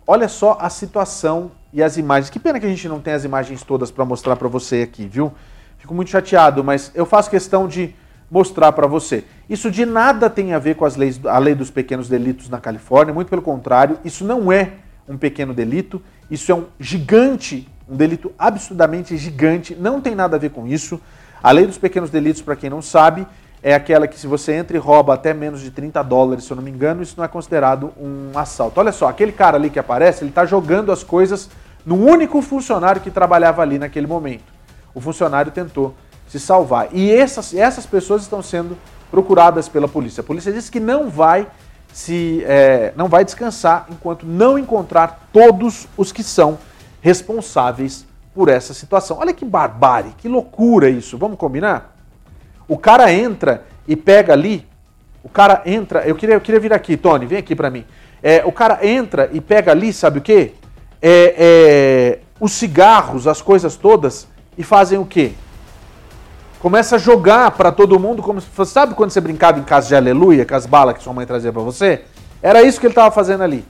Olha 0.08 0.30
só 0.30 0.58
a 0.58 0.70
situação 0.70 1.52
e 1.74 1.82
as 1.82 1.98
imagens. 1.98 2.30
Que 2.30 2.40
pena 2.40 2.60
que 2.60 2.66
a 2.66 2.70
gente 2.70 2.88
não 2.88 3.00
tem 3.00 3.14
as 3.14 3.24
imagens 3.24 3.64
todas 3.64 3.92
para 3.92 4.06
mostrar 4.06 4.36
para 4.36 4.48
você 4.48 4.82
aqui, 4.82 5.08
viu? 5.08 5.34
Fico 5.78 5.94
muito 5.94 6.10
chateado, 6.10 6.64
mas 6.64 6.92
eu 6.94 7.06
faço 7.06 7.30
questão 7.30 7.68
de 7.68 7.96
mostrar 8.30 8.72
para 8.72 8.88
você. 8.88 9.26
Isso 9.50 9.70
de 9.70 9.86
nada 9.86 10.30
tem 10.30 10.54
a 10.54 10.60
ver 10.60 10.76
com 10.76 10.86
as 10.86 10.96
leis, 10.96 11.20
a 11.26 11.38
lei 11.38 11.54
dos 11.54 11.70
pequenos 11.70 12.08
delitos 12.08 12.50
na 12.50 12.60
Califórnia, 12.60 13.14
muito 13.14 13.28
pelo 13.28 13.42
contrário, 13.42 14.00
isso 14.06 14.24
não 14.24 14.52
é 14.52 14.74
um 15.08 15.18
pequeno 15.18 15.54
delito, 15.54 16.02
isso 16.30 16.52
é 16.52 16.56
um 16.56 16.66
gigante, 16.80 17.68
um 17.90 17.96
delito 17.96 18.32
absurdamente 18.40 19.18
gigante, 19.18 19.76
não 19.76 20.00
tem 20.00 20.16
nada 20.16 20.38
a 20.38 20.40
ver 20.40 20.52
com 20.52 20.66
isso. 20.66 21.02
A 21.44 21.52
lei 21.52 21.66
dos 21.66 21.78
pequenos 21.78 22.10
delitos, 22.10 22.42
para 22.42 22.56
quem 22.56 22.70
não 22.70 22.82
sabe, 22.82 23.28
é 23.64 23.74
aquela 23.74 24.08
que 24.08 24.20
se 24.20 24.28
você 24.28 24.54
entra 24.54 24.78
e 24.78 24.80
rouba 24.80 25.14
até 25.14 25.34
menos 25.34 25.60
de 25.62 25.70
30 25.70 26.02
dólares, 26.04 26.46
se 26.46 26.52
eu 26.52 26.56
não 26.56 26.64
me 26.64 26.72
engano, 26.72 27.04
isso 27.04 27.16
não 27.18 27.24
é 27.24 27.28
considerado 27.28 27.92
um 28.00 28.38
assalto. 28.38 28.80
Olha 28.80 28.92
só, 28.92 29.08
aquele 29.08 29.32
cara 29.32 29.58
ali 29.58 29.70
que 29.70 29.80
aparece, 29.80 30.24
ele 30.24 30.30
está 30.30 30.46
jogando 30.46 30.92
as 30.92 31.04
coisas 31.04 31.50
no 31.86 31.96
único 31.96 32.42
funcionário 32.42 33.02
que 33.02 33.12
trabalhava 33.12 33.62
ali 33.62 33.78
naquele 33.80 34.08
momento. 34.08 34.44
O 34.94 35.02
funcionário 35.02 35.52
tentou 35.52 35.96
se 36.28 36.40
salvar. 36.40 36.90
E 36.92 37.12
essas, 37.12 37.54
essas 37.54 37.86
pessoas 37.86 38.22
estão 38.22 38.42
sendo 38.42 38.78
procuradas 39.10 39.68
pela 39.68 39.88
polícia. 39.88 40.22
A 40.22 40.24
polícia 40.24 40.52
disse 40.52 40.72
que 40.72 40.80
não 40.80 41.10
vai 41.10 41.48
se 41.94 42.42
é, 42.46 42.94
não 42.96 43.10
vai 43.10 43.26
descansar 43.26 43.86
enquanto 43.90 44.26
não 44.26 44.58
encontrar 44.58 45.28
todos 45.34 45.88
os 45.98 46.14
que 46.14 46.24
são 46.24 46.58
responsáveis 47.02 48.06
por 48.34 48.48
essa 48.48 48.74
situação. 48.74 49.18
Olha 49.20 49.34
que 49.34 49.44
barbárie, 49.44 50.14
que 50.18 50.30
loucura 50.30 50.90
isso. 50.90 51.18
Vamos 51.18 51.38
combinar? 51.38 51.98
O 52.68 52.78
cara 52.78 53.12
entra 53.12 53.66
e 53.88 53.96
pega 53.96 54.32
ali. 54.32 54.66
O 55.22 55.30
cara 55.30 55.62
entra. 55.66 56.08
Eu 56.08 56.16
queria, 56.16 56.36
eu 56.36 56.42
queria 56.42 56.60
vir 56.60 56.74
aqui, 56.74 56.96
Tony, 56.96 57.26
vem 57.26 57.38
aqui 57.38 57.56
para 57.56 57.70
mim. 57.70 57.86
É, 58.24 58.44
o 58.46 58.52
cara 58.52 58.86
entra 58.86 59.30
e 59.34 59.42
pega 59.42 59.72
ali, 59.72 59.92
sabe 59.92 60.20
o 60.20 60.22
quê? 60.22 60.54
É, 61.02 61.36
é, 61.38 62.20
os 62.40 62.52
cigarros, 62.52 63.28
as 63.28 63.42
coisas 63.42 63.76
todas, 63.76 64.28
e 64.58 64.64
fazem 64.64 65.00
o 65.00 65.06
quê? 65.06 65.34
começa 66.62 66.96
a 66.96 67.00
jogar 67.00 67.52
para 67.52 67.72
todo 67.72 68.00
mundo, 68.00 68.22
como 68.22 68.40
sabe 68.40 68.94
quando 68.94 69.10
você 69.10 69.20
brincava 69.20 69.60
em 69.60 69.64
casa 69.64 69.88
de 69.88 69.96
aleluia, 69.96 70.46
com 70.46 70.54
as 70.54 70.68
balas 70.68 70.96
que 70.96 71.04
sua 71.04 71.12
mãe 71.12 71.26
trazia 71.26 71.52
para 71.52 71.64
você? 71.64 72.04
Era 72.42 72.62
isso 72.62 72.80
que 72.80 72.86
ele 72.86 72.92
estava 72.92 73.10
fazendo 73.10 73.42
ali. 73.42 73.66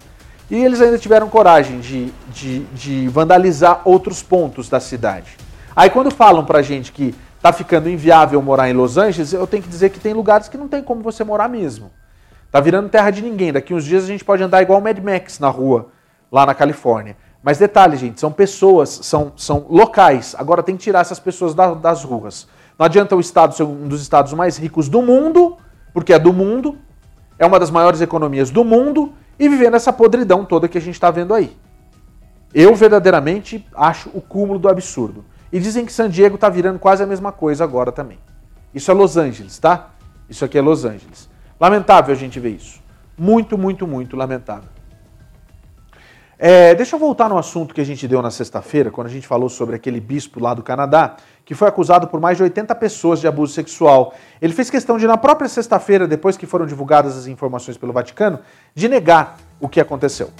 E 0.49 0.57
eles 0.57 0.81
ainda 0.81 0.97
tiveram 0.97 1.29
coragem 1.29 1.79
de, 1.79 2.11
de, 2.27 2.59
de, 2.65 3.07
vandalizar 3.07 3.81
outros 3.85 4.21
pontos 4.21 4.67
da 4.67 4.81
cidade. 4.81 5.37
Aí 5.73 5.89
quando 5.89 6.11
falam 6.11 6.43
pra 6.43 6.61
gente 6.61 6.91
que 6.91 7.15
tá 7.41 7.53
ficando 7.53 7.89
inviável 7.89 8.41
morar 8.41 8.69
em 8.69 8.73
Los 8.73 8.97
Angeles, 8.97 9.31
eu 9.31 9.47
tenho 9.47 9.63
que 9.63 9.69
dizer 9.69 9.89
que 9.89 9.99
tem 9.99 10.13
lugares 10.13 10.49
que 10.49 10.57
não 10.57 10.67
tem 10.67 10.83
como 10.83 11.01
você 11.01 11.23
morar 11.23 11.47
mesmo. 11.47 11.89
Tá 12.51 12.59
virando 12.59 12.89
terra 12.89 13.09
de 13.09 13.21
ninguém. 13.21 13.53
Daqui 13.53 13.73
uns 13.73 13.85
dias 13.85 14.03
a 14.03 14.07
gente 14.07 14.25
pode 14.25 14.43
andar 14.43 14.61
igual 14.61 14.79
o 14.79 14.83
Mad 14.83 14.99
Max 14.99 15.39
na 15.39 15.47
rua, 15.47 15.87
lá 16.31 16.45
na 16.45 16.53
Califórnia. 16.53 17.17
Mas 17.43 17.57
detalhe, 17.57 17.97
gente, 17.97 18.19
são 18.19 18.31
pessoas, 18.31 18.89
são, 19.03 19.33
são 19.35 19.65
locais. 19.69 20.35
Agora 20.37 20.63
tem 20.63 20.77
que 20.77 20.83
tirar 20.83 21.01
essas 21.01 21.19
pessoas 21.19 21.53
da, 21.53 21.73
das 21.73 22.03
ruas. 22.03 22.47
Não 22.77 22.85
adianta 22.85 23.15
o 23.15 23.19
Estado 23.19 23.55
ser 23.55 23.63
um 23.63 23.87
dos 23.87 24.01
estados 24.01 24.31
mais 24.33 24.57
ricos 24.57 24.87
do 24.87 25.01
mundo, 25.01 25.57
porque 25.93 26.13
é 26.13 26.19
do 26.19 26.31
mundo, 26.31 26.77
é 27.37 27.45
uma 27.45 27.59
das 27.59 27.71
maiores 27.71 27.99
economias 27.99 28.49
do 28.51 28.63
mundo, 28.63 29.13
e 29.37 29.49
viver 29.49 29.71
nessa 29.71 29.91
podridão 29.91 30.45
toda 30.45 30.67
que 30.67 30.77
a 30.77 30.81
gente 30.81 30.93
está 30.93 31.09
vendo 31.09 31.33
aí. 31.33 31.55
Eu 32.53 32.75
verdadeiramente 32.75 33.65
acho 33.75 34.09
o 34.13 34.21
cúmulo 34.21 34.59
do 34.59 34.69
absurdo. 34.69 35.25
E 35.51 35.59
dizem 35.59 35.85
que 35.85 35.91
San 35.91 36.09
Diego 36.09 36.35
está 36.35 36.47
virando 36.47 36.79
quase 36.79 37.03
a 37.03 37.07
mesma 37.07 37.31
coisa 37.31 37.63
agora 37.63 37.91
também. 37.91 38.19
Isso 38.73 38.89
é 38.89 38.93
Los 38.93 39.17
Angeles, 39.17 39.57
tá? 39.57 39.89
Isso 40.29 40.45
aqui 40.45 40.57
é 40.57 40.61
Los 40.61 40.85
Angeles. 40.85 41.29
Lamentável 41.59 42.13
a 42.13 42.17
gente 42.17 42.39
ver 42.39 42.51
isso. 42.51 42.79
Muito, 43.17 43.57
muito, 43.57 43.85
muito 43.85 44.15
lamentável. 44.15 44.69
É, 46.43 46.73
deixa 46.73 46.95
eu 46.95 46.99
voltar 46.99 47.29
no 47.29 47.37
assunto 47.37 47.71
que 47.71 47.79
a 47.79 47.83
gente 47.83 48.07
deu 48.07 48.19
na 48.19 48.31
sexta-feira, 48.31 48.89
quando 48.89 49.05
a 49.05 49.11
gente 49.11 49.27
falou 49.27 49.47
sobre 49.47 49.75
aquele 49.75 49.99
bispo 49.99 50.39
lá 50.39 50.55
do 50.55 50.63
Canadá, 50.63 51.17
que 51.45 51.53
foi 51.53 51.67
acusado 51.67 52.07
por 52.07 52.19
mais 52.19 52.35
de 52.35 52.41
80 52.41 52.73
pessoas 52.73 53.21
de 53.21 53.27
abuso 53.27 53.53
sexual. 53.53 54.15
Ele 54.41 54.51
fez 54.51 54.67
questão 54.67 54.97
de, 54.97 55.05
na 55.05 55.17
própria 55.17 55.47
sexta-feira, 55.47 56.07
depois 56.07 56.35
que 56.35 56.47
foram 56.47 56.65
divulgadas 56.65 57.15
as 57.15 57.27
informações 57.27 57.77
pelo 57.77 57.93
Vaticano, 57.93 58.39
de 58.73 58.89
negar 58.89 59.37
o 59.59 59.69
que 59.69 59.79
aconteceu. 59.79 60.31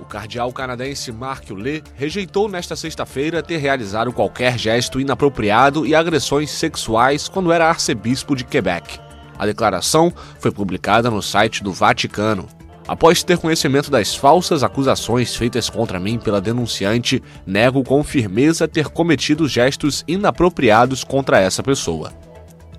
O 0.00 0.06
cardeal 0.06 0.50
canadense 0.50 1.12
Mark 1.12 1.44
Lê 1.50 1.82
rejeitou 1.94 2.48
nesta 2.48 2.74
sexta-feira 2.74 3.42
ter 3.42 3.58
realizado 3.58 4.14
qualquer 4.14 4.58
gesto 4.58 4.98
inapropriado 4.98 5.84
e 5.84 5.94
agressões 5.94 6.50
sexuais 6.50 7.28
quando 7.28 7.52
era 7.52 7.68
arcebispo 7.68 8.34
de 8.34 8.44
Quebec. 8.44 8.98
A 9.38 9.44
declaração 9.44 10.10
foi 10.40 10.50
publicada 10.50 11.10
no 11.10 11.20
site 11.20 11.62
do 11.62 11.70
Vaticano. 11.70 12.48
Após 12.88 13.22
ter 13.22 13.36
conhecimento 13.36 13.90
das 13.90 14.14
falsas 14.14 14.62
acusações 14.62 15.36
feitas 15.36 15.68
contra 15.68 16.00
mim 16.00 16.18
pela 16.18 16.40
denunciante, 16.40 17.22
nego 17.46 17.84
com 17.84 18.02
firmeza 18.02 18.66
ter 18.66 18.88
cometido 18.88 19.46
gestos 19.46 20.02
inapropriados 20.08 21.04
contra 21.04 21.38
essa 21.38 21.62
pessoa. 21.62 22.10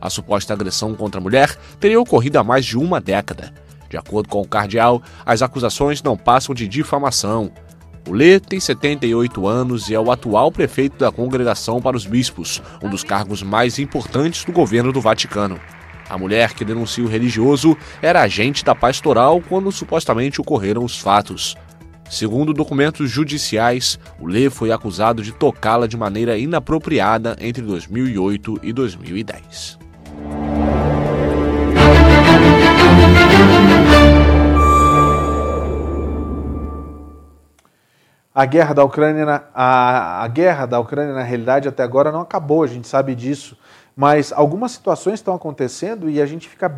A 0.02 0.10
suposta 0.10 0.52
agressão 0.52 0.96
contra 0.96 1.22
a 1.22 1.24
mulher 1.24 1.56
teria 1.80 2.02
ocorrido 2.02 2.40
há 2.40 2.44
mais 2.44 2.66
de 2.66 2.76
uma 2.76 3.00
década. 3.00 3.54
De 3.88 3.98
acordo 3.98 4.30
com 4.30 4.42
o 4.42 4.48
cardeal, 4.48 5.00
as 5.24 5.44
acusações 5.44 6.02
não 6.02 6.18
passam 6.18 6.56
de 6.56 6.68
difamação. 6.68 7.52
O 8.08 8.12
Lê 8.12 8.40
tem 8.40 8.60
78 8.60 9.48
anos 9.48 9.90
e 9.90 9.94
é 9.94 10.00
o 10.00 10.12
atual 10.12 10.52
prefeito 10.52 10.98
da 10.98 11.12
Congregação 11.12 11.80
para 11.80 11.96
os 11.96 12.08
Bispos, 12.08 12.64
um 12.82 12.90
dos 12.90 13.04
cargos 13.04 13.44
mais 13.44 13.78
importantes 13.78 14.44
do 14.44 14.52
governo 14.52 14.92
do 14.92 15.02
Vaticano. 15.02 15.60
A 16.10 16.18
mulher 16.18 16.54
que 16.54 16.66
denuncia 16.66 17.04
o 17.04 17.08
religioso 17.08 17.78
era 18.02 18.24
agente 18.24 18.66
da 18.66 18.74
pastoral 18.74 19.40
quando 19.48 19.72
supostamente 19.72 20.42
ocorreram 20.42 20.84
os 20.84 20.98
fatos. 20.98 21.56
Segundo 22.10 22.52
documentos 22.52 23.12
judiciais, 23.12 24.00
o 24.20 24.26
Lê 24.26 24.50
foi 24.50 24.72
acusado 24.72 25.22
de 25.22 25.32
tocá-la 25.32 25.86
de 25.86 25.96
maneira 25.96 26.36
inapropriada 26.36 27.36
entre 27.40 27.62
2008 27.62 28.60
e 28.64 28.74
2010. 28.74 29.78
A 38.34 38.46
guerra 38.46 38.74
da 38.74 38.84
Ucrânia, 38.84 39.44
a, 39.54 40.24
a 40.24 40.28
guerra 40.28 40.66
da 40.66 40.80
Ucrânia 40.80 41.14
na 41.14 41.24
realidade 41.24 41.68
até 41.68 41.84
agora 41.84 42.12
não 42.12 42.22
acabou, 42.22 42.64
a 42.64 42.68
gente 42.68 42.88
sabe 42.88 43.14
disso 43.14 43.56
mas 44.00 44.32
algumas 44.32 44.72
situações 44.72 45.16
estão 45.16 45.36
acontecendo 45.36 46.10
e 46.10 46.22
a 46.22 46.26
gente 46.26 46.48
fica 46.48 46.74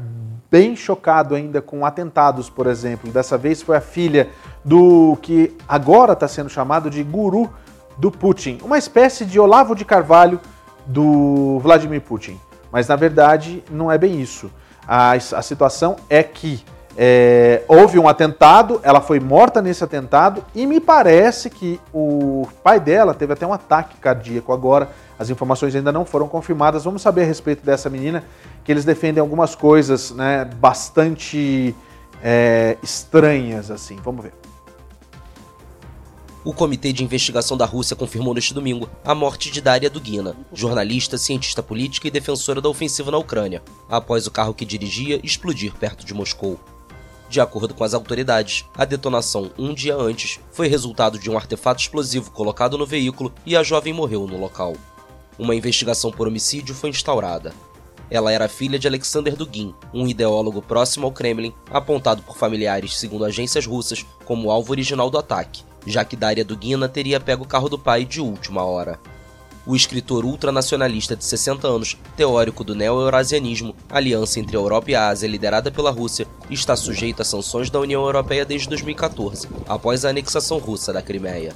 bem 0.50 0.76
chocado 0.76 1.36
ainda 1.36 1.62
com 1.62 1.86
atentados, 1.86 2.50
por 2.50 2.66
exemplo. 2.66 3.12
Dessa 3.12 3.38
vez 3.38 3.62
foi 3.62 3.78
a 3.78 3.80
filha 3.80 4.32
do 4.66 5.16
que 5.22 5.56
agora 5.68 6.14
está 6.14 6.28
sendo 6.28 6.50
chamado 6.50 6.90
de 6.90 7.04
guru 7.04 7.48
do 7.96 8.10
Putin, 8.10 8.58
uma 8.64 8.80
espécie 8.80 9.24
de 9.24 9.40
Olavo 9.40 9.76
de 9.76 9.86
Carvalho 9.86 10.40
do 10.84 11.60
Vladimir 11.60 12.02
Putin. 12.02 12.40
Mas 12.72 12.88
na 12.88 12.96
verdade 12.96 13.64
não 13.70 13.92
é 13.92 14.00
bem 14.00 14.20
isso. 14.20 14.50
A, 14.88 15.12
a 15.12 15.42
situação 15.44 15.98
é 16.10 16.24
que 16.24 16.66
é, 16.98 17.64
houve 17.68 17.98
um 17.98 18.08
atentado, 18.08 18.80
ela 18.84 19.02
foi 19.02 19.20
morta 19.20 19.62
nesse 19.62 19.84
atentado 19.84 20.44
e 20.54 20.66
me 20.66 20.80
parece 20.80 21.50
que 21.50 21.80
o 21.94 22.48
pai 22.64 22.80
dela 22.80 23.14
teve 23.14 23.34
até 23.34 23.48
um 23.48 23.54
ataque 23.54 23.98
cardíaco 23.98 24.52
agora 24.52 24.89
as 25.22 25.30
informações 25.30 25.76
ainda 25.76 25.92
não 25.92 26.04
foram 26.04 26.28
confirmadas. 26.28 26.84
Vamos 26.84 27.04
saber 27.04 27.22
a 27.22 27.26
respeito 27.26 27.64
dessa 27.64 27.92
menina, 27.92 28.24
que 28.64 28.72
eles 28.72 28.84
defendem 28.84 29.22
algumas 29.22 29.54
coisas 29.54 30.10
né, 30.10 30.46
bastante 30.46 31.76
é, 32.24 32.76
estranhas, 32.82 33.70
assim. 33.70 33.98
Vamos 33.98 34.24
ver. 34.24 34.34
O 36.44 36.52
Comitê 36.52 36.92
de 36.92 37.04
Investigação 37.04 37.56
da 37.56 37.66
Rússia 37.66 37.96
confirmou 37.96 38.34
neste 38.34 38.52
domingo 38.52 38.89
a 39.06 39.14
morte 39.14 39.52
de 39.52 39.62
Daria 39.62 39.92
Dugina, 39.92 40.36
jornalista, 40.52 41.20
cientista 41.20 41.62
política 41.62 42.08
e 42.08 42.12
defensora 42.12 42.60
da 42.60 42.68
ofensiva 42.68 43.12
na 43.12 43.20
Ucrânia, 43.20 43.62
após 43.88 44.26
o 44.26 44.32
carro 44.32 44.56
que 44.56 44.66
dirigia 44.66 45.20
explodir 45.24 45.72
perto 45.76 46.04
de 46.04 46.16
Moscou. 46.16 46.60
De 47.32 47.42
acordo 47.42 47.74
com 47.74 47.84
as 47.84 47.96
autoridades, 47.96 48.66
a 48.76 48.86
detonação 48.86 49.50
um 49.58 49.74
dia 49.74 49.96
antes 49.96 50.40
foi 50.52 50.68
resultado 50.68 51.18
de 51.18 51.32
um 51.32 51.38
artefato 51.38 51.82
explosivo 51.82 52.30
colocado 52.30 52.78
no 52.78 52.86
veículo 52.86 53.34
e 53.44 53.58
a 53.58 53.64
jovem 53.64 53.92
morreu 53.92 54.28
no 54.28 54.38
local 54.38 54.76
uma 55.42 55.56
investigação 55.56 56.12
por 56.12 56.28
homicídio 56.28 56.76
foi 56.76 56.92
instaurada. 56.92 57.52
Ela 58.10 58.32
era 58.32 58.48
filha 58.48 58.78
de 58.78 58.88
Alexander 58.88 59.36
Dugin, 59.36 59.74
um 59.94 60.06
ideólogo 60.06 60.62
próximo 60.62 61.08
ao 61.08 61.12
Kremlin, 61.12 61.54
apontado 61.72 62.22
por 62.22 62.38
familiares, 62.38 62.98
segundo 62.98 63.26
agências 63.26 63.66
russas, 63.66 64.06
como 64.26 64.52
alvo 64.52 64.72
original 64.72 65.10
do 65.10 65.18
ataque, 65.18 65.64
já 65.88 66.06
que 66.06 66.16
Daria 66.16 66.46
Dugina 66.46 66.88
teria 66.88 67.20
pego 67.20 67.44
o 67.44 67.48
carro 67.48 67.70
do 67.70 67.80
pai 67.80 68.06
de 68.06 68.22
última 68.22 68.64
hora. 68.64 69.00
O 69.66 69.76
escritor 69.76 70.26
ultranacionalista 70.26 71.16
de 71.16 71.24
60 71.24 71.68
anos, 71.68 71.95
teórico 72.18 72.64
do 72.64 72.74
neo-eurasianismo, 72.74 73.76
aliança 73.89 74.39
entre 74.39 74.57
a 74.57 74.59
Europa 74.59 74.89
e 74.89 74.95
a 74.95 75.07
Ásia 75.07 75.28
liderada 75.28 75.70
pela 75.70 75.91
Rússia, 75.91 76.28
está 76.49 76.76
sujeito 76.76 77.22
a 77.22 77.26
sanções 77.26 77.70
da 77.70 77.80
União 77.80 78.03
Europeia 78.03 78.43
desde 78.43 78.68
2014, 78.70 79.47
após 79.68 80.03
a 80.03 80.09
anexação 80.09 80.57
russa 80.57 80.91
da 80.91 81.01
Crimeia. 81.01 81.53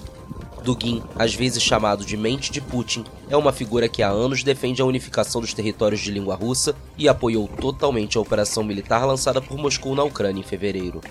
Dugin, 0.64 1.02
às 1.18 1.34
vezes 1.34 1.64
chamado 1.64 2.06
de 2.06 2.16
mente 2.16 2.52
de 2.52 2.62
Putin, 2.62 3.04
é 3.28 3.36
uma 3.36 3.52
figura 3.52 3.90
que 3.90 4.04
há 4.04 4.10
anos 4.10 4.44
defende 4.44 4.84
a 4.84 4.86
unificação 4.86 5.42
dos 5.42 5.54
territórios 5.54 6.02
de 6.02 6.12
língua 6.12 6.36
russa 6.36 6.76
e 6.98 7.08
apoiou 7.08 7.48
totalmente 7.48 8.18
a 8.18 8.22
operação 8.22 8.64
militar 8.64 9.04
lançada 9.06 9.42
por 9.42 9.58
Moscou 9.58 9.96
na 9.96 10.04
Ucrânia 10.04 10.42
em 10.42 10.44
fevereiro. 10.44 11.02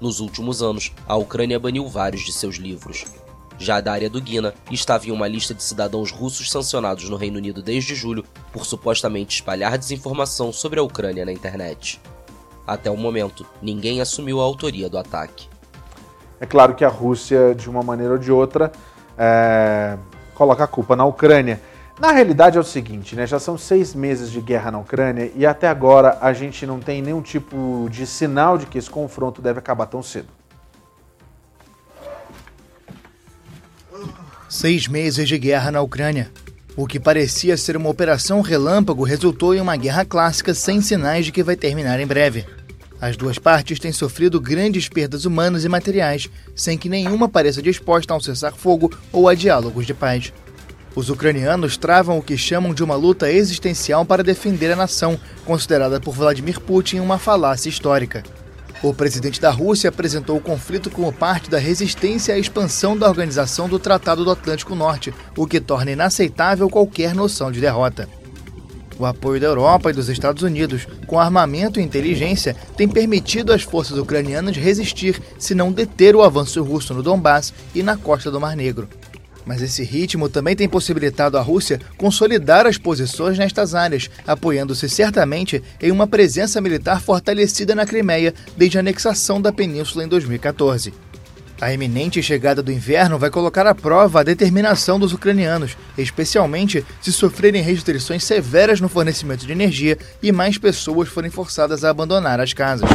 Nos 0.00 0.20
últimos 0.20 0.62
anos, 0.62 0.92
a 1.06 1.16
Ucrânia 1.16 1.58
baniu 1.58 1.88
vários 1.88 2.22
de 2.22 2.32
seus 2.32 2.56
livros. 2.56 3.04
Já 3.58 3.80
Daria 3.80 4.08
Dugina 4.08 4.54
estava 4.70 5.06
em 5.06 5.10
uma 5.10 5.26
lista 5.26 5.52
de 5.52 5.62
cidadãos 5.62 6.12
russos 6.12 6.50
sancionados 6.50 7.08
no 7.08 7.16
Reino 7.16 7.38
Unido 7.38 7.60
desde 7.60 7.94
julho 7.94 8.24
por 8.52 8.64
supostamente 8.64 9.34
espalhar 9.34 9.76
desinformação 9.76 10.52
sobre 10.52 10.78
a 10.78 10.82
Ucrânia 10.82 11.24
na 11.24 11.32
internet. 11.32 12.00
Até 12.64 12.90
o 12.90 12.96
momento, 12.96 13.44
ninguém 13.60 14.00
assumiu 14.00 14.40
a 14.40 14.44
autoria 14.44 14.88
do 14.88 14.96
ataque. 14.96 15.48
É 16.40 16.46
claro 16.46 16.74
que 16.74 16.84
a 16.84 16.88
Rússia, 16.88 17.54
de 17.54 17.68
uma 17.68 17.82
maneira 17.82 18.12
ou 18.12 18.18
de 18.18 18.30
outra, 18.30 18.70
é... 19.16 19.98
coloca 20.34 20.62
a 20.62 20.66
culpa 20.68 20.94
na 20.94 21.04
Ucrânia. 21.04 21.60
Na 21.98 22.12
realidade 22.12 22.56
é 22.56 22.60
o 22.60 22.64
seguinte, 22.64 23.16
né? 23.16 23.26
Já 23.26 23.40
são 23.40 23.58
seis 23.58 23.92
meses 23.92 24.30
de 24.30 24.40
guerra 24.40 24.70
na 24.70 24.78
Ucrânia 24.78 25.32
e 25.34 25.44
até 25.44 25.66
agora 25.66 26.16
a 26.20 26.32
gente 26.32 26.64
não 26.64 26.78
tem 26.78 27.02
nenhum 27.02 27.20
tipo 27.20 27.88
de 27.90 28.06
sinal 28.06 28.56
de 28.56 28.66
que 28.66 28.78
esse 28.78 28.88
confronto 28.88 29.42
deve 29.42 29.58
acabar 29.58 29.86
tão 29.86 30.00
cedo. 30.00 30.37
Seis 34.48 34.88
meses 34.88 35.28
de 35.28 35.38
guerra 35.38 35.70
na 35.70 35.82
Ucrânia. 35.82 36.30
O 36.74 36.86
que 36.86 36.98
parecia 36.98 37.54
ser 37.54 37.76
uma 37.76 37.90
operação 37.90 38.40
relâmpago 38.40 39.04
resultou 39.04 39.54
em 39.54 39.60
uma 39.60 39.76
guerra 39.76 40.06
clássica 40.06 40.54
sem 40.54 40.80
sinais 40.80 41.26
de 41.26 41.32
que 41.32 41.42
vai 41.42 41.54
terminar 41.54 42.00
em 42.00 42.06
breve. 42.06 42.46
As 42.98 43.14
duas 43.14 43.38
partes 43.38 43.78
têm 43.78 43.92
sofrido 43.92 44.40
grandes 44.40 44.88
perdas 44.88 45.26
humanas 45.26 45.64
e 45.64 45.68
materiais, 45.68 46.30
sem 46.56 46.78
que 46.78 46.88
nenhuma 46.88 47.28
pareça 47.28 47.60
disposta 47.60 48.14
a 48.14 48.16
um 48.16 48.20
cessar-fogo 48.20 48.90
ou 49.12 49.28
a 49.28 49.34
diálogos 49.34 49.86
de 49.86 49.92
paz. 49.92 50.32
Os 50.94 51.10
ucranianos 51.10 51.76
travam 51.76 52.16
o 52.16 52.22
que 52.22 52.38
chamam 52.38 52.72
de 52.72 52.82
uma 52.82 52.96
luta 52.96 53.30
existencial 53.30 54.02
para 54.06 54.24
defender 54.24 54.72
a 54.72 54.76
nação, 54.76 55.20
considerada 55.44 56.00
por 56.00 56.14
Vladimir 56.14 56.58
Putin 56.58 57.00
uma 57.00 57.18
falácia 57.18 57.68
histórica. 57.68 58.22
O 58.80 58.94
presidente 58.94 59.40
da 59.40 59.50
Rússia 59.50 59.88
apresentou 59.88 60.36
o 60.36 60.40
conflito 60.40 60.88
como 60.88 61.12
parte 61.12 61.50
da 61.50 61.58
resistência 61.58 62.34
à 62.34 62.38
expansão 62.38 62.96
da 62.96 63.08
organização 63.08 63.68
do 63.68 63.76
Tratado 63.76 64.24
do 64.24 64.30
Atlântico 64.30 64.76
Norte, 64.76 65.12
o 65.36 65.48
que 65.48 65.60
torna 65.60 65.90
inaceitável 65.90 66.70
qualquer 66.70 67.12
noção 67.12 67.50
de 67.50 67.60
derrota. 67.60 68.08
O 68.96 69.04
apoio 69.04 69.40
da 69.40 69.48
Europa 69.48 69.90
e 69.90 69.92
dos 69.92 70.08
Estados 70.08 70.44
Unidos, 70.44 70.86
com 71.08 71.18
armamento 71.18 71.80
e 71.80 71.82
inteligência, 71.82 72.54
tem 72.76 72.88
permitido 72.88 73.52
às 73.52 73.62
forças 73.62 73.98
ucranianas 73.98 74.56
resistir, 74.56 75.20
se 75.38 75.56
não 75.56 75.72
deter 75.72 76.14
o 76.14 76.22
avanço 76.22 76.62
russo 76.62 76.94
no 76.94 77.02
Donbass 77.02 77.52
e 77.74 77.82
na 77.82 77.96
costa 77.96 78.30
do 78.30 78.40
Mar 78.40 78.56
Negro. 78.56 78.88
Mas 79.48 79.62
esse 79.62 79.82
ritmo 79.82 80.28
também 80.28 80.54
tem 80.54 80.68
possibilitado 80.68 81.38
à 81.38 81.40
Rússia 81.40 81.80
consolidar 81.96 82.66
as 82.66 82.76
posições 82.76 83.38
nestas 83.38 83.74
áreas, 83.74 84.10
apoiando-se 84.26 84.90
certamente 84.90 85.62
em 85.80 85.90
uma 85.90 86.06
presença 86.06 86.60
militar 86.60 87.00
fortalecida 87.00 87.74
na 87.74 87.86
Crimeia 87.86 88.34
desde 88.58 88.76
a 88.76 88.80
anexação 88.80 89.40
da 89.40 89.50
península 89.50 90.04
em 90.04 90.08
2014. 90.08 90.92
A 91.58 91.72
iminente 91.72 92.22
chegada 92.22 92.62
do 92.62 92.70
inverno 92.70 93.18
vai 93.18 93.30
colocar 93.30 93.66
à 93.66 93.74
prova 93.74 94.20
a 94.20 94.22
determinação 94.22 95.00
dos 95.00 95.14
ucranianos, 95.14 95.78
especialmente 95.96 96.84
se 97.00 97.10
sofrerem 97.10 97.62
restrições 97.62 98.24
severas 98.24 98.82
no 98.82 98.88
fornecimento 98.88 99.46
de 99.46 99.52
energia 99.52 99.96
e 100.22 100.30
mais 100.30 100.58
pessoas 100.58 101.08
forem 101.08 101.30
forçadas 101.30 101.84
a 101.84 101.90
abandonar 101.90 102.38
as 102.38 102.52
casas. 102.52 102.90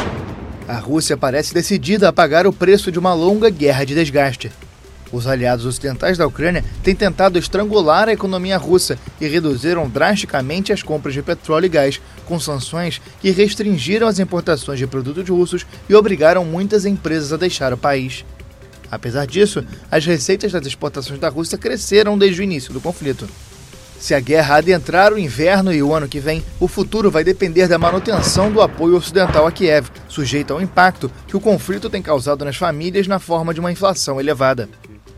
A 0.68 0.78
Rússia 0.78 1.16
parece 1.16 1.52
decidida 1.52 2.08
a 2.08 2.12
pagar 2.12 2.46
o 2.46 2.52
preço 2.52 2.92
de 2.92 2.98
uma 2.98 3.12
longa 3.12 3.50
guerra 3.50 3.84
de 3.84 3.92
desgaste. 3.92 4.52
Os 5.12 5.26
aliados 5.26 5.64
ocidentais 5.64 6.18
da 6.18 6.26
Ucrânia 6.26 6.64
têm 6.82 6.94
tentado 6.94 7.38
estrangular 7.38 8.08
a 8.08 8.12
economia 8.12 8.56
russa 8.56 8.98
e 9.20 9.26
reduziram 9.26 9.88
drasticamente 9.88 10.72
as 10.72 10.82
compras 10.82 11.14
de 11.14 11.22
petróleo 11.22 11.66
e 11.66 11.68
gás, 11.68 12.00
com 12.26 12.40
sanções 12.40 13.00
que 13.20 13.30
restringiram 13.30 14.08
as 14.08 14.18
importações 14.18 14.78
de 14.78 14.86
produtos 14.86 15.28
russos 15.28 15.66
e 15.88 15.94
obrigaram 15.94 16.44
muitas 16.44 16.84
empresas 16.84 17.32
a 17.32 17.36
deixar 17.36 17.72
o 17.72 17.78
país. 17.78 18.24
Apesar 18.90 19.26
disso, 19.26 19.64
as 19.90 20.04
receitas 20.04 20.52
das 20.52 20.66
exportações 20.66 21.18
da 21.18 21.28
Rússia 21.28 21.58
cresceram 21.58 22.18
desde 22.18 22.40
o 22.40 22.44
início 22.44 22.72
do 22.72 22.80
conflito. 22.80 23.28
Se 23.98 24.14
a 24.14 24.20
guerra 24.20 24.56
adentrar 24.56 25.12
o 25.12 25.18
inverno 25.18 25.72
e 25.72 25.82
o 25.82 25.94
ano 25.94 26.06
que 26.06 26.20
vem, 26.20 26.44
o 26.60 26.68
futuro 26.68 27.10
vai 27.10 27.24
depender 27.24 27.66
da 27.66 27.78
manutenção 27.78 28.52
do 28.52 28.60
apoio 28.60 28.96
ocidental 28.96 29.46
a 29.46 29.52
Kiev, 29.52 29.88
sujeito 30.08 30.52
ao 30.52 30.60
impacto 30.60 31.10
que 31.26 31.36
o 31.36 31.40
conflito 31.40 31.88
tem 31.88 32.02
causado 32.02 32.44
nas 32.44 32.56
famílias 32.56 33.06
na 33.06 33.18
forma 33.18 33.54
de 33.54 33.60
uma 33.60 33.72
inflação 33.72 34.20
elevada. 34.20 34.68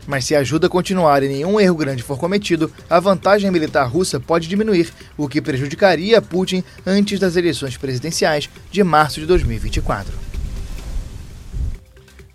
Mas 0.07 0.23
se 0.23 0.33
a 0.33 0.39
ajuda 0.39 0.69
continuar 0.69 1.21
e 1.21 1.27
nenhum 1.27 1.59
erro 1.59 1.75
grande 1.75 2.01
for 2.01 2.17
cometido, 2.17 2.71
a 2.89 2.97
vantagem 2.97 3.51
militar 3.51 3.83
russa 3.83 4.19
pode 4.21 4.47
diminuir, 4.47 4.91
o 5.17 5.27
que 5.27 5.41
prejudicaria 5.41 6.21
Putin 6.21 6.63
antes 6.85 7.19
das 7.19 7.35
eleições 7.35 7.75
presidenciais 7.75 8.49
de 8.71 8.83
março 8.85 9.19
de 9.19 9.25
2024. 9.25 10.13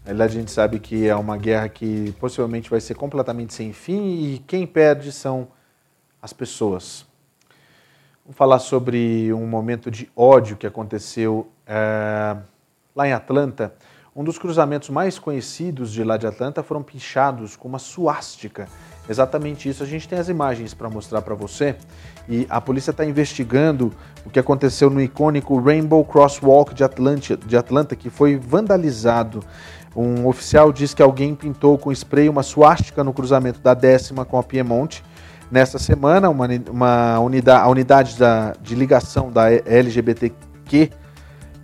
A 0.04 0.28
gente 0.28 0.50
sabe 0.50 0.78
que 0.78 1.08
é 1.08 1.16
uma 1.16 1.38
guerra 1.38 1.68
que 1.68 2.12
possivelmente 2.20 2.68
vai 2.68 2.80
ser 2.80 2.94
completamente 2.94 3.54
sem 3.54 3.72
fim 3.72 4.34
e 4.34 4.38
quem 4.46 4.66
perde 4.66 5.10
são 5.10 5.48
as 6.20 6.32
pessoas. 6.32 7.06
Vamos 8.24 8.36
falar 8.36 8.58
sobre 8.58 9.32
um 9.32 9.46
momento 9.46 9.90
de 9.90 10.10
ódio 10.14 10.56
que 10.56 10.66
aconteceu 10.66 11.50
é, 11.66 12.36
lá 12.94 13.08
em 13.08 13.12
Atlanta. 13.12 13.74
Um 14.14 14.22
dos 14.22 14.38
cruzamentos 14.38 14.90
mais 14.90 15.18
conhecidos 15.18 15.90
de 15.90 16.04
lá 16.04 16.18
de 16.18 16.26
Atlanta 16.26 16.62
foram 16.62 16.82
pichados 16.82 17.56
com 17.56 17.66
uma 17.66 17.78
suástica. 17.78 18.68
Exatamente 19.08 19.70
isso. 19.70 19.82
A 19.82 19.86
gente 19.86 20.06
tem 20.06 20.18
as 20.18 20.28
imagens 20.28 20.74
para 20.74 20.90
mostrar 20.90 21.22
para 21.22 21.34
você. 21.34 21.76
E 22.28 22.46
a 22.50 22.60
polícia 22.60 22.90
está 22.90 23.06
investigando 23.06 23.90
o 24.26 24.28
que 24.28 24.38
aconteceu 24.38 24.90
no 24.90 25.00
icônico 25.00 25.58
Rainbow 25.58 26.04
Crosswalk 26.04 26.74
de 26.74 26.84
Atlanta, 26.84 27.38
de 27.38 27.56
Atlanta, 27.56 27.96
que 27.96 28.10
foi 28.10 28.36
vandalizado. 28.36 29.40
Um 29.96 30.26
oficial 30.26 30.70
diz 30.74 30.92
que 30.92 31.02
alguém 31.02 31.34
pintou 31.34 31.78
com 31.78 31.90
spray 31.90 32.28
uma 32.28 32.42
suástica 32.42 33.02
no 33.02 33.14
cruzamento 33.14 33.60
da 33.60 33.72
décima 33.72 34.26
com 34.26 34.38
a 34.38 34.42
Piemonte. 34.42 35.02
Nesta 35.50 35.78
semana, 35.78 36.28
uma, 36.28 36.46
uma 36.70 37.18
unidade, 37.18 37.64
a 37.64 37.68
unidade 37.68 38.18
da, 38.18 38.52
de 38.60 38.74
ligação 38.74 39.32
da 39.32 39.50
LGBTQ 39.50 40.90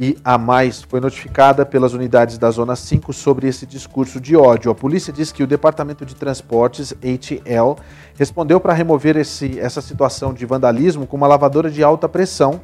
e 0.01 0.17
a 0.25 0.39
mais 0.39 0.83
foi 0.83 1.01
notificada 1.01 1.67
pelas 1.67 1.93
unidades 1.93 2.39
da 2.39 2.51
Zona 2.51 2.77
5 2.77 3.13
sobre 3.13 3.49
esse 3.49 3.67
discurso 3.67 4.21
de 4.21 4.37
ódio. 4.37 4.71
A 4.71 4.75
polícia 4.75 5.13
diz 5.13 5.33
que 5.33 5.43
o 5.43 5.47
Departamento 5.47 6.07
de 6.07 6.15
Transportes, 6.15 6.95
HL, 7.03 7.81
respondeu 8.15 8.61
para 8.61 8.73
remover 8.73 9.17
esse, 9.17 9.59
essa 9.59 9.81
situação 9.81 10.33
de 10.33 10.47
vandalismo 10.47 11.07
com 11.07 11.17
uma 11.17 11.27
lavadora 11.27 11.71
de 11.71 11.83
alta 11.83 12.09
pressão 12.09 12.61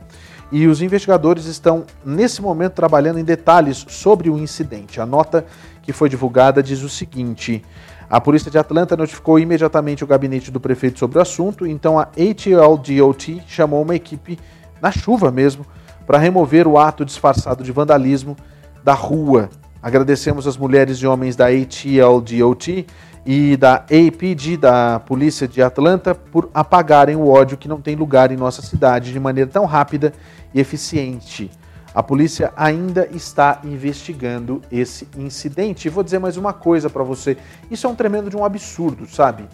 e 0.53 0.69
os 0.69 0.81
investigadores 0.81 1.47
estão, 1.47 1.85
nesse 2.05 2.41
momento, 2.41 2.75
trabalhando 2.75 3.19
em 3.19 3.25
detalhes 3.25 3.85
sobre 3.89 4.31
o 4.31 4.39
incidente. 4.39 5.01
A 5.01 5.07
nota 5.07 5.45
que 5.83 5.93
foi 5.93 6.09
divulgada 6.09 6.63
diz 6.63 6.83
o 6.83 6.89
seguinte. 6.89 7.65
A 8.09 8.21
polícia 8.21 8.51
de 8.51 8.59
Atlanta 8.59 8.97
notificou 8.97 9.41
imediatamente 9.41 10.05
o 10.05 10.07
gabinete 10.07 10.53
do 10.53 10.61
prefeito 10.61 11.01
sobre 11.01 11.19
o 11.19 11.23
assunto, 11.23 11.67
então 11.67 11.99
a 11.99 12.09
HLDOT 12.17 13.43
chamou 13.49 13.83
uma 13.83 13.97
equipe 13.97 14.39
na 14.81 14.93
chuva 14.93 15.33
mesmo 15.33 15.67
para 16.07 16.19
remover 16.19 16.67
o 16.67 16.79
ato 16.79 17.05
disfarçado 17.05 17.63
de 17.65 17.73
vandalismo 17.73 18.37
da 18.83 18.95
rua. 18.95 19.49
Agradecemos 19.83 20.47
as 20.47 20.57
mulheres 20.57 20.99
e 20.99 21.07
homens 21.07 21.37
da 21.37 21.47
ATLDOT 21.49 22.87
e 23.27 23.57
da 23.57 23.77
APD, 23.77 24.57
da 24.57 25.01
Polícia 25.01 25.49
de 25.49 25.63
Atlanta, 25.63 26.15
por 26.15 26.51
apagarem 26.53 27.17
o 27.17 27.29
ódio 27.29 27.57
que 27.57 27.69
não 27.69 27.81
tem 27.81 27.95
lugar 27.97 28.31
em 28.31 28.37
nossa 28.37 28.63
cidade 28.63 29.13
de 29.13 29.21
maneira 29.21 29.51
tão 29.51 29.65
rápida 29.65 30.13
e 30.53 30.61
eficiente. 30.61 31.51
A 31.95 32.03
polícia 32.03 32.53
ainda 32.57 33.09
está 33.13 33.61
investigando 33.63 34.61
esse 34.71 35.09
incidente. 35.17 35.87
E 35.87 35.91
vou 35.91 36.03
dizer 36.03 36.19
mais 36.19 36.37
uma 36.37 36.53
coisa 36.53 36.91
para 36.91 37.05
você: 37.05 37.37
isso 37.71 37.87
é 37.87 37.91
um 37.91 37.95
tremendo 37.95 38.29
de 38.29 38.37
um 38.37 38.45
absurdo, 38.45 39.07
sabe? 39.07 39.45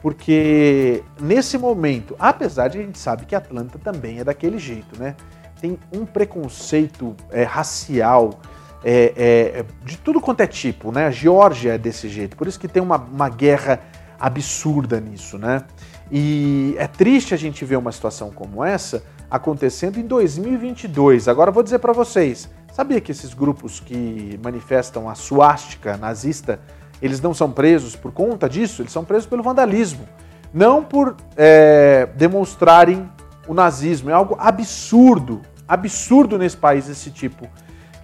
Porque 0.00 1.02
nesse 1.20 1.58
momento, 1.58 2.16
apesar 2.18 2.68
de 2.68 2.78
a 2.78 2.82
gente 2.82 2.98
sabe 2.98 3.26
que 3.26 3.34
Atlanta 3.34 3.78
também 3.78 4.18
é 4.18 4.24
daquele 4.24 4.58
jeito, 4.58 4.98
né? 4.98 5.14
Tem 5.60 5.78
um 5.94 6.06
preconceito 6.06 7.14
é, 7.30 7.42
racial 7.42 8.40
é, 8.82 9.12
é, 9.16 9.64
de 9.84 9.98
tudo 9.98 10.20
quanto 10.20 10.40
é 10.40 10.46
tipo, 10.46 10.90
né? 10.90 11.06
A 11.06 11.10
Geórgia 11.10 11.74
é 11.74 11.78
desse 11.78 12.08
jeito, 12.08 12.36
por 12.36 12.46
isso 12.46 12.58
que 12.58 12.66
tem 12.66 12.82
uma, 12.82 12.96
uma 12.96 13.28
guerra 13.28 13.80
absurda 14.18 14.98
nisso, 15.00 15.38
né? 15.38 15.64
E 16.10 16.74
é 16.78 16.86
triste 16.86 17.34
a 17.34 17.36
gente 17.36 17.64
ver 17.64 17.76
uma 17.76 17.92
situação 17.92 18.30
como 18.30 18.64
essa, 18.64 19.02
acontecendo 19.30 19.98
em 19.98 20.06
2022. 20.06 21.28
Agora 21.28 21.50
vou 21.50 21.62
dizer 21.62 21.78
para 21.78 21.92
vocês, 21.92 22.48
sabia 22.72 23.00
que 23.00 23.12
esses 23.12 23.34
grupos 23.34 23.80
que 23.80 24.40
manifestam 24.42 25.08
a 25.08 25.14
suástica 25.14 25.96
nazista, 25.96 26.58
eles 27.00 27.20
não 27.20 27.32
são 27.32 27.50
presos 27.50 27.94
por 27.94 28.12
conta 28.12 28.48
disso? 28.48 28.82
Eles 28.82 28.92
são 28.92 29.04
presos 29.04 29.26
pelo 29.26 29.42
vandalismo, 29.42 30.08
não 30.52 30.82
por 30.82 31.16
é, 31.36 32.08
demonstrarem 32.16 33.08
o 33.46 33.54
nazismo. 33.54 34.10
É 34.10 34.12
algo 34.12 34.36
absurdo, 34.38 35.42
absurdo 35.70 36.36
nesse 36.36 36.56
país 36.56 36.88
esse 36.88 37.12
tipo 37.12 37.48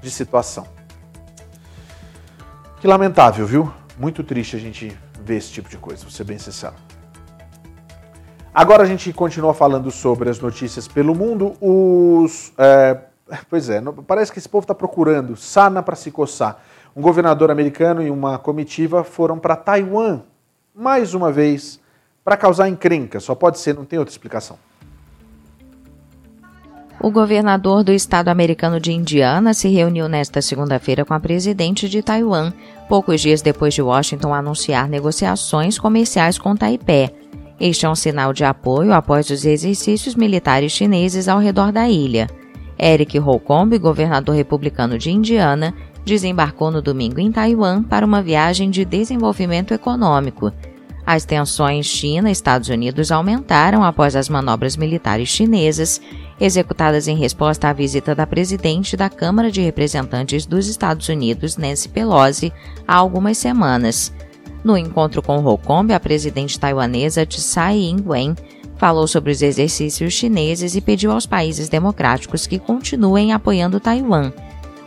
de 0.00 0.08
situação. 0.08 0.68
Que 2.80 2.86
lamentável, 2.86 3.44
viu? 3.44 3.72
Muito 3.98 4.22
triste 4.22 4.54
a 4.54 4.58
gente 4.60 4.96
ver 5.20 5.38
esse 5.38 5.50
tipo 5.50 5.68
de 5.68 5.76
coisa, 5.76 6.02
vou 6.02 6.12
ser 6.12 6.22
bem 6.22 6.38
sincero. 6.38 6.74
Agora 8.54 8.84
a 8.84 8.86
gente 8.86 9.12
continua 9.12 9.52
falando 9.52 9.90
sobre 9.90 10.30
as 10.30 10.38
notícias 10.38 10.86
pelo 10.86 11.12
mundo. 11.12 11.56
Os. 11.60 12.52
É, 12.56 13.00
pois 13.50 13.68
é, 13.68 13.82
parece 14.06 14.30
que 14.30 14.38
esse 14.38 14.48
povo 14.48 14.62
está 14.62 14.74
procurando 14.74 15.36
sana 15.36 15.82
para 15.82 15.96
se 15.96 16.12
coçar. 16.12 16.62
Um 16.94 17.02
governador 17.02 17.50
americano 17.50 18.00
e 18.00 18.10
uma 18.10 18.38
comitiva 18.38 19.02
foram 19.02 19.38
para 19.40 19.56
Taiwan, 19.56 20.20
mais 20.72 21.14
uma 21.14 21.32
vez, 21.32 21.80
para 22.24 22.36
causar 22.36 22.68
encrenca. 22.68 23.18
Só 23.18 23.34
pode 23.34 23.58
ser, 23.58 23.74
não 23.74 23.84
tem 23.84 23.98
outra 23.98 24.12
explicação. 24.12 24.56
O 27.00 27.10
governador 27.10 27.84
do 27.84 27.92
estado 27.92 28.28
americano 28.28 28.80
de 28.80 28.90
Indiana 28.90 29.52
se 29.52 29.68
reuniu 29.68 30.08
nesta 30.08 30.40
segunda-feira 30.40 31.04
com 31.04 31.12
a 31.12 31.20
presidente 31.20 31.88
de 31.88 32.02
Taiwan, 32.02 32.52
poucos 32.88 33.20
dias 33.20 33.42
depois 33.42 33.74
de 33.74 33.82
Washington 33.82 34.32
anunciar 34.32 34.88
negociações 34.88 35.78
comerciais 35.78 36.38
com 36.38 36.56
Taipei. 36.56 37.10
Este 37.60 37.86
é 37.86 37.88
um 37.88 37.94
sinal 37.94 38.32
de 38.32 38.44
apoio 38.44 38.92
após 38.92 39.28
os 39.30 39.44
exercícios 39.44 40.14
militares 40.14 40.72
chineses 40.72 41.28
ao 41.28 41.38
redor 41.38 41.70
da 41.70 41.88
ilha. 41.88 42.28
Eric 42.78 43.18
Holcomb, 43.18 43.78
governador 43.78 44.34
republicano 44.34 44.98
de 44.98 45.10
Indiana, 45.10 45.74
desembarcou 46.04 46.70
no 46.70 46.82
domingo 46.82 47.20
em 47.20 47.32
Taiwan 47.32 47.82
para 47.82 48.06
uma 48.06 48.22
viagem 48.22 48.70
de 48.70 48.84
desenvolvimento 48.84 49.72
econômico. 49.72 50.52
As 51.06 51.24
tensões 51.24 51.86
China-Estados 51.86 52.68
Unidos 52.68 53.12
aumentaram 53.12 53.84
após 53.84 54.16
as 54.16 54.28
manobras 54.28 54.76
militares 54.76 55.28
chinesas 55.28 56.00
executadas 56.40 57.08
em 57.08 57.16
resposta 57.16 57.68
à 57.68 57.72
visita 57.72 58.14
da 58.14 58.26
presidente 58.26 58.96
da 58.96 59.08
Câmara 59.08 59.50
de 59.50 59.60
Representantes 59.60 60.44
dos 60.44 60.68
Estados 60.68 61.08
Unidos, 61.08 61.56
Nancy 61.56 61.88
Pelosi, 61.88 62.52
há 62.86 62.94
algumas 62.94 63.38
semanas. 63.38 64.12
No 64.62 64.76
encontro 64.76 65.22
com 65.22 65.44
Hocombe, 65.44 65.94
a 65.94 66.00
presidente 66.00 66.58
taiwanesa 66.58 67.24
Tsai 67.24 67.78
Ing-wen 67.78 68.34
falou 68.76 69.06
sobre 69.06 69.32
os 69.32 69.40
exercícios 69.40 70.12
chineses 70.12 70.74
e 70.74 70.80
pediu 70.80 71.12
aos 71.12 71.26
países 71.26 71.68
democráticos 71.68 72.46
que 72.46 72.58
continuem 72.58 73.32
apoiando 73.32 73.80
Taiwan. 73.80 74.32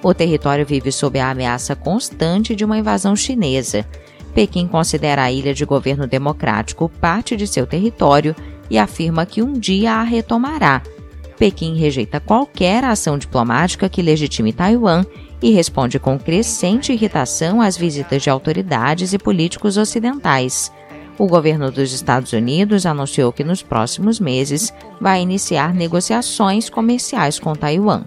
O 0.02 0.14
território 0.14 0.66
vive 0.66 0.91
sob 0.91 1.20
a 1.20 1.32
ameaça 1.32 1.76
constante 1.76 2.56
de 2.56 2.64
uma 2.64 2.78
invasão 2.78 3.16
chinesa. 3.16 3.86
Pequim 4.34 4.68
considera 4.68 5.24
a 5.24 5.32
ilha 5.32 5.54
de 5.54 5.66
governo 5.66 6.08
democrático 6.08 6.88
parte 7.02 7.36
de 7.36 7.47
seu 7.47 7.66
território 7.66 8.36
e 8.70 8.78
afirma 8.78 9.26
que 9.26 9.41
um 9.41 9.54
dia 9.54 9.93
a 9.93 10.04
retomará, 10.04 10.82
Pequim 11.39 11.77
rejeita 11.77 12.19
qualquer 12.19 12.83
ação 12.83 13.17
diplomática 13.17 13.87
que 13.87 14.01
legitime 14.01 14.51
Taiwan 14.51 15.05
e 15.41 15.51
responde 15.51 15.97
com 15.97 16.19
crescente 16.19 16.91
irritação 16.91 17.61
às 17.61 17.77
visitas 17.77 18.21
de 18.21 18.29
autoridades 18.29 19.13
e 19.13 19.17
políticos 19.17 19.77
ocidentais. 19.77 20.69
O 21.17 21.27
governo 21.27 21.71
dos 21.71 21.93
Estados 21.93 22.33
Unidos 22.33 22.85
anunciou 22.85 23.31
que 23.31 23.45
nos 23.45 23.63
próximos 23.63 24.19
meses 24.19 24.73
vai 24.99 25.21
iniciar 25.21 25.73
negociações 25.73 26.69
comerciais 26.69 27.39
com 27.39 27.55
Taiwan. 27.55 28.03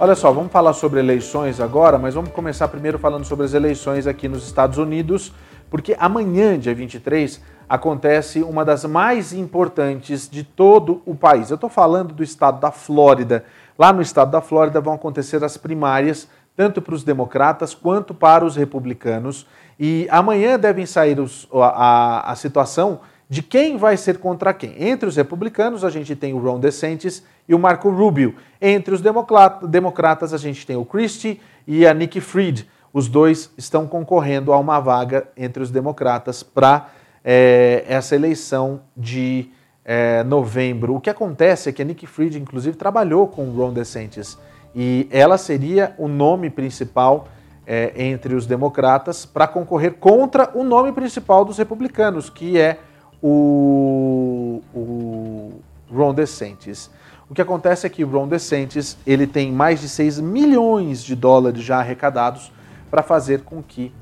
Olha 0.00 0.14
só, 0.14 0.32
vamos 0.32 0.50
falar 0.50 0.72
sobre 0.72 1.00
eleições 1.00 1.60
agora, 1.60 1.98
mas 1.98 2.14
vamos 2.14 2.30
começar 2.30 2.68
primeiro 2.68 2.98
falando 2.98 3.26
sobre 3.26 3.44
as 3.44 3.52
eleições 3.52 4.06
aqui 4.06 4.28
nos 4.28 4.46
Estados 4.46 4.78
Unidos, 4.78 5.30
porque 5.68 5.94
amanhã, 5.98 6.58
dia 6.58 6.74
23, 6.74 7.40
acontece 7.68 8.42
uma 8.42 8.64
das 8.64 8.84
mais 8.84 9.32
importantes 9.32 10.28
de 10.28 10.42
todo 10.42 11.02
o 11.04 11.14
país. 11.14 11.50
Eu 11.50 11.56
estou 11.56 11.70
falando 11.70 12.12
do 12.12 12.22
estado 12.22 12.60
da 12.60 12.70
Flórida. 12.70 13.44
Lá 13.78 13.92
no 13.92 14.02
estado 14.02 14.30
da 14.30 14.40
Flórida 14.40 14.80
vão 14.80 14.94
acontecer 14.94 15.42
as 15.42 15.56
primárias, 15.56 16.28
tanto 16.56 16.80
para 16.80 16.94
os 16.94 17.02
democratas 17.02 17.74
quanto 17.74 18.14
para 18.14 18.44
os 18.44 18.56
republicanos. 18.56 19.46
E 19.78 20.06
amanhã 20.10 20.58
devem 20.58 20.86
sair 20.86 21.18
os, 21.18 21.48
a, 21.52 21.58
a, 21.66 22.32
a 22.32 22.36
situação 22.36 23.00
de 23.28 23.42
quem 23.42 23.76
vai 23.76 23.96
ser 23.96 24.18
contra 24.18 24.52
quem. 24.52 24.74
Entre 24.78 25.08
os 25.08 25.16
republicanos, 25.16 25.84
a 25.84 25.90
gente 25.90 26.14
tem 26.14 26.34
o 26.34 26.38
Ron 26.38 26.60
DeSantis 26.60 27.24
e 27.48 27.54
o 27.54 27.58
Marco 27.58 27.90
Rubio. 27.90 28.36
Entre 28.60 28.94
os 28.94 29.00
democratas, 29.00 30.32
a 30.32 30.38
gente 30.38 30.66
tem 30.66 30.76
o 30.76 30.84
Christie 30.84 31.40
e 31.66 31.86
a 31.86 31.94
Nikki 31.94 32.20
Fried. 32.20 32.68
Os 32.92 33.08
dois 33.08 33.50
estão 33.58 33.88
concorrendo 33.88 34.52
a 34.52 34.58
uma 34.58 34.78
vaga 34.78 35.26
entre 35.36 35.62
os 35.62 35.70
democratas 35.70 36.44
para 36.44 36.88
é, 37.24 37.84
essa 37.88 38.14
eleição 38.14 38.82
de 38.94 39.50
é, 39.84 40.22
novembro. 40.22 40.94
O 40.94 41.00
que 41.00 41.08
acontece 41.08 41.68
é 41.68 41.72
que 41.72 41.80
a 41.80 41.84
Nikki 41.84 42.06
Fried, 42.06 42.38
inclusive, 42.38 42.76
trabalhou 42.76 43.26
com 43.26 43.48
o 43.48 43.56
Ron 43.56 43.72
DeSantis 43.72 44.38
e 44.74 45.08
ela 45.10 45.38
seria 45.38 45.94
o 45.98 46.08
nome 46.08 46.50
principal 46.50 47.28
é, 47.66 47.92
entre 47.96 48.34
os 48.34 48.46
democratas 48.46 49.24
para 49.24 49.46
concorrer 49.46 49.94
contra 49.94 50.50
o 50.54 50.62
nome 50.62 50.92
principal 50.92 51.44
dos 51.44 51.56
republicanos, 51.56 52.28
que 52.28 52.58
é 52.58 52.78
o, 53.22 54.60
o 54.74 55.52
Ron 55.90 56.12
DeSantis. 56.12 56.90
O 57.28 57.34
que 57.34 57.40
acontece 57.40 57.86
é 57.86 57.90
que 57.90 58.04
o 58.04 58.08
Ron 58.08 58.28
DeSantis 58.28 58.98
ele 59.06 59.26
tem 59.26 59.50
mais 59.50 59.80
de 59.80 59.88
6 59.88 60.20
milhões 60.20 61.02
de 61.02 61.16
dólares 61.16 61.62
já 61.62 61.78
arrecadados 61.78 62.52
para 62.90 63.02
fazer 63.02 63.42
com 63.42 63.62
que 63.62 63.92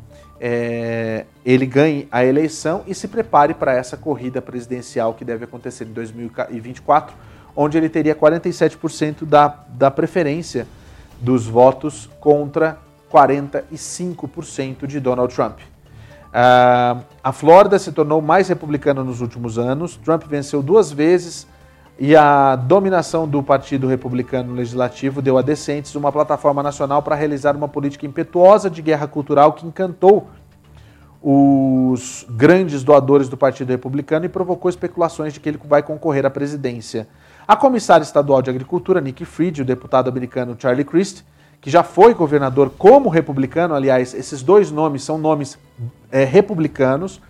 é, 0.44 1.24
ele 1.46 1.64
ganhe 1.64 2.08
a 2.10 2.24
eleição 2.24 2.82
e 2.88 2.96
se 2.96 3.06
prepare 3.06 3.54
para 3.54 3.72
essa 3.74 3.96
corrida 3.96 4.42
presidencial 4.42 5.14
que 5.14 5.24
deve 5.24 5.44
acontecer 5.44 5.84
em 5.84 5.92
2024, 5.92 7.14
onde 7.54 7.78
ele 7.78 7.88
teria 7.88 8.12
47% 8.12 9.24
da, 9.24 9.56
da 9.68 9.88
preferência 9.88 10.66
dos 11.20 11.46
votos 11.46 12.10
contra 12.18 12.76
45% 13.08 14.84
de 14.84 14.98
Donald 14.98 15.32
Trump. 15.32 15.60
Uh, 15.60 17.04
a 17.22 17.30
Flórida 17.30 17.78
se 17.78 17.92
tornou 17.92 18.20
mais 18.20 18.48
republicana 18.48 19.04
nos 19.04 19.20
últimos 19.20 19.60
anos. 19.60 19.94
Trump 19.94 20.24
venceu 20.24 20.60
duas 20.60 20.90
vezes 20.90 21.46
e 21.98 22.16
a 22.16 22.56
dominação 22.56 23.28
do 23.28 23.42
Partido 23.42 23.86
Republicano 23.86 24.54
Legislativo 24.54 25.20
deu 25.20 25.36
a 25.38 25.42
Decentes 25.42 25.94
uma 25.94 26.10
plataforma 26.10 26.62
nacional 26.62 27.02
para 27.02 27.14
realizar 27.14 27.54
uma 27.54 27.68
política 27.68 28.06
impetuosa 28.06 28.70
de 28.70 28.80
guerra 28.82 29.06
cultural 29.06 29.52
que 29.52 29.66
encantou 29.66 30.28
os 31.22 32.26
grandes 32.28 32.82
doadores 32.82 33.28
do 33.28 33.36
Partido 33.36 33.70
Republicano 33.70 34.24
e 34.24 34.28
provocou 34.28 34.68
especulações 34.68 35.32
de 35.32 35.38
que 35.38 35.48
ele 35.48 35.60
vai 35.64 35.82
concorrer 35.82 36.26
à 36.26 36.30
presidência. 36.30 37.06
A 37.46 37.54
comissária 37.54 38.02
estadual 38.02 38.42
de 38.42 38.50
Agricultura, 38.50 39.00
Nikki 39.00 39.24
Fried, 39.24 39.62
o 39.62 39.64
deputado 39.64 40.08
americano 40.08 40.56
Charlie 40.58 40.84
Crist, 40.84 41.22
que 41.60 41.70
já 41.70 41.84
foi 41.84 42.12
governador 42.12 42.72
como 42.76 43.08
republicano, 43.08 43.74
aliás, 43.74 44.14
esses 44.14 44.42
dois 44.42 44.72
nomes 44.72 45.04
são 45.04 45.16
nomes 45.16 45.56
é, 46.10 46.24
republicanos, 46.24 47.20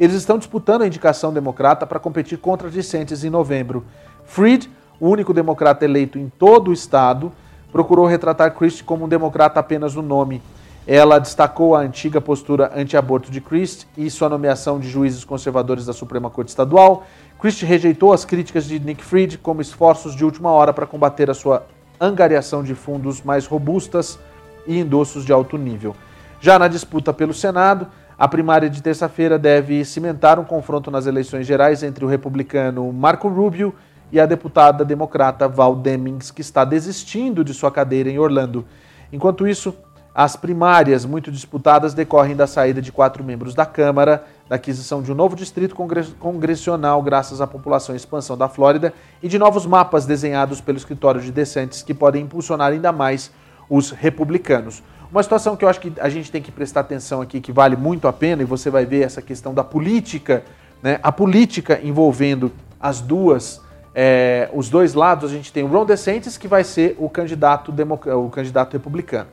eles 0.00 0.16
estão 0.16 0.38
disputando 0.38 0.82
a 0.82 0.86
indicação 0.86 1.32
democrata 1.32 1.86
para 1.86 2.00
competir 2.00 2.38
contra 2.38 2.70
discentes 2.70 3.22
em 3.22 3.30
novembro. 3.30 3.84
Fried, 4.32 4.70
o 4.98 5.10
único 5.10 5.34
democrata 5.34 5.84
eleito 5.84 6.18
em 6.18 6.26
todo 6.38 6.68
o 6.68 6.72
estado, 6.72 7.30
procurou 7.70 8.06
retratar 8.06 8.54
Christie 8.54 8.82
como 8.82 9.04
um 9.04 9.08
democrata 9.08 9.60
apenas 9.60 9.94
no 9.94 10.00
nome. 10.00 10.40
Ela 10.86 11.18
destacou 11.18 11.76
a 11.76 11.80
antiga 11.80 12.18
postura 12.18 12.72
anti-aborto 12.74 13.30
de 13.30 13.42
Christie 13.42 13.86
e 13.94 14.08
sua 14.08 14.30
nomeação 14.30 14.80
de 14.80 14.88
juízes 14.88 15.22
conservadores 15.22 15.84
da 15.84 15.92
Suprema 15.92 16.30
Corte 16.30 16.48
Estadual. 16.48 17.04
Christie 17.38 17.66
rejeitou 17.66 18.10
as 18.10 18.24
críticas 18.24 18.64
de 18.64 18.80
Nick 18.80 19.04
Fried 19.04 19.36
como 19.36 19.60
esforços 19.60 20.16
de 20.16 20.24
última 20.24 20.50
hora 20.50 20.72
para 20.72 20.86
combater 20.86 21.28
a 21.30 21.34
sua 21.34 21.66
angariação 22.00 22.62
de 22.62 22.74
fundos 22.74 23.20
mais 23.20 23.44
robustas 23.44 24.18
e 24.66 24.78
endossos 24.78 25.26
de 25.26 25.32
alto 25.32 25.58
nível. 25.58 25.94
Já 26.40 26.58
na 26.58 26.68
disputa 26.68 27.12
pelo 27.12 27.34
Senado, 27.34 27.86
a 28.18 28.26
primária 28.26 28.70
de 28.70 28.82
terça-feira 28.82 29.38
deve 29.38 29.84
cimentar 29.84 30.38
um 30.38 30.44
confronto 30.44 30.90
nas 30.90 31.04
eleições 31.04 31.46
gerais 31.46 31.82
entre 31.82 32.02
o 32.02 32.08
republicano 32.08 32.90
Marco 32.94 33.28
Rubio 33.28 33.74
e 34.12 34.20
a 34.20 34.26
deputada 34.26 34.84
democrata 34.84 35.48
Val 35.48 35.74
Demings, 35.74 36.30
que 36.30 36.42
está 36.42 36.64
desistindo 36.64 37.42
de 37.42 37.54
sua 37.54 37.72
cadeira 37.72 38.10
em 38.10 38.18
Orlando. 38.18 38.64
Enquanto 39.10 39.48
isso, 39.48 39.74
as 40.14 40.36
primárias 40.36 41.06
muito 41.06 41.32
disputadas 41.32 41.94
decorrem 41.94 42.36
da 42.36 42.46
saída 42.46 42.82
de 42.82 42.92
quatro 42.92 43.24
membros 43.24 43.54
da 43.54 43.64
Câmara, 43.64 44.24
da 44.46 44.56
aquisição 44.56 45.02
de 45.02 45.10
um 45.10 45.14
novo 45.14 45.34
distrito 45.34 45.74
congressional 46.18 47.02
graças 47.02 47.40
à 47.40 47.46
população 47.46 47.94
e 47.94 47.96
expansão 47.96 48.36
da 48.36 48.46
Flórida 48.46 48.92
e 49.22 49.28
de 49.28 49.38
novos 49.38 49.64
mapas 49.64 50.04
desenhados 50.04 50.60
pelo 50.60 50.76
escritório 50.76 51.20
de 51.20 51.32
decentes 51.32 51.82
que 51.82 51.94
podem 51.94 52.24
impulsionar 52.24 52.72
ainda 52.72 52.92
mais 52.92 53.32
os 53.70 53.90
republicanos. 53.90 54.82
Uma 55.10 55.22
situação 55.22 55.56
que 55.56 55.64
eu 55.64 55.68
acho 55.68 55.80
que 55.80 55.92
a 55.98 56.10
gente 56.10 56.30
tem 56.30 56.42
que 56.42 56.52
prestar 56.52 56.80
atenção 56.80 57.22
aqui, 57.22 57.40
que 57.40 57.52
vale 57.52 57.76
muito 57.76 58.06
a 58.06 58.12
pena, 58.12 58.42
e 58.42 58.46
você 58.46 58.68
vai 58.68 58.84
ver 58.84 59.02
essa 59.02 59.22
questão 59.22 59.54
da 59.54 59.64
política, 59.64 60.44
né, 60.82 61.00
a 61.02 61.10
política 61.10 61.80
envolvendo 61.82 62.52
as 62.78 63.00
duas, 63.00 63.60
é, 63.94 64.48
os 64.52 64.68
dois 64.68 64.94
lados, 64.94 65.30
a 65.30 65.34
gente 65.34 65.52
tem 65.52 65.62
o 65.62 65.66
Ron 65.66 65.84
DeSantis, 65.84 66.38
que 66.38 66.48
vai 66.48 66.64
ser 66.64 66.96
o 66.98 67.08
candidato, 67.08 67.72
o 68.16 68.30
candidato 68.30 68.72
republicano. 68.72 69.28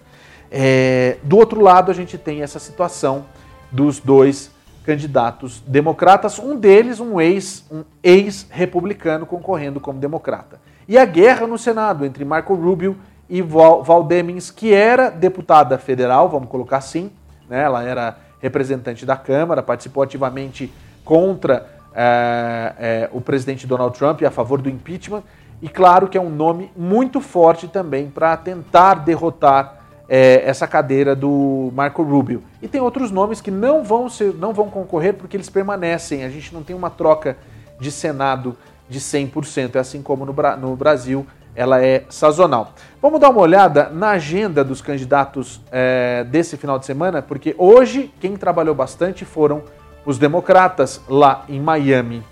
É, 0.52 1.18
do 1.24 1.38
outro 1.38 1.62
lado, 1.62 1.92
a 1.92 1.94
gente 1.94 2.18
tem 2.18 2.42
essa 2.42 2.60
situação 2.60 3.26
dos 3.72 4.00
dois 4.00 4.52
candidatos 4.84 5.62
democratas, 5.68 6.40
um 6.40 6.56
deles 6.56 7.00
um 7.00 7.22
ex 7.22 7.64
um 7.72 7.84
ex-republicano 8.02 9.26
concorrendo 9.26 9.80
como 9.80 10.00
democrata. 10.00 10.60
E 10.88 10.98
a 10.98 11.06
guerra 11.06 11.46
no 11.46 11.58
Senado 11.58 12.06
entre 12.06 12.26
Marco 12.26 12.56
Rubio 12.56 12.98
e 13.30 13.42
Val, 13.42 13.84
Val 13.84 14.04
Demings, 14.04 14.50
que 14.50 14.74
era 14.74 15.12
deputada 15.12 15.78
federal, 15.78 16.28
vamos 16.28 16.50
colocar 16.50 16.78
assim, 16.78 17.12
né? 17.48 17.62
ela 17.62 17.84
era 17.84 18.18
representante 18.40 19.06
da 19.06 19.16
Câmara, 19.16 19.62
participou 19.62 20.02
ativamente 20.02 20.74
contra 21.06 21.79
é, 21.94 22.74
é, 22.80 23.10
o 23.12 23.22
presidente 23.22 23.66
Donald 23.66 23.98
Trump 23.98 24.22
e 24.22 24.26
a 24.26 24.32
favor 24.32 24.62
do 24.62 24.70
impeachment, 24.70 25.24
e 25.62 25.68
claro 25.68 26.08
que 26.08 26.18
é 26.18 26.22
um 26.22 26.30
nome 26.30 26.72
muito 26.76 27.20
forte 27.20 27.68
também 27.68 28.10
para 28.10 28.36
tentar 28.38 28.96
derrotar 28.96 29.80
é, 30.08 30.42
essa 30.46 30.68
cadeira 30.68 31.16
do 31.16 31.72
Marco 31.74 32.02
Rubio. 32.02 32.44
E 32.62 32.68
tem 32.68 32.82
outros 32.82 33.12
nomes 33.12 33.42
que 33.42 33.52
não 33.52 33.84
vão, 33.84 34.10
ser, 34.10 34.34
não 34.34 34.54
vão 34.54 34.70
concorrer 34.70 35.14
porque 35.14 35.38
eles 35.38 35.50
permanecem. 35.50 36.24
A 36.24 36.30
gente 36.30 36.54
não 36.54 36.64
tem 36.64 36.76
uma 36.76 36.90
troca 36.90 37.38
de 37.80 37.92
Senado 37.92 38.58
de 38.90 39.00
100%, 39.00 39.76
é 39.76 39.80
assim 39.80 40.02
como 40.02 40.26
no, 40.26 40.34
no 40.58 40.76
Brasil 40.76 41.26
ela 41.56 41.84
é 41.84 42.06
sazonal. 42.10 42.74
Vamos 43.02 43.20
dar 43.20 43.30
uma 43.30 43.42
olhada 43.42 43.90
na 43.90 44.12
agenda 44.12 44.64
dos 44.64 44.82
candidatos 44.82 45.62
é, 45.72 46.24
desse 46.24 46.56
final 46.58 46.80
de 46.80 46.86
semana, 46.86 47.22
porque 47.22 47.54
hoje 47.58 48.14
quem 48.20 48.38
trabalhou 48.38 48.74
bastante 48.74 49.26
foram 49.26 49.64
os 50.06 50.18
democratas 50.18 51.02
lá 51.08 51.46
em 51.48 51.60
Miami. 51.60 52.24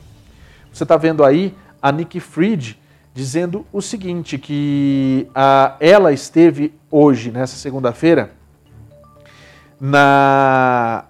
Você 0.72 0.84
está 0.84 0.97
vendo 0.97 1.24
aí 1.24 1.55
a 1.82 1.91
Nikki 1.91 2.20
Fried 2.20 2.80
dizendo 3.18 3.65
o 3.74 3.82
seguinte, 3.82 4.38
que 4.38 5.28
a, 5.34 5.76
ela 5.80 6.13
esteve 6.13 6.72
hoje, 6.91 7.32
nessa 7.32 7.55
segunda-feira, 7.55 8.30
na, 9.82 11.05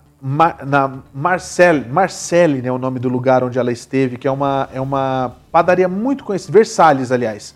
na 0.65 0.99
Marcel, 1.13 1.83
Marcelle, 1.89 2.61
né, 2.61 2.71
o 2.71 2.77
nome 2.77 2.97
do 2.97 3.09
lugar 3.09 3.43
onde 3.43 3.59
ela 3.59 3.73
esteve, 3.73 4.17
que 4.17 4.25
é 4.25 4.31
uma, 4.31 4.69
é 4.73 4.79
uma 4.79 5.35
padaria 5.51 5.89
muito 5.89 6.23
conhecida, 6.23 6.53
Versalhes, 6.53 7.11
aliás. 7.11 7.53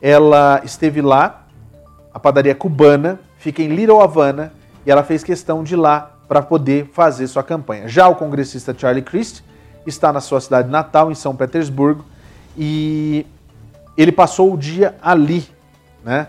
Ela 0.00 0.62
esteve 0.64 1.02
lá, 1.02 1.46
a 2.12 2.18
padaria 2.18 2.54
cubana, 2.54 3.20
fica 3.36 3.62
em 3.62 3.68
Little 3.68 4.00
Havana, 4.00 4.50
e 4.86 4.90
ela 4.90 5.02
fez 5.02 5.22
questão 5.22 5.62
de 5.62 5.76
lá 5.76 6.16
para 6.30 6.40
poder 6.40 6.88
fazer 6.92 7.26
sua 7.26 7.42
campanha. 7.42 7.88
Já 7.88 8.06
o 8.06 8.14
congressista 8.14 8.72
Charlie 8.72 9.02
Crist 9.02 9.42
está 9.84 10.12
na 10.12 10.20
sua 10.20 10.40
cidade 10.40 10.70
natal, 10.70 11.10
em 11.10 11.14
São 11.16 11.34
Petersburgo, 11.34 12.04
e 12.56 13.26
ele 13.98 14.12
passou 14.12 14.54
o 14.54 14.56
dia 14.56 14.94
ali, 15.02 15.44
né? 16.04 16.28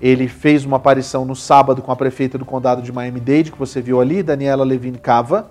Ele 0.00 0.28
fez 0.28 0.64
uma 0.64 0.76
aparição 0.76 1.24
no 1.24 1.34
sábado 1.34 1.82
com 1.82 1.90
a 1.90 1.96
prefeita 1.96 2.38
do 2.38 2.44
condado 2.44 2.80
de 2.80 2.92
Miami-Dade, 2.92 3.50
que 3.50 3.58
você 3.58 3.82
viu 3.82 4.00
ali, 4.00 4.22
Daniela 4.22 4.64
Levine 4.64 4.98
Cava. 4.98 5.50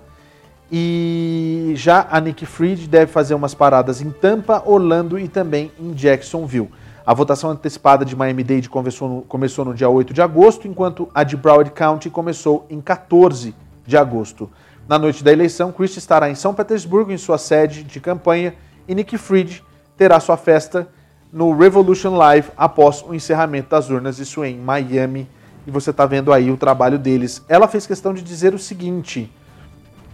E 0.72 1.74
já 1.76 2.08
a 2.10 2.18
Nick 2.22 2.46
Fried 2.46 2.88
deve 2.88 3.12
fazer 3.12 3.34
umas 3.34 3.52
paradas 3.52 4.00
em 4.00 4.10
Tampa, 4.10 4.62
Orlando 4.64 5.18
e 5.18 5.28
também 5.28 5.70
em 5.78 5.92
Jacksonville. 5.92 6.70
A 7.04 7.12
votação 7.12 7.50
antecipada 7.50 8.02
de 8.02 8.16
Miami-Dade 8.16 8.70
começou 8.70 9.08
no, 9.10 9.22
começou 9.22 9.62
no 9.62 9.74
dia 9.74 9.90
8 9.90 10.14
de 10.14 10.22
agosto, 10.22 10.66
enquanto 10.66 11.06
a 11.14 11.22
de 11.22 11.36
Broward 11.36 11.70
County 11.72 12.08
começou 12.08 12.64
em 12.70 12.80
14 12.80 13.54
de 13.90 13.96
agosto. 13.96 14.48
Na 14.88 14.98
noite 14.98 15.22
da 15.22 15.32
eleição, 15.32 15.72
Chris 15.72 15.96
estará 15.96 16.30
em 16.30 16.34
São 16.34 16.54
Petersburgo, 16.54 17.12
em 17.12 17.18
sua 17.18 17.36
sede 17.36 17.82
de 17.82 18.00
campanha, 18.00 18.54
e 18.88 18.94
Nick 18.94 19.18
Fried 19.18 19.62
terá 19.96 20.18
sua 20.18 20.36
festa 20.36 20.88
no 21.32 21.56
Revolution 21.56 22.16
Live 22.16 22.50
após 22.56 23.02
o 23.02 23.14
encerramento 23.14 23.70
das 23.70 23.90
urnas, 23.90 24.18
isso 24.18 24.44
em 24.44 24.56
Miami. 24.56 25.28
E 25.66 25.70
você 25.70 25.90
está 25.90 26.06
vendo 26.06 26.32
aí 26.32 26.50
o 26.50 26.56
trabalho 26.56 26.98
deles. 26.98 27.44
Ela 27.48 27.68
fez 27.68 27.86
questão 27.86 28.14
de 28.14 28.22
dizer 28.22 28.54
o 28.54 28.58
seguinte 28.58 29.30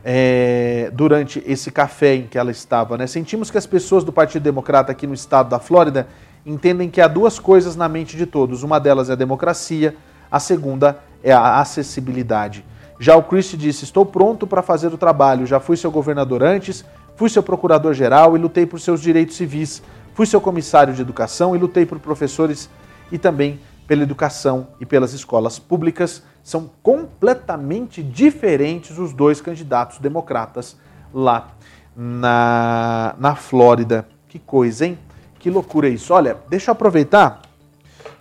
é, 0.04 0.90
durante 0.92 1.42
esse 1.46 1.70
café 1.70 2.16
em 2.16 2.26
que 2.26 2.36
ela 2.36 2.50
estava. 2.50 2.98
Né? 2.98 3.06
Sentimos 3.06 3.50
que 3.50 3.56
as 3.56 3.66
pessoas 3.66 4.02
do 4.04 4.12
Partido 4.12 4.42
Democrata 4.42 4.92
aqui 4.92 5.06
no 5.06 5.14
estado 5.14 5.48
da 5.48 5.58
Flórida 5.58 6.08
entendem 6.44 6.90
que 6.90 7.00
há 7.00 7.08
duas 7.08 7.38
coisas 7.38 7.76
na 7.76 7.88
mente 7.88 8.16
de 8.16 8.26
todos. 8.26 8.62
Uma 8.62 8.78
delas 8.78 9.08
é 9.08 9.12
a 9.12 9.16
democracia, 9.16 9.96
a 10.30 10.40
segunda 10.40 10.98
é 11.22 11.32
a 11.32 11.60
acessibilidade. 11.60 12.64
Já 12.98 13.16
o 13.16 13.22
Christie 13.22 13.56
disse: 13.56 13.84
Estou 13.84 14.04
pronto 14.06 14.46
para 14.46 14.62
fazer 14.62 14.92
o 14.92 14.98
trabalho. 14.98 15.46
Já 15.46 15.60
fui 15.60 15.76
seu 15.76 15.90
governador 15.90 16.42
antes, 16.42 16.84
fui 17.16 17.28
seu 17.28 17.42
procurador-geral 17.42 18.36
e 18.36 18.40
lutei 18.40 18.66
por 18.66 18.80
seus 18.80 19.00
direitos 19.00 19.36
civis. 19.36 19.82
Fui 20.14 20.24
seu 20.24 20.40
comissário 20.40 20.94
de 20.94 21.02
educação 21.02 21.54
e 21.54 21.58
lutei 21.58 21.84
por 21.84 21.98
professores 21.98 22.70
e 23.12 23.18
também 23.18 23.60
pela 23.86 24.02
educação 24.02 24.68
e 24.80 24.86
pelas 24.86 25.12
escolas 25.12 25.58
públicas. 25.58 26.22
São 26.42 26.70
completamente 26.82 28.02
diferentes 28.02 28.98
os 28.98 29.12
dois 29.12 29.40
candidatos 29.40 29.98
democratas 29.98 30.76
lá 31.12 31.48
na, 31.94 33.14
na 33.18 33.34
Flórida. 33.34 34.06
Que 34.28 34.38
coisa, 34.38 34.86
hein? 34.86 34.98
Que 35.38 35.50
loucura 35.50 35.88
isso. 35.88 36.12
Olha, 36.12 36.36
deixa 36.48 36.70
eu 36.70 36.72
aproveitar, 36.72 37.42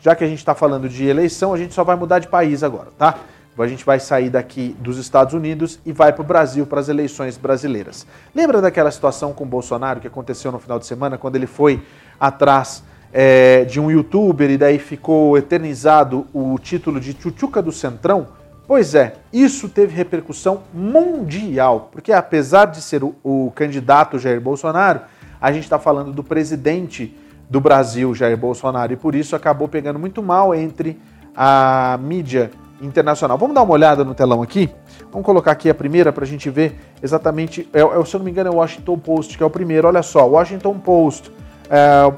já 0.02 0.16
que 0.16 0.24
a 0.24 0.28
gente 0.28 0.40
está 0.40 0.54
falando 0.54 0.88
de 0.88 1.06
eleição, 1.06 1.54
a 1.54 1.58
gente 1.58 1.74
só 1.74 1.84
vai 1.84 1.96
mudar 1.96 2.20
de 2.20 2.28
país 2.28 2.62
agora, 2.62 2.90
tá? 2.98 3.18
A 3.58 3.68
gente 3.68 3.86
vai 3.86 4.00
sair 4.00 4.30
daqui 4.30 4.76
dos 4.80 4.98
Estados 4.98 5.34
Unidos 5.34 5.80
e 5.86 5.94
vai 5.94 6.12
para 6.12 6.22
o 6.22 6.26
Brasil, 6.26 6.66
para 6.66 6.80
as 6.80 6.90
eleições 6.90 7.38
brasileiras. 7.38 8.06
Lembra 8.34 8.62
daquela 8.62 8.92
situação 8.92 9.32
com 9.34 9.46
o 9.46 9.48
Bolsonaro 9.48 10.02
que 10.02 10.08
aconteceu 10.08 10.52
no 10.52 10.60
final 10.60 10.78
de 10.78 10.86
semana, 10.86 11.18
quando 11.18 11.38
ele 11.38 11.48
foi 11.48 11.82
atrás 12.20 12.84
é, 13.14 13.64
de 13.64 13.80
um 13.80 13.90
youtuber 13.90 14.52
e 14.52 14.58
daí 14.58 14.78
ficou 14.78 15.38
eternizado 15.38 16.28
o 16.34 16.60
título 16.60 17.00
de 17.00 17.14
Chuchuca 17.14 17.62
do 17.62 17.72
Centrão? 17.72 18.28
Pois 18.68 18.94
é, 18.94 19.16
isso 19.32 19.70
teve 19.70 19.96
repercussão 19.96 20.64
mundial, 20.74 21.90
porque 21.92 22.12
apesar 22.12 22.66
de 22.66 22.82
ser 22.82 23.04
o, 23.04 23.16
o 23.24 23.54
candidato 23.56 24.20
Jair 24.20 24.42
Bolsonaro, 24.42 25.02
a 25.40 25.52
gente 25.52 25.64
está 25.64 25.80
falando 25.80 26.12
do 26.12 26.24
presidente 26.24 27.16
do 27.50 27.62
Brasil, 27.62 28.14
Jair 28.14 28.36
Bolsonaro, 28.36 28.92
e 28.92 28.98
por 28.98 29.16
isso 29.16 29.36
acabou 29.36 29.68
pegando 29.68 30.00
muito 30.00 30.22
mal 30.22 30.54
entre 30.54 31.00
a 31.36 31.98
mídia 32.02 32.52
internacional. 32.82 33.38
Vamos 33.38 33.56
dar 33.56 33.64
uma 33.64 33.74
olhada 33.74 34.04
no 34.04 34.14
telão 34.14 34.42
aqui? 34.42 34.70
Vamos 35.12 35.26
colocar 35.26 35.52
aqui 35.52 35.70
a 35.70 35.74
primeira 35.74 36.12
para 36.12 36.24
a 36.24 36.28
gente 36.28 36.50
ver 36.50 36.76
exatamente. 37.02 37.68
É, 37.74 37.82
é, 37.82 38.06
se 38.06 38.16
eu 38.16 38.20
não 38.20 38.26
me 38.26 38.32
engano, 38.32 38.50
é 38.50 38.54
o 38.54 38.58
Washington 38.58 38.98
Post, 38.98 39.38
que 39.38 39.44
é 39.44 39.46
o 39.46 39.50
primeiro. 39.50 39.88
Olha 39.88 40.04
só, 40.04 40.28
Washington 40.28 40.80
Post. 40.80 41.32
É, 41.70 42.12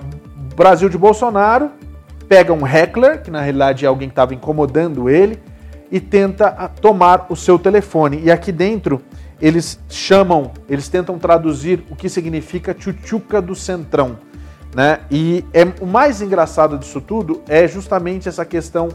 Brasil 0.56 0.90
de 0.90 0.98
Bolsonaro 0.98 1.72
pega 2.28 2.52
um 2.52 2.68
heckler, 2.68 3.22
que 3.22 3.32
na 3.32 3.42
realidade 3.42 3.86
é 3.86 3.88
alguém 3.88 4.10
que 4.10 4.14
estava 4.14 4.34
incomodando 4.34 5.10
ele, 5.10 5.40
e 5.92 6.00
tenta 6.00 6.48
ah, 6.48 6.68
tomar 6.68 7.28
o 7.30 7.36
seu 7.36 7.58
telefone. 7.58 8.22
E 8.24 8.32
aqui 8.32 8.52
dentro 8.52 9.02
eles 9.40 9.80
chamam, 9.88 10.52
eles 10.68 10.90
tentam 10.90 11.18
traduzir 11.20 11.84
o 11.90 11.96
que 11.96 12.10
significa 12.10 12.74
tchutchuca 12.74 13.42
do 13.42 13.56
centrão. 13.56 14.18
Né? 14.76 15.00
E 15.10 15.46
é, 15.54 15.64
o 15.82 15.86
mais 15.86 16.22
engraçado 16.22 16.78
disso 16.78 17.00
tudo 17.00 17.42
é 17.48 17.68
justamente 17.68 18.28
essa 18.28 18.46
questão 18.46 18.90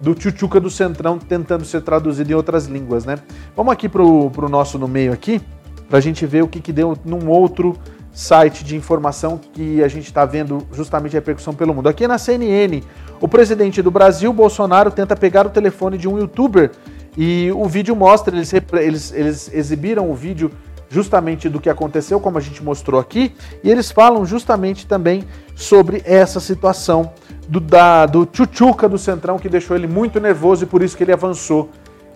do 0.00 0.14
Tchutchuca 0.14 0.60
do 0.60 0.70
Centrão 0.70 1.18
tentando 1.18 1.64
ser 1.64 1.82
traduzido 1.82 2.30
em 2.30 2.34
outras 2.34 2.66
línguas, 2.66 3.04
né? 3.04 3.18
Vamos 3.56 3.72
aqui 3.72 3.88
pro, 3.88 4.30
pro 4.30 4.48
nosso 4.48 4.78
no 4.78 4.86
meio 4.86 5.12
aqui, 5.12 5.40
para 5.88 5.98
a 5.98 6.00
gente 6.00 6.24
ver 6.26 6.42
o 6.42 6.48
que, 6.48 6.60
que 6.60 6.72
deu 6.72 6.96
num 7.04 7.28
outro 7.28 7.76
site 8.12 8.64
de 8.64 8.76
informação 8.76 9.38
que 9.52 9.82
a 9.82 9.88
gente 9.88 10.06
está 10.06 10.24
vendo 10.24 10.66
justamente 10.72 11.16
a 11.16 11.20
repercussão 11.20 11.54
pelo 11.54 11.72
mundo. 11.72 11.88
Aqui 11.88 12.06
na 12.06 12.18
CNN, 12.18 12.82
o 13.20 13.28
presidente 13.28 13.80
do 13.80 13.90
Brasil, 13.90 14.32
Bolsonaro, 14.32 14.90
tenta 14.90 15.14
pegar 15.14 15.46
o 15.46 15.50
telefone 15.50 15.96
de 15.96 16.08
um 16.08 16.18
youtuber 16.18 16.72
e 17.16 17.50
o 17.54 17.66
vídeo 17.66 17.94
mostra, 17.94 18.34
eles, 18.34 18.52
eles, 18.52 19.12
eles 19.12 19.52
exibiram 19.52 20.10
o 20.10 20.14
vídeo 20.14 20.50
justamente 20.88 21.48
do 21.48 21.60
que 21.60 21.68
aconteceu, 21.68 22.18
como 22.18 22.38
a 22.38 22.40
gente 22.40 22.62
mostrou 22.62 23.00
aqui, 23.00 23.34
e 23.62 23.70
eles 23.70 23.90
falam 23.90 24.24
justamente 24.24 24.86
também 24.86 25.24
sobre 25.54 26.02
essa 26.04 26.40
situação 26.40 27.12
do, 27.48 27.60
da, 27.60 28.04
do 28.04 28.26
do 28.26 28.98
Centrão 28.98 29.38
que 29.38 29.48
deixou 29.48 29.74
ele 29.74 29.86
muito 29.86 30.20
nervoso 30.20 30.64
e 30.64 30.66
por 30.66 30.82
isso 30.82 30.96
que 30.96 31.02
ele 31.02 31.12
avançou 31.12 31.70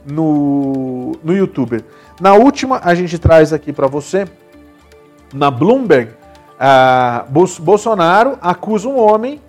no, 0.04 1.12
no 1.24 1.34
YouTuber. 1.34 1.82
Na 2.20 2.34
última, 2.34 2.80
a 2.84 2.94
gente 2.94 3.18
traz 3.18 3.52
aqui 3.52 3.72
para 3.72 3.86
você, 3.86 4.26
na 5.32 5.50
Bloomberg, 5.50 6.10
Bolsonaro 7.60 8.38
acusa 8.40 8.88
um 8.88 8.98
homem 8.98 9.40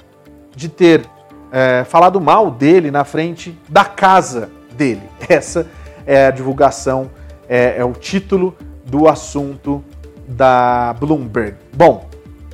de 0.55 0.69
ter 0.69 1.05
é, 1.51 1.83
falado 1.83 2.19
mal 2.19 2.49
dele 2.49 2.89
na 2.89 3.03
frente 3.03 3.57
da 3.67 3.83
casa 3.83 4.49
dele. 4.71 5.03
Essa 5.27 5.67
é 6.05 6.27
a 6.27 6.31
divulgação, 6.31 7.11
é, 7.47 7.75
é 7.77 7.85
o 7.85 7.93
título 7.93 8.55
do 8.85 9.07
assunto 9.07 9.83
da 10.27 10.95
Bloomberg. 10.99 11.55
Bom, 11.73 12.09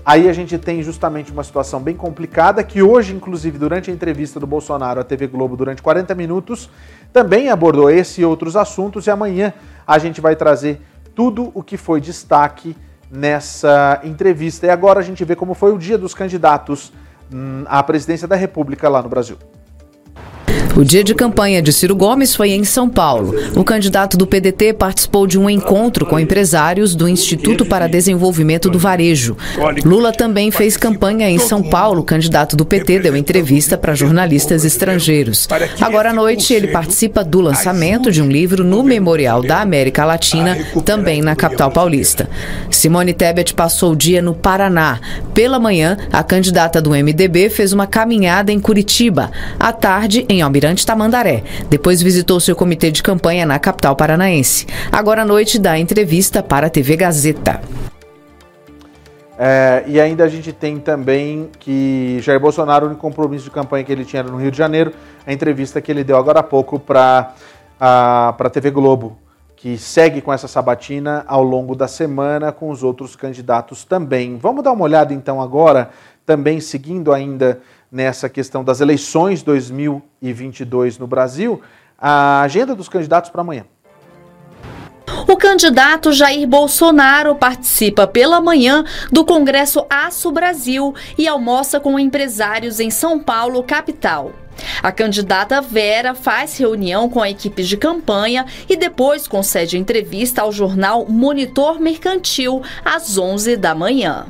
Aí 0.10 0.28
a 0.28 0.34
gente 0.34 0.58
tem 0.58 0.82
justamente 0.82 1.32
uma 1.32 1.44
situação 1.44 1.80
bem 1.80 1.96
complicada 1.96 2.64
que 2.64 2.82
hoje, 2.82 3.14
inclusive, 3.14 3.60
durante 3.60 3.92
a 3.92 3.94
entrevista 3.94 4.40
do 4.40 4.48
Bolsonaro 4.48 5.00
à 5.00 5.04
TV 5.04 5.28
Globo 5.28 5.56
durante 5.56 5.84
40 5.84 6.16
minutos, 6.16 6.68
também 7.14 7.50
abordou 7.50 7.92
esse 7.92 8.22
e 8.22 8.26
outros 8.26 8.56
assuntos 8.56 9.06
e 9.06 9.12
amanhã 9.12 9.54
a 9.86 10.00
gente 10.00 10.20
vai 10.20 10.36
trazer 10.36 10.82
tudo 11.14 11.52
o 11.54 11.62
que 11.62 11.78
foi 11.78 12.02
destaque 12.02 12.76
nessa 13.12 14.02
entrevista. 14.04 14.66
E 14.66 14.72
agora 14.72 15.00
a 15.00 15.04
gente 15.04 15.24
vê 15.24 15.36
como 15.36 15.54
foi 15.54 15.72
o 15.72 15.78
dia 15.78 15.96
dos 15.96 16.16
candidatos 16.16 16.92
hum, 17.32 17.64
à 17.68 17.84
presidência 17.84 18.28
da 18.28 18.36
República 18.36 18.90
lá 18.90 19.04
no 19.04 19.10
Brasil. 19.10 19.38
O 20.76 20.84
dia 20.84 21.04
de 21.04 21.14
campanha 21.14 21.62
de 21.62 21.74
Ciro 21.74 21.96
Gomes 21.96 22.36
foi 22.36 22.52
em 22.52 22.64
São 22.64 22.88
Paulo. 22.88 23.36
O 23.56 23.64
candidato 23.64 24.16
do 24.16 24.26
PDT 24.26 24.74
participou 24.74 25.28
de 25.28 25.38
um 25.38 25.50
encontro 25.50 26.06
com 26.06 26.20
empresários 26.20 26.96
do 26.96 27.08
Instituto 27.08 27.66
para 27.66 27.88
Desenvolvimento 27.88 28.70
do 28.70 28.80
Varejo. 28.80 29.36
Lula 29.84 30.14
também 30.14 30.52
fez 30.52 30.78
campanha 30.78 31.30
em 31.30 31.38
São 31.38 31.62
Paulo. 31.62 32.02
O 32.02 32.06
candidato 32.06 32.56
do 32.56 32.66
PT 32.66 33.00
deu 33.00 33.16
entrevista 33.16 33.78
para 33.78 33.94
jornalistas 33.94 34.64
estrangeiros. 34.64 35.48
Agora 35.82 36.12
à 36.12 36.14
noite, 36.14 36.54
ele 36.54 36.68
participa 36.68 37.24
do 37.24 37.42
lançamento 37.42 38.12
de 38.12 38.22
um 38.22 38.30
livro 38.30 38.64
no 38.64 38.84
Memorial 38.84 39.42
da 39.42 39.62
América 39.62 40.06
Latina, 40.06 40.58
também 40.86 41.22
na 41.22 41.36
capital 41.36 41.72
paulista. 41.72 42.30
Simone 42.72 43.14
Tebet 43.14 43.54
passou 43.54 43.92
o 43.92 43.96
dia 43.96 44.22
no 44.22 44.34
Paraná. 44.34 45.00
Pela 45.34 45.60
manhã, 45.60 45.98
a 46.12 46.24
candidata 46.24 46.82
do 46.82 46.92
MDB 46.92 47.50
fez 47.50 47.74
uma 47.74 47.86
caminhada 47.86 48.52
em 48.52 48.60
Curitiba. 48.60 49.32
À 49.60 49.74
tarde, 49.74 50.26
em 50.30 50.42
Almirante 50.50 50.84
Tamandaré. 50.84 51.44
Depois 51.70 52.02
visitou 52.02 52.40
seu 52.40 52.56
comitê 52.56 52.90
de 52.90 53.04
campanha 53.04 53.46
na 53.46 53.60
capital 53.60 53.96
paranaense. 53.96 54.66
Agora 54.92 55.22
à 55.22 55.26
noite 55.26 55.60
dá 55.60 55.78
entrevista 55.78 56.42
para 56.42 56.68
a 56.68 56.70
TV 56.70 56.98
Gazeta. 56.98 57.62
É, 59.38 59.84
e 59.88 60.02
ainda 60.02 60.26
a 60.26 60.28
gente 60.28 60.52
tem 60.52 60.80
também 60.80 61.50
que 61.60 62.18
Jair 62.22 62.40
Bolsonaro, 62.40 62.90
no 62.90 62.96
compromisso 62.96 63.46
de 63.46 63.52
campanha 63.52 63.86
que 63.86 63.92
ele 63.92 64.04
tinha 64.04 64.24
no 64.24 64.38
Rio 64.38 64.52
de 64.52 64.58
Janeiro, 64.58 64.92
a 65.26 65.32
entrevista 65.32 65.80
que 65.80 65.92
ele 65.92 66.04
deu 66.04 66.18
agora 66.18 66.40
há 66.40 66.44
pouco 66.44 66.80
para 66.80 67.36
a 67.80 68.50
TV 68.52 68.72
Globo, 68.72 69.18
que 69.56 69.78
segue 69.78 70.20
com 70.20 70.34
essa 70.34 70.48
sabatina 70.48 71.24
ao 71.28 71.44
longo 71.44 71.76
da 71.76 71.88
semana 71.88 72.52
com 72.52 72.70
os 72.70 72.84
outros 72.84 73.16
candidatos 73.16 73.86
também. 73.86 74.36
Vamos 74.36 74.64
dar 74.64 74.72
uma 74.72 74.84
olhada 74.84 75.14
então 75.14 75.40
agora, 75.40 75.92
também 76.26 76.60
seguindo 76.60 77.14
ainda 77.14 77.62
nessa 77.92 78.30
questão 78.30 78.64
das 78.64 78.82
eleições 78.82 79.42
2022 79.44 80.98
no 80.98 81.08
Brasil, 81.08 81.62
a 81.98 82.42
agenda 82.42 82.76
dos 82.76 82.88
candidatos 82.88 83.30
para 83.30 83.42
amanhã. 83.42 83.66
O 85.28 85.36
candidato 85.36 86.12
Jair 86.12 86.48
Bolsonaro 86.48 87.36
participa 87.36 88.08
pela 88.08 88.42
manhã 88.42 88.84
do 89.12 89.26
Congresso 89.26 89.86
Aço 89.90 90.32
Brasil 90.32 90.94
e 91.18 91.28
almoça 91.28 91.80
com 91.80 92.00
empresários 92.00 92.80
em 92.80 92.90
São 92.90 93.20
Paulo, 93.20 93.64
capital. 93.64 94.32
A 94.82 94.92
candidata 94.92 95.62
Vera 95.62 96.14
faz 96.14 96.58
reunião 96.58 97.10
com 97.10 97.22
a 97.22 97.30
equipe 97.30 97.64
de 97.64 97.78
campanha 97.78 98.46
e 98.68 98.76
depois 98.76 99.28
concede 99.28 99.78
entrevista 99.78 100.42
ao 100.42 100.52
jornal 100.52 101.06
Monitor 101.08 101.80
Mercantil 101.80 102.62
às 102.84 103.18
11 103.18 103.56
da 103.58 103.74
manhã. 103.74 104.26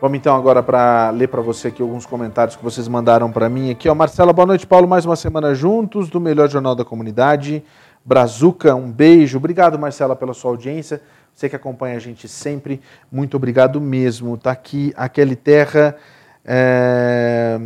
Vamos 0.00 0.16
então 0.16 0.34
agora 0.34 0.62
para 0.62 1.10
ler 1.10 1.28
para 1.28 1.42
você 1.42 1.68
aqui 1.68 1.82
alguns 1.82 2.06
comentários 2.06 2.56
que 2.56 2.64
vocês 2.64 2.88
mandaram 2.88 3.30
para 3.30 3.50
mim 3.50 3.70
aqui. 3.70 3.86
Ó, 3.86 3.94
Marcela, 3.94 4.32
boa 4.32 4.46
noite, 4.46 4.66
Paulo. 4.66 4.88
Mais 4.88 5.04
uma 5.04 5.14
semana 5.14 5.54
juntos 5.54 6.08
do 6.08 6.18
melhor 6.18 6.48
jornal 6.48 6.74
da 6.74 6.86
comunidade. 6.86 7.62
Brazuca, 8.02 8.74
um 8.74 8.90
beijo. 8.90 9.36
Obrigado, 9.36 9.78
Marcela, 9.78 10.16
pela 10.16 10.32
sua 10.32 10.52
audiência. 10.52 11.02
Você 11.34 11.50
que 11.50 11.56
acompanha 11.56 11.96
a 11.96 11.98
gente 11.98 12.28
sempre, 12.28 12.80
muito 13.12 13.36
obrigado 13.36 13.78
mesmo. 13.78 14.38
Tá 14.38 14.52
aqui 14.52 14.90
a 14.96 15.06
Kelly 15.06 15.36
Terra. 15.36 15.94
É... 16.46 17.60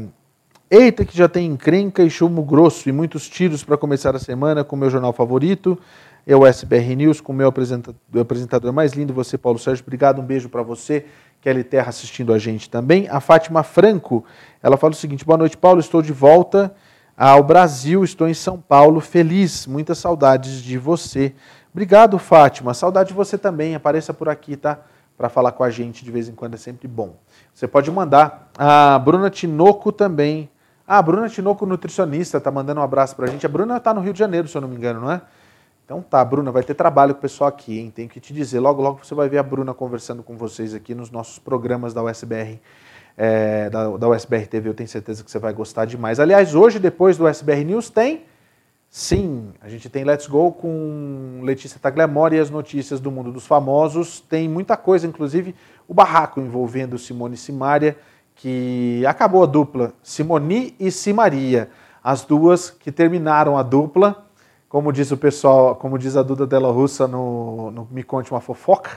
Eita, 0.68 1.04
que 1.04 1.16
já 1.16 1.28
tem 1.28 1.46
encrenca 1.46 2.02
e 2.02 2.10
chumbo 2.10 2.42
grosso 2.42 2.88
e 2.88 2.92
muitos 2.92 3.28
tiros 3.28 3.62
para 3.62 3.76
começar 3.76 4.16
a 4.16 4.18
semana 4.18 4.64
com 4.64 4.74
o 4.74 4.78
meu 4.80 4.90
jornal 4.90 5.12
favorito. 5.12 5.78
É 6.26 6.34
SBR 6.48 6.96
News 6.96 7.20
com 7.20 7.32
o 7.32 7.36
meu 7.36 7.46
apresentador 7.46 8.72
mais 8.72 8.92
lindo, 8.92 9.12
você, 9.12 9.38
Paulo 9.38 9.58
Sérgio. 9.58 9.84
Obrigado, 9.84 10.20
um 10.20 10.24
beijo 10.24 10.48
para 10.48 10.62
você 10.62 11.04
Kelly 11.44 11.62
Terra 11.62 11.90
assistindo 11.90 12.32
a 12.32 12.38
gente 12.38 12.70
também. 12.70 13.06
A 13.10 13.20
Fátima 13.20 13.62
Franco, 13.62 14.24
ela 14.62 14.78
fala 14.78 14.94
o 14.94 14.96
seguinte: 14.96 15.26
boa 15.26 15.36
noite, 15.36 15.58
Paulo. 15.58 15.78
Estou 15.78 16.00
de 16.00 16.10
volta 16.10 16.74
ao 17.14 17.42
Brasil, 17.42 18.02
estou 18.02 18.26
em 18.26 18.32
São 18.32 18.58
Paulo, 18.58 18.98
feliz, 18.98 19.66
muitas 19.66 19.98
saudades 19.98 20.62
de 20.62 20.78
você. 20.78 21.34
Obrigado, 21.70 22.18
Fátima. 22.18 22.72
Saudade 22.72 23.08
de 23.10 23.14
você 23.14 23.36
também. 23.36 23.74
Apareça 23.74 24.14
por 24.14 24.26
aqui, 24.26 24.56
tá? 24.56 24.78
Para 25.18 25.28
falar 25.28 25.52
com 25.52 25.62
a 25.62 25.68
gente 25.68 26.02
de 26.02 26.10
vez 26.10 26.30
em 26.30 26.32
quando 26.34 26.54
é 26.54 26.56
sempre 26.56 26.88
bom. 26.88 27.16
Você 27.52 27.68
pode 27.68 27.90
mandar. 27.90 28.48
A 28.56 28.98
Bruna 28.98 29.28
Tinoco 29.28 29.92
também. 29.92 30.48
Ah, 30.88 30.96
a 30.96 31.02
Bruna 31.02 31.28
Tinoco, 31.28 31.66
nutricionista, 31.66 32.40
tá 32.40 32.50
mandando 32.50 32.80
um 32.80 32.84
abraço 32.84 33.14
para 33.14 33.26
a 33.26 33.28
gente. 33.28 33.44
A 33.44 33.50
Bruna 33.50 33.76
está 33.76 33.92
no 33.92 34.00
Rio 34.00 34.14
de 34.14 34.18
Janeiro, 34.18 34.48
se 34.48 34.56
eu 34.56 34.62
não 34.62 34.68
me 34.68 34.76
engano, 34.76 35.02
não 35.02 35.12
é? 35.12 35.20
Então 35.84 36.00
tá, 36.00 36.24
Bruna, 36.24 36.50
vai 36.50 36.62
ter 36.62 36.72
trabalho 36.72 37.12
com 37.12 37.18
o 37.18 37.22
pessoal 37.22 37.48
aqui, 37.48 37.78
hein? 37.78 37.92
Tenho 37.94 38.08
que 38.08 38.18
te 38.18 38.32
dizer. 38.32 38.58
Logo, 38.58 38.80
logo 38.80 39.04
você 39.04 39.14
vai 39.14 39.28
ver 39.28 39.36
a 39.36 39.42
Bruna 39.42 39.74
conversando 39.74 40.22
com 40.22 40.34
vocês 40.34 40.72
aqui 40.72 40.94
nos 40.94 41.10
nossos 41.10 41.38
programas 41.38 41.92
da 41.92 42.02
USBR, 42.02 42.58
é, 43.18 43.68
da, 43.68 43.94
da 43.98 44.08
USBR 44.08 44.46
TV. 44.46 44.70
Eu 44.70 44.74
tenho 44.74 44.88
certeza 44.88 45.22
que 45.22 45.30
você 45.30 45.38
vai 45.38 45.52
gostar 45.52 45.84
demais. 45.84 46.18
Aliás, 46.18 46.54
hoje, 46.54 46.78
depois 46.78 47.18
do 47.18 47.26
USBR 47.26 47.64
News, 47.64 47.90
tem. 47.90 48.24
Sim, 48.88 49.52
a 49.60 49.68
gente 49.68 49.90
tem 49.90 50.04
Let's 50.04 50.26
Go 50.26 50.52
com 50.52 51.40
Letícia 51.42 51.78
Tagliamore 51.78 52.36
e 52.36 52.38
as 52.38 52.48
notícias 52.48 52.98
do 52.98 53.10
mundo 53.10 53.30
dos 53.30 53.46
famosos. 53.46 54.20
Tem 54.20 54.48
muita 54.48 54.78
coisa, 54.78 55.06
inclusive 55.06 55.54
o 55.86 55.92
barraco 55.92 56.40
envolvendo 56.40 56.96
Simone 56.96 57.34
e 57.34 57.36
Simária, 57.36 57.98
que 58.34 59.04
acabou 59.06 59.42
a 59.42 59.46
dupla 59.46 59.92
Simoni 60.02 60.74
e 60.80 60.90
Simaria. 60.90 61.68
As 62.02 62.22
duas 62.22 62.70
que 62.70 62.90
terminaram 62.90 63.58
a 63.58 63.62
dupla 63.62 64.23
como 64.74 64.92
diz 64.92 65.12
o 65.12 65.16
pessoal, 65.16 65.76
como 65.76 65.96
diz 65.96 66.16
a 66.16 66.22
Duda 66.24 66.48
Della 66.48 66.68
Russa 66.68 67.06
no, 67.06 67.70
no 67.70 67.88
Me 67.92 68.02
Conte 68.02 68.32
uma 68.32 68.40
Fofoca, 68.40 68.90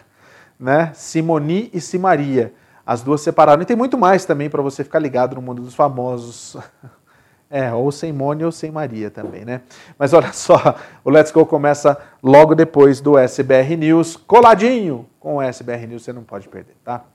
né? 0.59 0.91
Simoni 0.95 1.69
e 1.71 1.79
Simaria. 1.79 2.51
As 2.83 3.03
duas 3.03 3.21
separaram. 3.21 3.61
E 3.61 3.65
tem 3.65 3.77
muito 3.77 3.95
mais 3.95 4.25
também 4.25 4.49
para 4.49 4.59
você 4.59 4.83
ficar 4.83 4.97
ligado 4.97 5.35
no 5.35 5.41
mundo 5.43 5.61
dos 5.61 5.75
famosos. 5.75 6.57
É, 7.49 7.73
ou 7.73 7.93
sem 7.93 8.11
Mone 8.11 8.43
ou 8.43 8.51
sem 8.51 8.69
Maria 8.69 9.09
também, 9.09 9.45
né? 9.45 9.61
Mas 9.97 10.11
olha 10.11 10.33
só, 10.33 10.75
o 11.01 11.09
Let's 11.09 11.31
Go 11.31 11.45
começa 11.45 11.97
logo 12.21 12.53
depois 12.53 12.99
do 12.99 13.17
SBR 13.17 13.77
News, 13.77 14.17
coladinho 14.17 15.05
com 15.17 15.37
o 15.37 15.41
SBR 15.41 15.87
News, 15.87 16.03
você 16.03 16.11
não 16.11 16.23
pode 16.23 16.49
perder, 16.49 16.75
tá? 16.83 17.05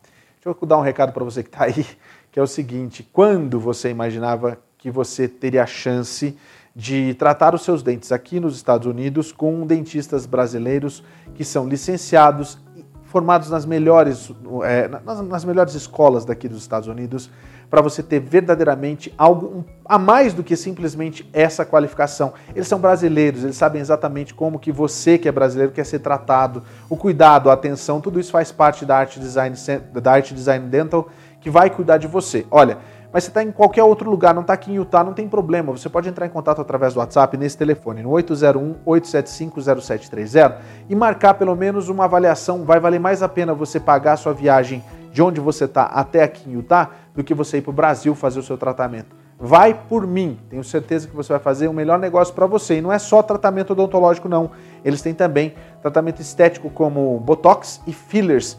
Deixa 0.42 0.58
eu 0.58 0.66
dar 0.66 0.78
um 0.78 0.80
recado 0.80 1.12
para 1.12 1.22
você 1.22 1.42
que 1.42 1.50
está 1.50 1.64
aí, 1.64 1.86
que 2.32 2.40
é 2.40 2.42
o 2.42 2.46
seguinte: 2.46 3.06
quando 3.12 3.60
você 3.60 3.90
imaginava 3.90 4.56
que 4.78 4.90
você 4.90 5.28
teria 5.28 5.64
a 5.64 5.66
chance 5.66 6.34
de 6.74 7.14
tratar 7.14 7.54
os 7.54 7.62
seus 7.62 7.82
dentes 7.82 8.12
aqui 8.12 8.40
nos 8.40 8.56
Estados 8.56 8.86
Unidos 8.86 9.30
com 9.30 9.66
dentistas 9.66 10.24
brasileiros 10.24 11.04
que 11.34 11.44
são 11.44 11.68
licenciados, 11.68 12.58
formados 13.04 13.50
nas 13.50 13.66
melhores, 13.66 14.32
é, 14.64 14.88
nas, 14.88 15.20
nas, 15.20 15.44
melhores 15.44 15.74
escolas 15.74 16.24
daqui 16.24 16.48
dos 16.48 16.58
Estados 16.58 16.88
Unidos, 16.88 17.30
para 17.68 17.82
você 17.82 18.02
ter 18.02 18.20
verdadeiramente 18.20 19.12
algo 19.16 19.64
a 19.84 19.98
mais 19.98 20.32
do 20.32 20.42
que 20.42 20.56
simplesmente 20.56 21.28
essa 21.32 21.64
qualificação. 21.64 22.32
Eles 22.54 22.68
são 22.68 22.78
brasileiros, 22.78 23.44
eles 23.44 23.56
sabem 23.56 23.80
exatamente 23.80 24.32
como 24.32 24.58
que 24.58 24.72
você 24.72 25.18
que 25.18 25.28
é 25.28 25.32
brasileiro 25.32 25.72
quer 25.72 25.84
ser 25.84 25.98
tratado, 25.98 26.62
o 26.88 26.96
cuidado, 26.96 27.50
a 27.50 27.54
atenção, 27.54 28.00
tudo 28.00 28.18
isso 28.18 28.30
faz 28.30 28.50
parte 28.50 28.86
da 28.86 28.98
Art 28.98 29.18
Design, 29.18 29.56
da 29.92 30.12
Art 30.12 30.32
Design 30.32 30.66
Dental 30.68 31.08
que 31.42 31.50
vai 31.50 31.68
cuidar 31.68 31.98
de 31.98 32.06
você. 32.06 32.46
Olha, 32.50 32.78
mas 33.12 33.24
você 33.24 33.30
está 33.30 33.42
em 33.42 33.52
qualquer 33.52 33.82
outro 33.82 34.10
lugar, 34.10 34.32
não 34.32 34.40
está 34.40 34.54
aqui 34.54 34.72
em 34.72 34.76
Utah, 34.76 35.04
não 35.04 35.12
tem 35.12 35.28
problema. 35.28 35.70
Você 35.72 35.90
pode 35.90 36.08
entrar 36.08 36.24
em 36.24 36.30
contato 36.30 36.62
através 36.62 36.94
do 36.94 37.00
WhatsApp 37.00 37.36
nesse 37.36 37.58
telefone, 37.58 38.02
no 38.02 38.08
801-875-0730 38.10 40.56
e 40.88 40.94
marcar 40.94 41.34
pelo 41.34 41.54
menos 41.54 41.90
uma 41.90 42.04
avaliação. 42.04 42.64
Vai 42.64 42.80
valer 42.80 42.98
mais 42.98 43.22
a 43.22 43.28
pena 43.28 43.52
você 43.52 43.78
pagar 43.78 44.14
a 44.14 44.16
sua 44.16 44.32
viagem 44.32 44.82
de 45.12 45.20
onde 45.20 45.40
você 45.40 45.66
está 45.66 45.82
até 45.82 46.22
aqui 46.22 46.48
em 46.48 46.54
Utah 46.54 46.88
do 47.14 47.22
que 47.22 47.34
você 47.34 47.58
ir 47.58 47.60
para 47.60 47.70
o 47.70 47.74
Brasil 47.74 48.14
fazer 48.14 48.40
o 48.40 48.42
seu 48.42 48.56
tratamento. 48.56 49.14
Vai 49.38 49.74
por 49.74 50.06
mim, 50.06 50.38
tenho 50.48 50.64
certeza 50.64 51.06
que 51.06 51.14
você 51.14 51.32
vai 51.32 51.40
fazer 51.40 51.68
o 51.68 51.72
melhor 51.72 51.98
negócio 51.98 52.32
para 52.32 52.46
você. 52.46 52.78
E 52.78 52.80
não 52.80 52.90
é 52.92 52.98
só 52.98 53.22
tratamento 53.22 53.72
odontológico, 53.72 54.28
não. 54.28 54.52
Eles 54.84 55.02
têm 55.02 55.12
também 55.12 55.54
tratamento 55.82 56.22
estético 56.22 56.70
como 56.70 57.20
Botox 57.20 57.82
e 57.86 57.92
fillers. 57.92 58.56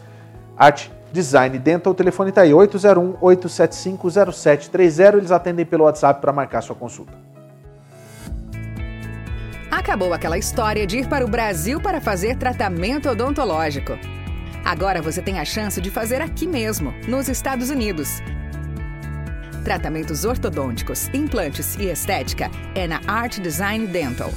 Arte 0.56 0.92
Design 1.14 1.58
Dental. 1.60 1.92
O 1.92 1.94
telefone 1.94 2.30
está 2.30 2.40
aí, 2.42 2.50
801-875-0730. 2.50 5.16
Eles 5.16 5.30
atendem 5.30 5.64
pelo 5.64 5.84
WhatsApp 5.84 6.20
para 6.20 6.32
marcar 6.32 6.60
sua 6.60 6.74
consulta. 6.74 7.12
Acabou 9.70 10.12
aquela 10.12 10.36
história 10.36 10.84
de 10.86 10.98
ir 10.98 11.08
para 11.08 11.24
o 11.24 11.28
Brasil 11.28 11.80
para 11.80 12.00
fazer 12.00 12.36
tratamento 12.36 13.08
odontológico. 13.08 13.96
Agora 14.64 15.00
você 15.00 15.22
tem 15.22 15.38
a 15.38 15.44
chance 15.44 15.80
de 15.80 15.88
fazer 15.90 16.20
aqui 16.20 16.48
mesmo, 16.48 16.92
nos 17.06 17.28
Estados 17.28 17.70
Unidos. 17.70 18.20
Tratamentos 19.62 20.24
ortodônticos, 20.24 21.08
implantes 21.14 21.76
e 21.76 21.90
estética 21.90 22.50
é 22.74 22.88
na 22.88 23.00
Art 23.06 23.38
Design 23.38 23.86
Dental. 23.86 24.32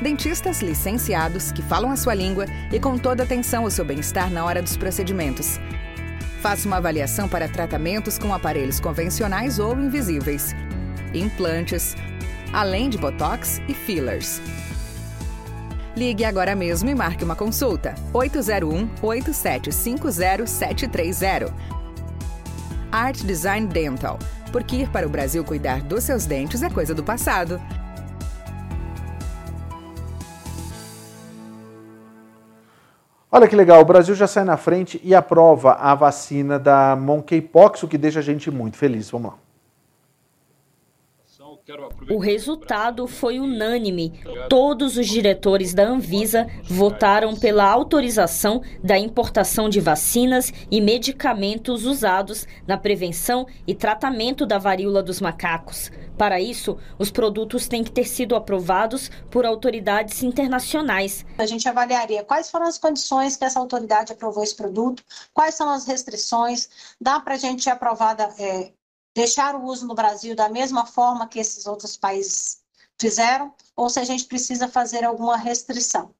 Dentistas 0.00 0.60
licenciados 0.62 1.50
que 1.50 1.60
falam 1.60 1.90
a 1.90 1.96
sua 1.96 2.14
língua 2.14 2.46
e 2.72 2.78
com 2.78 2.96
toda 2.96 3.24
atenção 3.24 3.64
ao 3.64 3.70
seu 3.70 3.84
bem-estar 3.84 4.30
na 4.30 4.44
hora 4.44 4.62
dos 4.62 4.76
procedimentos. 4.76 5.58
Faça 6.40 6.68
uma 6.68 6.76
avaliação 6.76 7.28
para 7.28 7.48
tratamentos 7.48 8.16
com 8.16 8.32
aparelhos 8.32 8.78
convencionais 8.78 9.58
ou 9.58 9.76
invisíveis, 9.76 10.54
implantes, 11.12 11.96
além 12.52 12.88
de 12.88 12.96
botox 12.96 13.60
e 13.66 13.74
fillers. 13.74 14.40
Ligue 15.96 16.24
agora 16.24 16.54
mesmo 16.54 16.88
e 16.88 16.94
marque 16.94 17.24
uma 17.24 17.34
consulta. 17.34 17.96
801 18.12 18.88
8750 19.02 20.46
730. 20.46 21.52
Art 22.92 23.20
Design 23.22 23.66
Dental. 23.66 24.16
Porque 24.52 24.76
ir 24.76 24.88
para 24.90 25.08
o 25.08 25.10
Brasil 25.10 25.42
cuidar 25.42 25.82
dos 25.82 26.04
seus 26.04 26.24
dentes 26.24 26.62
é 26.62 26.70
coisa 26.70 26.94
do 26.94 27.02
passado. 27.02 27.60
Olha 33.30 33.46
que 33.46 33.54
legal, 33.54 33.82
o 33.82 33.84
Brasil 33.84 34.14
já 34.14 34.26
sai 34.26 34.42
na 34.42 34.56
frente 34.56 34.98
e 35.04 35.14
aprova 35.14 35.74
a 35.74 35.94
vacina 35.94 36.58
da 36.58 36.96
monkeypox, 36.96 37.82
o 37.82 37.88
que 37.88 37.98
deixa 37.98 38.20
a 38.20 38.22
gente 38.22 38.50
muito 38.50 38.78
feliz. 38.78 39.10
Vamos 39.10 39.32
lá. 39.32 39.47
O 42.08 42.18
resultado 42.18 43.06
foi 43.06 43.38
unânime. 43.38 44.18
Todos 44.48 44.96
os 44.96 45.06
diretores 45.06 45.74
da 45.74 45.86
Anvisa 45.86 46.46
votaram 46.64 47.36
pela 47.36 47.68
autorização 47.70 48.62
da 48.82 48.98
importação 48.98 49.68
de 49.68 49.78
vacinas 49.78 50.50
e 50.70 50.80
medicamentos 50.80 51.84
usados 51.84 52.46
na 52.66 52.78
prevenção 52.78 53.46
e 53.66 53.74
tratamento 53.74 54.46
da 54.46 54.56
varíola 54.56 55.02
dos 55.02 55.20
macacos. 55.20 55.90
Para 56.16 56.40
isso, 56.40 56.78
os 56.98 57.10
produtos 57.10 57.68
têm 57.68 57.84
que 57.84 57.92
ter 57.92 58.04
sido 58.04 58.34
aprovados 58.34 59.10
por 59.30 59.44
autoridades 59.44 60.22
internacionais. 60.22 61.24
A 61.36 61.46
gente 61.46 61.68
avaliaria 61.68 62.24
quais 62.24 62.50
foram 62.50 62.66
as 62.66 62.78
condições 62.78 63.36
que 63.36 63.44
essa 63.44 63.60
autoridade 63.60 64.12
aprovou 64.12 64.42
esse 64.42 64.56
produto, 64.56 65.04
quais 65.34 65.54
são 65.54 65.68
as 65.68 65.86
restrições, 65.86 66.68
dá 66.98 67.20
para 67.20 67.34
a 67.34 67.38
gente 67.38 67.68
aprovar 67.68 68.16
é, 68.38 68.72
deixar 69.14 69.54
o 69.54 69.64
uso 69.64 69.86
no 69.86 69.94
Brasil 69.94 70.34
da 70.34 70.48
mesma 70.48 70.86
forma 70.86 71.28
que 71.28 71.38
esses 71.38 71.66
outros 71.66 71.96
países 71.96 72.62
fizeram, 72.98 73.54
ou 73.76 73.88
se 73.88 74.00
a 74.00 74.04
gente 74.04 74.24
precisa 74.24 74.68
fazer 74.68 75.04
alguma 75.04 75.36
restrição. 75.36 76.14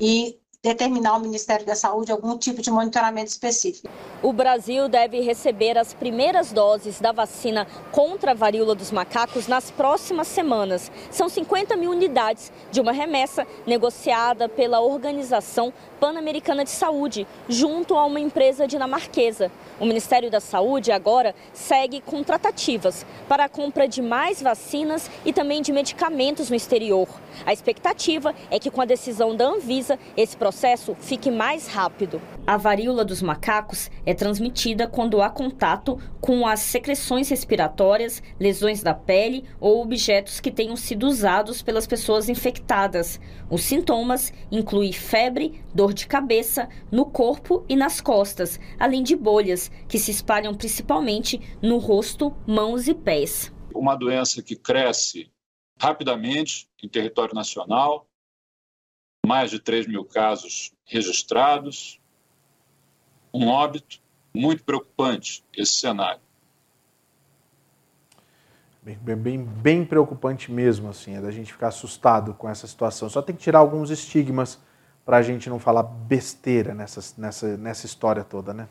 E 0.00 0.40
determinar 0.66 1.10
ao 1.10 1.20
Ministério 1.20 1.64
da 1.64 1.76
Saúde 1.76 2.10
algum 2.10 2.36
tipo 2.36 2.60
de 2.60 2.72
monitoramento 2.72 3.30
específico. 3.30 3.88
O 4.20 4.32
Brasil 4.32 4.88
deve 4.88 5.20
receber 5.20 5.78
as 5.78 5.94
primeiras 5.94 6.50
doses 6.50 7.00
da 7.00 7.12
vacina 7.12 7.68
contra 7.92 8.32
a 8.32 8.34
varíola 8.34 8.74
dos 8.74 8.90
macacos 8.90 9.46
nas 9.46 9.70
próximas 9.70 10.26
semanas. 10.26 10.90
São 11.12 11.28
50 11.28 11.76
mil 11.76 11.92
unidades 11.92 12.50
de 12.72 12.80
uma 12.80 12.90
remessa 12.90 13.46
negociada 13.64 14.48
pela 14.48 14.80
Organização 14.80 15.72
Pan-Americana 16.00 16.64
de 16.64 16.70
Saúde, 16.70 17.28
junto 17.48 17.94
a 17.94 18.04
uma 18.04 18.18
empresa 18.18 18.66
dinamarquesa. 18.66 19.52
O 19.78 19.86
Ministério 19.86 20.30
da 20.30 20.40
Saúde 20.40 20.90
agora 20.90 21.34
segue 21.52 22.00
com 22.00 22.24
tratativas 22.24 23.06
para 23.28 23.44
a 23.44 23.48
compra 23.48 23.86
de 23.86 24.02
mais 24.02 24.42
vacinas 24.42 25.08
e 25.24 25.32
também 25.32 25.62
de 25.62 25.72
medicamentos 25.72 26.50
no 26.50 26.56
exterior. 26.56 27.08
A 27.44 27.52
expectativa 27.52 28.34
é 28.50 28.58
que 28.58 28.70
com 28.70 28.80
a 28.80 28.84
decisão 28.84 29.36
da 29.36 29.46
Anvisa, 29.46 29.98
esse 30.16 30.36
processo 30.36 30.55
fique 31.00 31.30
mais 31.30 31.66
rápido. 31.66 32.20
A 32.46 32.56
varíola 32.56 33.04
dos 33.04 33.20
macacos 33.20 33.90
é 34.06 34.14
transmitida 34.14 34.86
quando 34.88 35.20
há 35.20 35.28
contato 35.28 35.98
com 36.18 36.46
as 36.46 36.60
secreções 36.60 37.28
respiratórias, 37.28 38.22
lesões 38.40 38.82
da 38.82 38.94
pele 38.94 39.44
ou 39.60 39.82
objetos 39.82 40.40
que 40.40 40.50
tenham 40.50 40.74
sido 40.74 41.06
usados 41.06 41.60
pelas 41.60 41.86
pessoas 41.86 42.30
infectadas. 42.30 43.20
Os 43.50 43.62
sintomas 43.62 44.32
incluem 44.50 44.92
febre, 44.92 45.62
dor 45.74 45.92
de 45.92 46.06
cabeça, 46.06 46.68
no 46.90 47.04
corpo 47.04 47.62
e 47.68 47.76
nas 47.76 48.00
costas, 48.00 48.58
além 48.78 49.02
de 49.02 49.14
bolhas 49.14 49.70
que 49.86 49.98
se 49.98 50.10
espalham 50.10 50.54
principalmente 50.54 51.38
no 51.60 51.76
rosto, 51.76 52.34
mãos 52.46 52.88
e 52.88 52.94
pés. 52.94 53.52
Uma 53.74 53.94
doença 53.94 54.42
que 54.42 54.56
cresce 54.56 55.30
rapidamente 55.78 56.66
em 56.82 56.88
território 56.88 57.34
nacional, 57.34 58.08
mais 59.26 59.50
de 59.50 59.58
3 59.58 59.88
mil 59.88 60.04
casos 60.04 60.72
registrados, 60.84 62.00
um 63.34 63.48
óbito, 63.48 64.00
muito 64.32 64.62
preocupante 64.62 65.44
esse 65.52 65.80
cenário. 65.80 66.20
Bem, 68.80 69.16
bem, 69.16 69.44
bem 69.44 69.84
preocupante 69.84 70.52
mesmo, 70.52 70.88
assim, 70.88 71.16
é 71.16 71.20
da 71.20 71.32
gente 71.32 71.52
ficar 71.52 71.68
assustado 71.68 72.34
com 72.34 72.48
essa 72.48 72.68
situação. 72.68 73.08
Só 73.08 73.20
tem 73.20 73.34
que 73.34 73.42
tirar 73.42 73.58
alguns 73.58 73.90
estigmas 73.90 74.60
para 75.04 75.16
a 75.16 75.22
gente 75.22 75.50
não 75.50 75.58
falar 75.58 75.82
besteira 75.82 76.72
nessa, 76.72 77.00
nessa, 77.20 77.56
nessa 77.56 77.84
história 77.84 78.22
toda, 78.22 78.54
né? 78.54 78.68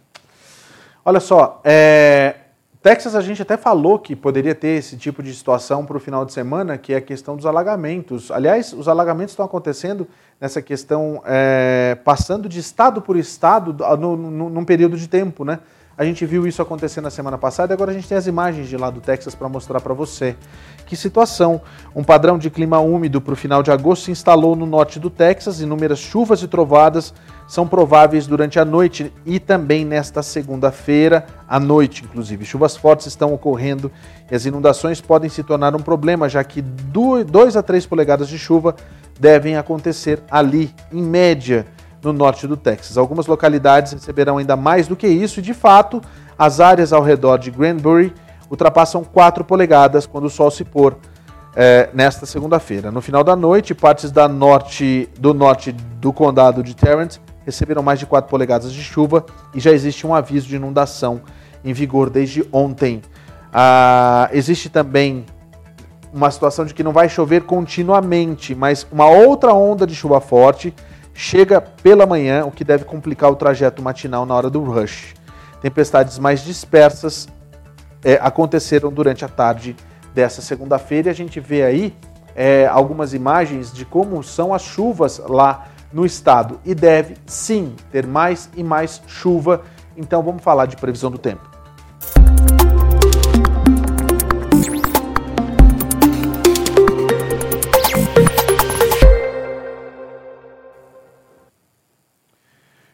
Olha 1.03 1.19
só, 1.19 1.61
é, 1.65 2.44
Texas 2.85 3.15
a 3.15 3.21
gente 3.21 3.41
até 3.41 3.57
falou 3.57 3.97
que 3.97 4.15
poderia 4.15 4.53
ter 4.53 4.77
esse 4.77 4.95
tipo 4.95 5.23
de 5.23 5.33
situação 5.33 5.83
para 5.83 5.97
o 5.97 5.99
final 5.99 6.23
de 6.23 6.31
semana, 6.31 6.77
que 6.77 6.93
é 6.93 6.97
a 6.97 7.01
questão 7.01 7.35
dos 7.35 7.47
alagamentos. 7.47 8.29
Aliás, 8.29 8.73
os 8.73 8.87
alagamentos 8.87 9.31
estão 9.31 9.43
acontecendo 9.43 10.07
nessa 10.39 10.61
questão, 10.61 11.19
é, 11.25 11.97
passando 12.05 12.47
de 12.47 12.59
estado 12.59 13.01
por 13.01 13.17
estado 13.17 13.75
no, 13.97 14.15
no, 14.15 14.49
num 14.51 14.63
período 14.63 14.97
de 14.97 15.07
tempo, 15.07 15.43
né? 15.43 15.61
A 15.97 16.05
gente 16.05 16.27
viu 16.27 16.45
isso 16.45 16.61
acontecer 16.61 17.01
na 17.01 17.09
semana 17.09 17.39
passada 17.39 17.71
e 17.71 17.73
agora 17.73 17.89
a 17.89 17.93
gente 17.93 18.07
tem 18.07 18.19
as 18.19 18.27
imagens 18.27 18.69
de 18.69 18.77
lá 18.77 18.91
do 18.91 19.01
Texas 19.01 19.33
para 19.33 19.49
mostrar 19.49 19.81
para 19.81 19.95
você. 19.95 20.35
Que 20.85 20.95
situação! 20.95 21.61
Um 21.95 22.03
padrão 22.03 22.37
de 22.37 22.51
clima 22.51 22.79
úmido 22.79 23.19
para 23.19 23.33
o 23.33 23.35
final 23.35 23.63
de 23.63 23.71
agosto 23.71 24.05
se 24.05 24.11
instalou 24.11 24.55
no 24.55 24.67
norte 24.67 24.99
do 24.99 25.09
Texas. 25.09 25.59
Inúmeras 25.59 25.97
chuvas 25.97 26.43
e 26.43 26.47
trovadas 26.47 27.15
são 27.47 27.67
prováveis 27.67 28.25
durante 28.25 28.59
a 28.59 28.65
noite 28.65 29.13
e 29.25 29.39
também 29.39 29.85
nesta 29.85 30.23
segunda-feira 30.23 31.25
à 31.47 31.59
noite, 31.59 32.03
inclusive. 32.03 32.45
Chuvas 32.45 32.75
fortes 32.75 33.05
estão 33.07 33.33
ocorrendo 33.33 33.91
e 34.29 34.35
as 34.35 34.45
inundações 34.45 34.99
podem 34.99 35.29
se 35.29 35.43
tornar 35.43 35.75
um 35.75 35.79
problema, 35.79 36.27
já 36.27 36.43
que 36.43 36.61
2 36.61 37.55
a 37.55 37.61
3 37.61 37.85
polegadas 37.85 38.27
de 38.27 38.37
chuva 38.37 38.75
devem 39.19 39.57
acontecer 39.57 40.21
ali, 40.29 40.73
em 40.91 41.01
média 41.01 41.67
no 42.03 42.11
norte 42.13 42.47
do 42.47 42.57
Texas. 42.57 42.97
Algumas 42.97 43.27
localidades 43.27 43.93
receberão 43.93 44.37
ainda 44.37 44.55
mais 44.55 44.87
do 44.87 44.95
que 44.95 45.07
isso 45.07 45.39
e, 45.39 45.43
de 45.43 45.53
fato, 45.53 46.01
as 46.37 46.59
áreas 46.59 46.93
ao 46.93 47.01
redor 47.01 47.37
de 47.37 47.51
Granbury 47.51 48.13
ultrapassam 48.49 49.03
4 49.03 49.43
polegadas 49.43 50.05
quando 50.05 50.25
o 50.25 50.29
sol 50.29 50.51
se 50.51 50.63
pôr 50.63 50.97
é, 51.55 51.89
nesta 51.93 52.25
segunda-feira. 52.25 52.91
No 52.91 53.01
final 53.01 53.23
da 53.23 53.35
noite, 53.35 53.73
partes 53.73 54.11
da 54.11 54.27
norte, 54.27 55.09
do 55.17 55.33
norte 55.33 55.71
do 55.71 56.11
condado 56.11 56.61
de 56.61 56.75
Tarrant 56.75 57.17
receberam 57.45 57.83
mais 57.83 57.99
de 57.99 58.05
4 58.05 58.29
polegadas 58.29 58.73
de 58.73 58.81
chuva 58.81 59.25
e 59.53 59.59
já 59.59 59.71
existe 59.71 60.05
um 60.05 60.13
aviso 60.13 60.47
de 60.47 60.55
inundação 60.55 61.21
em 61.63 61.71
vigor 61.71 62.09
desde 62.09 62.47
ontem. 62.51 63.01
Ah, 63.53 64.29
existe 64.33 64.69
também 64.69 65.25
uma 66.11 66.31
situação 66.31 66.65
de 66.65 66.73
que 66.73 66.83
não 66.83 66.91
vai 66.91 67.07
chover 67.07 67.43
continuamente, 67.43 68.55
mas 68.55 68.87
uma 68.91 69.07
outra 69.07 69.53
onda 69.53 69.85
de 69.85 69.93
chuva 69.95 70.19
forte 70.19 70.73
chega 71.13 71.61
pela 71.61 72.05
manhã, 72.05 72.45
o 72.45 72.51
que 72.51 72.63
deve 72.63 72.83
complicar 72.83 73.31
o 73.31 73.35
trajeto 73.35 73.81
matinal 73.81 74.25
na 74.25 74.35
hora 74.35 74.49
do 74.49 74.63
rush. 74.63 75.13
Tempestades 75.61 76.19
mais 76.19 76.43
dispersas 76.43 77.27
é, 78.03 78.19
aconteceram 78.21 78.91
durante 78.91 79.23
a 79.23 79.27
tarde 79.27 79.75
dessa 80.13 80.41
segunda-feira 80.41 81.09
e 81.09 81.11
a 81.11 81.15
gente 81.15 81.39
vê 81.39 81.63
aí 81.63 81.95
é, 82.35 82.67
algumas 82.67 83.13
imagens 83.13 83.71
de 83.71 83.85
como 83.85 84.21
são 84.23 84.53
as 84.53 84.61
chuvas 84.61 85.21
lá 85.27 85.67
no 85.95 86.05
estado. 86.05 86.59
E 86.65 86.75
deve 86.75 87.15
sim 87.25 87.73
ter 87.89 88.05
mais 88.05 88.49
e 88.53 88.61
mais 88.61 89.01
chuva. 89.07 89.63
Então 89.95 90.21
vamos 90.21 90.43
falar 90.43 90.65
de 90.65 90.75
previsão 90.75 91.09
do 91.09 91.17
tempo. 91.17 91.49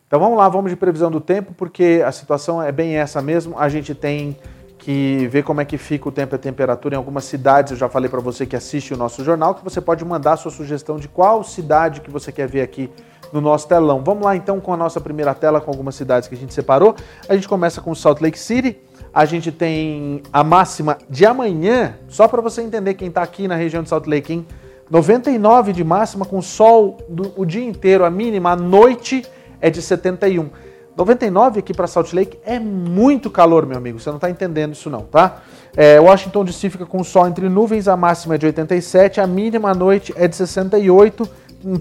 Então 0.05 0.19
vamos 0.19 0.37
lá, 0.37 0.47
vamos 0.47 0.69
de 0.69 0.75
previsão 0.75 1.09
do 1.09 1.21
tempo, 1.21 1.53
porque 1.53 2.03
a 2.05 2.11
situação 2.11 2.61
é 2.61 2.71
bem 2.71 2.97
essa 2.97 3.19
mesmo. 3.19 3.57
A 3.57 3.67
gente 3.67 3.95
tem 3.95 4.37
que 4.81 5.27
ver 5.27 5.43
como 5.43 5.61
é 5.61 5.65
que 5.65 5.77
fica 5.77 6.09
o 6.09 6.11
tempo 6.11 6.33
e 6.33 6.37
a 6.37 6.39
temperatura 6.39 6.95
em 6.95 6.97
algumas 6.97 7.23
cidades. 7.25 7.71
Eu 7.71 7.77
já 7.77 7.87
falei 7.87 8.09
para 8.09 8.19
você 8.19 8.47
que 8.47 8.55
assiste 8.55 8.95
o 8.95 8.97
nosso 8.97 9.23
jornal, 9.23 9.53
que 9.53 9.63
você 9.63 9.79
pode 9.79 10.03
mandar 10.03 10.37
sua 10.37 10.49
sugestão 10.49 10.97
de 10.97 11.07
qual 11.07 11.43
cidade 11.43 12.01
que 12.01 12.09
você 12.09 12.31
quer 12.31 12.47
ver 12.47 12.61
aqui 12.61 12.89
no 13.31 13.39
nosso 13.39 13.67
telão. 13.67 14.03
Vamos 14.03 14.25
lá 14.25 14.35
então 14.35 14.59
com 14.59 14.73
a 14.73 14.77
nossa 14.77 14.99
primeira 14.99 15.35
tela 15.35 15.61
com 15.61 15.69
algumas 15.69 15.93
cidades 15.93 16.27
que 16.27 16.33
a 16.33 16.37
gente 16.37 16.51
separou. 16.51 16.95
A 17.29 17.35
gente 17.35 17.47
começa 17.47 17.79
com 17.79 17.93
Salt 17.93 18.21
Lake 18.21 18.39
City. 18.39 18.75
A 19.13 19.23
gente 19.23 19.51
tem 19.51 20.23
a 20.33 20.43
máxima 20.43 20.97
de 21.07 21.27
amanhã, 21.27 21.95
só 22.07 22.27
para 22.27 22.41
você 22.41 22.63
entender 22.63 22.95
quem 22.95 23.09
está 23.09 23.21
aqui 23.21 23.47
na 23.47 23.55
região 23.55 23.83
de 23.83 23.89
Salt 23.89 24.07
Lake, 24.07 24.33
hein? 24.33 24.47
99 24.89 25.73
de 25.73 25.83
máxima 25.83 26.25
com 26.25 26.41
sol 26.41 26.97
do, 27.07 27.31
o 27.35 27.45
dia 27.45 27.63
inteiro, 27.63 28.03
a 28.03 28.09
mínima 28.09 28.51
à 28.51 28.55
noite 28.55 29.23
é 29.61 29.69
de 29.69 29.81
71. 29.81 30.49
99 30.95 31.59
aqui 31.59 31.73
para 31.73 31.87
Salt 31.87 32.13
Lake 32.13 32.37
é 32.45 32.59
muito 32.59 33.29
calor, 33.29 33.65
meu 33.65 33.77
amigo. 33.77 33.99
Você 33.99 34.09
não 34.09 34.17
está 34.17 34.29
entendendo 34.29 34.73
isso 34.73 34.89
não, 34.89 35.01
tá? 35.01 35.41
É, 35.75 35.99
Washington 35.99 36.43
DC 36.43 36.69
fica 36.69 36.85
com 36.85 37.03
sol 37.03 37.27
entre 37.27 37.47
nuvens, 37.47 37.87
a 37.87 37.95
máxima 37.95 38.35
é 38.35 38.37
de 38.37 38.45
87, 38.45 39.21
a 39.21 39.27
mínima 39.27 39.71
à 39.71 39.73
noite 39.73 40.13
é 40.17 40.27
de 40.27 40.35
68, 40.35 41.27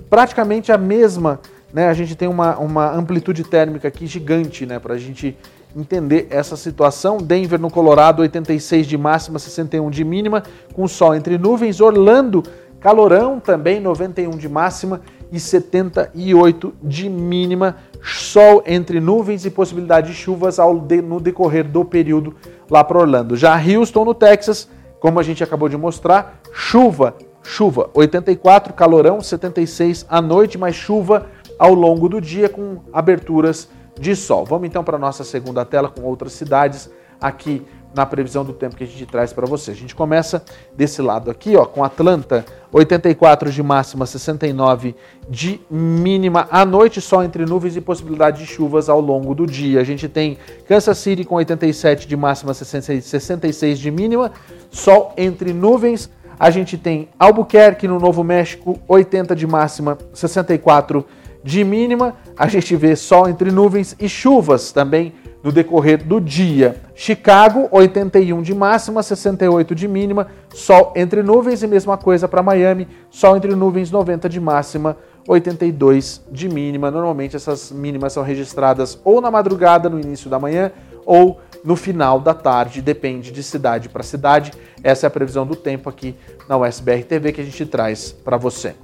praticamente 0.09 0.71
a 0.71 0.79
mesma, 0.79 1.41
né? 1.73 1.89
A 1.89 1.95
gente 1.95 2.15
tem 2.15 2.29
uma, 2.29 2.57
uma 2.57 2.93
amplitude 2.93 3.43
térmica 3.43 3.89
aqui 3.89 4.07
gigante, 4.07 4.65
né? 4.65 4.79
Para 4.79 4.95
a 4.95 4.99
gente 4.99 5.37
entender 5.77 6.29
essa 6.31 6.57
situação. 6.57 7.19
Denver 7.19 7.61
no 7.61 7.71
Colorado, 7.71 8.23
86 8.23 8.87
de 8.87 8.97
máxima, 8.97 9.39
61 9.39 9.91
de 9.91 10.05
mínima, 10.05 10.43
com 10.73 10.87
sol 10.87 11.15
entre 11.15 11.37
nuvens. 11.37 11.81
Orlando, 11.81 12.45
calorão 12.81 13.41
também, 13.41 13.81
91 13.81 14.31
de 14.31 14.49
máxima 14.49 15.01
e 15.33 15.39
78 15.39 16.75
de 16.83 17.09
mínima. 17.09 17.77
Sol 18.03 18.63
entre 18.67 19.01
nuvens 19.01 19.45
e 19.45 19.51
possibilidade 19.51 20.09
de 20.09 20.15
chuvas 20.15 20.59
ao 20.59 20.79
de, 20.79 21.03
no 21.03 21.21
decorrer 21.21 21.69
do 21.69 21.85
período 21.85 22.35
lá 22.71 22.83
para 22.83 22.99
Orlando. 22.99 23.37
Já 23.37 23.55
Houston, 23.57 24.05
no 24.05 24.15
Texas, 24.15 24.69
como 24.99 25.21
a 25.21 25.23
gente 25.23 25.45
acabou 25.45 25.69
de 25.69 25.77
mostrar, 25.77 26.41
chuva, 26.53 27.15
chuva, 27.43 27.91
84, 27.95 28.73
calorão, 28.73 29.21
76 29.21 30.07
à 30.09 30.21
noite, 30.21 30.57
mas 30.57 30.75
chuva 30.75 31.27
ao 31.59 31.75
longo 31.75 32.09
do 32.09 32.21
dia 32.21 32.49
com 32.49 32.79
aberturas 32.93 33.69
de 33.99 34.17
sol. 34.17 34.47
Vamos 34.47 34.67
então 34.67 34.83
para 34.83 34.97
a 34.97 35.01
nossa 35.01 35.25
segunda 35.25 35.65
tela 35.65 35.89
com 35.89 36.03
outras 36.03 36.33
cidades 36.33 36.91
aqui 37.21 37.63
na 37.95 38.07
previsão 38.07 38.45
do 38.45 38.53
tempo 38.53 38.77
que 38.77 38.85
a 38.85 38.87
gente 38.87 39.05
traz 39.07 39.33
para 39.33 39.47
você. 39.47 39.73
A 39.73 39.75
gente 39.75 39.95
começa 39.95 40.43
desse 40.77 41.03
lado 41.03 41.31
aqui, 41.31 41.57
ó, 41.57 41.65
com 41.65 41.83
Atlanta, 41.83 42.45
84 42.73 43.51
de 43.51 43.63
máxima, 43.63 44.07
69 44.07 44.95
de 45.29 45.61
mínima. 45.71 46.47
À 46.51 46.65
noite, 46.65 47.01
só 47.01 47.23
entre 47.23 47.45
nuvens 47.45 47.77
e 47.77 47.81
possibilidade 47.81 48.39
de 48.41 48.47
chuvas 48.47 48.89
ao 48.89 49.01
longo 49.01 49.35
do 49.35 49.47
dia. 49.47 49.81
A 49.81 49.85
gente 49.85 50.09
tem 50.09 50.39
Kansas 50.67 50.99
City 50.99 51.25
com 51.25 51.35
87 51.37 52.07
de 52.07 52.17
máxima, 52.17 52.55
66 52.55 53.79
de 53.79 53.91
mínima, 53.91 54.33
sol 54.71 55.13
entre 55.17 55.53
nuvens. 55.53 56.11
A 56.39 56.49
gente 56.51 56.79
tem 56.79 57.09
Albuquerque, 57.19 57.87
no 57.87 57.99
Novo 57.99 58.25
México, 58.25 58.79
80 58.89 59.37
de 59.37 59.47
máxima, 59.47 59.99
64 60.15 61.05
de 61.43 61.65
mínima. 61.65 62.15
A 62.37 62.47
gente 62.49 62.75
vê 62.77 62.97
sol 62.97 63.29
entre 63.29 63.51
nuvens 63.51 63.97
e 63.99 64.09
chuvas 64.09 64.73
também 64.73 65.13
no 65.43 65.51
decorrer 65.51 66.05
do 66.05 66.21
dia. 66.21 66.77
Chicago, 66.95 67.69
81 67.71 68.43
de 68.43 68.55
máxima, 68.55 69.03
68 69.03 69.75
de 69.75 69.89
mínima, 69.89 70.29
sol 70.55 70.93
entre 70.95 71.23
nuvens 71.23 71.63
e 71.63 71.67
mesma 71.67 71.97
coisa 71.97 72.29
para 72.29 72.43
Miami, 72.43 72.87
sol 73.11 73.37
entre 73.37 73.55
nuvens, 73.55 73.91
90 73.91 74.29
de 74.29 74.41
máxima, 74.41 74.97
82 75.27 76.23
de 76.31 76.49
mínima. 76.49 76.91
Normalmente 76.91 77.37
essas 77.37 77.71
mínimas 77.71 78.13
são 78.13 78.23
registradas 78.23 78.99
ou 79.05 79.21
na 79.21 79.31
madrugada, 79.31 79.89
no 79.89 79.99
início 79.99 80.29
da 80.29 80.39
manhã, 80.39 80.73
ou 81.07 81.41
no 81.65 81.77
final 81.77 82.21
da 82.21 82.35
tarde, 82.35 82.81
depende 82.81 83.31
de 83.31 83.43
cidade 83.43 83.89
para 83.89 84.03
cidade. 84.03 84.53
Essa 84.83 85.07
é 85.07 85.09
a 85.09 85.11
previsão 85.11 85.47
do 85.47 85.57
tempo 85.57 85.89
aqui 85.89 86.15
na 86.49 86.57
USBR 86.57 87.05
TV 87.05 87.33
que 87.33 87.41
a 87.41 87.45
gente 87.45 87.67
traz 87.67 88.13
para 88.13 88.37
você. 88.37 88.75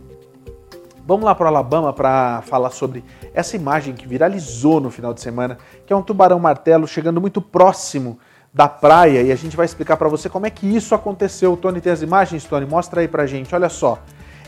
Vamos 1.07 1.25
lá 1.25 1.37
para 1.37 1.45
o 1.45 1.49
Alabama 1.49 1.93
para 1.93 2.43
falar 2.43 2.71
sobre 2.71 3.05
essa 3.33 3.55
imagem 3.55 3.95
que 3.95 4.09
viralizou 4.09 4.81
no 4.81 4.91
final 4.91 5.15
de 5.15 5.21
semana, 5.21 5.57
que 5.87 5.93
é 5.93 5.97
um 5.97 6.03
tubarão 6.03 6.41
martelo 6.41 6.85
chegando 6.89 7.21
muito 7.21 7.41
próximo 7.41 8.19
da 8.53 8.67
praia 8.67 9.23
e 9.23 9.31
a 9.31 9.37
gente 9.37 9.57
vai 9.57 9.65
explicar 9.65 9.97
para 9.97 10.09
você 10.09 10.29
como 10.29 10.47
é 10.47 10.51
que 10.51 10.67
isso 10.67 10.97
aconteceu. 10.97 11.53
O 11.53 11.57
Tony 11.57 11.81
tem 11.81 11.93
as 11.93 12.03
imagens, 12.03 12.43
Tony, 12.43 12.67
mostra 12.67 13.03
aí 13.03 13.07
pra 13.07 13.25
gente. 13.25 13.55
Olha 13.55 13.69
só. 13.69 14.01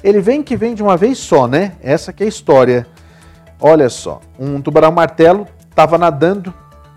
Ele 0.03 0.21
vem 0.21 0.43
que 0.43 0.57
vem 0.57 0.75
de 0.75 0.83
uma 0.83 0.97
vez 0.97 1.19
só, 1.19 1.47
né? 1.47 1.77
Essa 1.81 2.13
que 2.13 2.25
é 2.25 2.27
a 2.27 2.29
história. 2.29 2.85
Olha 3.61 3.89
só, 3.89 4.21
um 4.37 4.61
tubarão 4.61 4.91
martelo 4.91 5.47
estava 5.71 5.97
nadando 5.97 6.53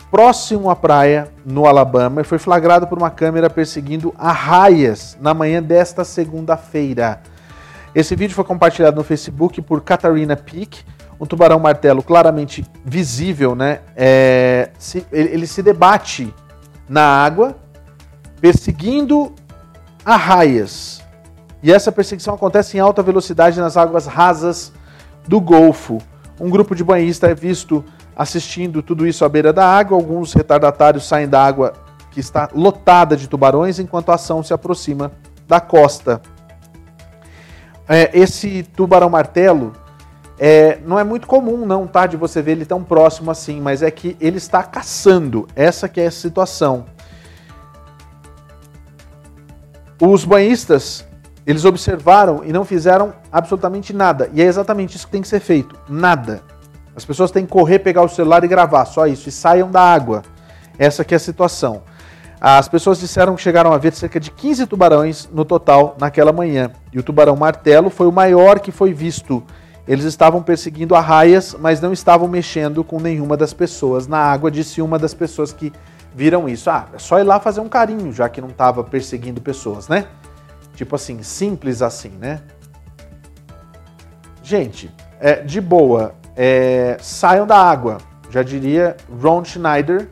próximo 0.09 0.71
à 0.71 0.75
praia 0.75 1.31
no 1.45 1.67
Alabama 1.67 2.21
e 2.21 2.23
foi 2.23 2.39
flagrado 2.39 2.87
por 2.87 2.97
uma 2.97 3.11
câmera 3.11 3.47
perseguindo 3.47 4.11
arraias 4.17 5.15
na 5.21 5.35
manhã 5.35 5.61
desta 5.61 6.03
segunda-feira. 6.03 7.21
Esse 7.93 8.15
vídeo 8.15 8.33
foi 8.33 8.43
compartilhado 8.43 8.95
no 8.95 9.03
Facebook 9.03 9.61
por 9.61 9.81
Katarina 9.81 10.35
Peak, 10.35 10.83
um 11.19 11.25
tubarão 11.25 11.59
martelo 11.59 12.01
claramente 12.01 12.65
visível, 12.83 13.53
né? 13.53 13.81
É, 13.95 14.71
se, 14.79 15.05
ele, 15.11 15.29
ele 15.29 15.47
se 15.47 15.61
debate 15.61 16.33
na 16.89 17.03
água, 17.03 17.55
perseguindo 18.39 19.33
arraias. 20.03 21.03
E 21.61 21.71
essa 21.71 21.91
perseguição 21.91 22.33
acontece 22.33 22.77
em 22.77 22.79
alta 22.79 23.03
velocidade 23.03 23.59
nas 23.59 23.77
águas 23.77 24.07
rasas 24.07 24.73
do 25.27 25.39
Golfo. 25.39 25.99
Um 26.39 26.49
grupo 26.49 26.73
de 26.73 26.83
banhistas 26.83 27.29
é 27.29 27.35
visto 27.35 27.85
assistindo 28.15 28.81
tudo 28.81 29.05
isso 29.05 29.23
à 29.23 29.29
beira 29.29 29.53
da 29.53 29.65
água. 29.65 29.95
Alguns 29.95 30.33
retardatários 30.33 31.07
saem 31.07 31.27
da 31.27 31.45
água 31.45 31.73
que 32.09 32.19
está 32.19 32.49
lotada 32.53 33.15
de 33.15 33.27
tubarões, 33.27 33.79
enquanto 33.79 34.09
a 34.09 34.15
ação 34.15 34.41
se 34.41 34.53
aproxima 34.53 35.11
da 35.47 35.59
costa. 35.59 36.19
É, 37.93 38.09
esse 38.17 38.63
tubarão 38.63 39.09
martelo 39.09 39.73
é, 40.39 40.79
não 40.85 40.97
é 40.97 41.03
muito 41.03 41.27
comum, 41.27 41.65
não, 41.65 41.85
tá? 41.85 42.07
De 42.07 42.15
você 42.15 42.41
ver 42.41 42.53
ele 42.53 42.65
tão 42.65 42.81
próximo 42.81 43.29
assim, 43.29 43.59
mas 43.59 43.83
é 43.83 43.91
que 43.91 44.15
ele 44.21 44.37
está 44.37 44.63
caçando. 44.63 45.45
Essa 45.57 45.89
que 45.89 45.99
é 45.99 46.07
a 46.07 46.11
situação. 46.11 46.85
Os 49.99 50.23
banhistas, 50.23 51.05
eles 51.45 51.65
observaram 51.65 52.43
e 52.45 52.53
não 52.53 52.63
fizeram 52.63 53.13
absolutamente 53.29 53.91
nada. 53.91 54.29
E 54.33 54.41
é 54.41 54.45
exatamente 54.45 54.95
isso 54.95 55.05
que 55.05 55.11
tem 55.11 55.21
que 55.21 55.27
ser 55.27 55.41
feito. 55.41 55.77
Nada. 55.89 56.41
As 56.95 57.03
pessoas 57.03 57.29
têm 57.29 57.45
que 57.45 57.51
correr, 57.51 57.79
pegar 57.79 58.03
o 58.03 58.09
celular 58.09 58.41
e 58.45 58.47
gravar, 58.47 58.85
só 58.85 59.05
isso. 59.05 59.27
E 59.27 59.33
saiam 59.33 59.69
da 59.69 59.81
água. 59.81 60.23
Essa 60.79 61.03
que 61.03 61.13
é 61.13 61.17
a 61.17 61.19
situação. 61.19 61.83
As 62.41 62.67
pessoas 62.67 62.99
disseram 62.99 63.35
que 63.35 63.41
chegaram 63.41 63.71
a 63.71 63.77
ver 63.77 63.93
cerca 63.93 64.19
de 64.19 64.31
15 64.31 64.65
tubarões 64.65 65.29
no 65.31 65.45
total 65.45 65.95
naquela 65.99 66.33
manhã. 66.33 66.71
E 66.91 66.97
o 66.97 67.03
tubarão 67.03 67.35
martelo 67.35 67.89
foi 67.91 68.07
o 68.07 68.11
maior 68.11 68.59
que 68.59 68.71
foi 68.71 68.93
visto 68.93 69.43
eles 69.87 70.05
estavam 70.05 70.43
perseguindo 70.43 70.95
arraias, 70.95 71.55
mas 71.59 71.81
não 71.81 71.91
estavam 71.91 72.27
mexendo 72.27 72.83
com 72.83 72.99
nenhuma 72.99 73.35
das 73.35 73.53
pessoas 73.53 74.07
na 74.07 74.19
água, 74.19 74.51
disse 74.51 74.81
uma 74.81 74.99
das 74.99 75.13
pessoas 75.13 75.51
que 75.51 75.73
viram 76.15 76.47
isso. 76.47 76.69
Ah, 76.69 76.87
é 76.93 76.99
só 76.99 77.19
ir 77.19 77.23
lá 77.23 77.39
fazer 77.39 77.61
um 77.61 77.69
carinho, 77.69 78.13
já 78.13 78.29
que 78.29 78.39
não 78.39 78.49
estava 78.49 78.83
perseguindo 78.83 79.41
pessoas, 79.41 79.87
né? 79.87 80.07
Tipo 80.75 80.95
assim, 80.95 81.21
simples 81.23 81.81
assim, 81.81 82.11
né? 82.19 82.41
Gente, 84.43 84.93
é, 85.19 85.41
de 85.41 85.59
boa, 85.59 86.13
é, 86.35 86.97
saiam 87.01 87.47
da 87.47 87.57
água. 87.57 87.97
Já 88.29 88.43
diria 88.43 88.95
Ron 89.21 89.43
Schneider, 89.43 90.07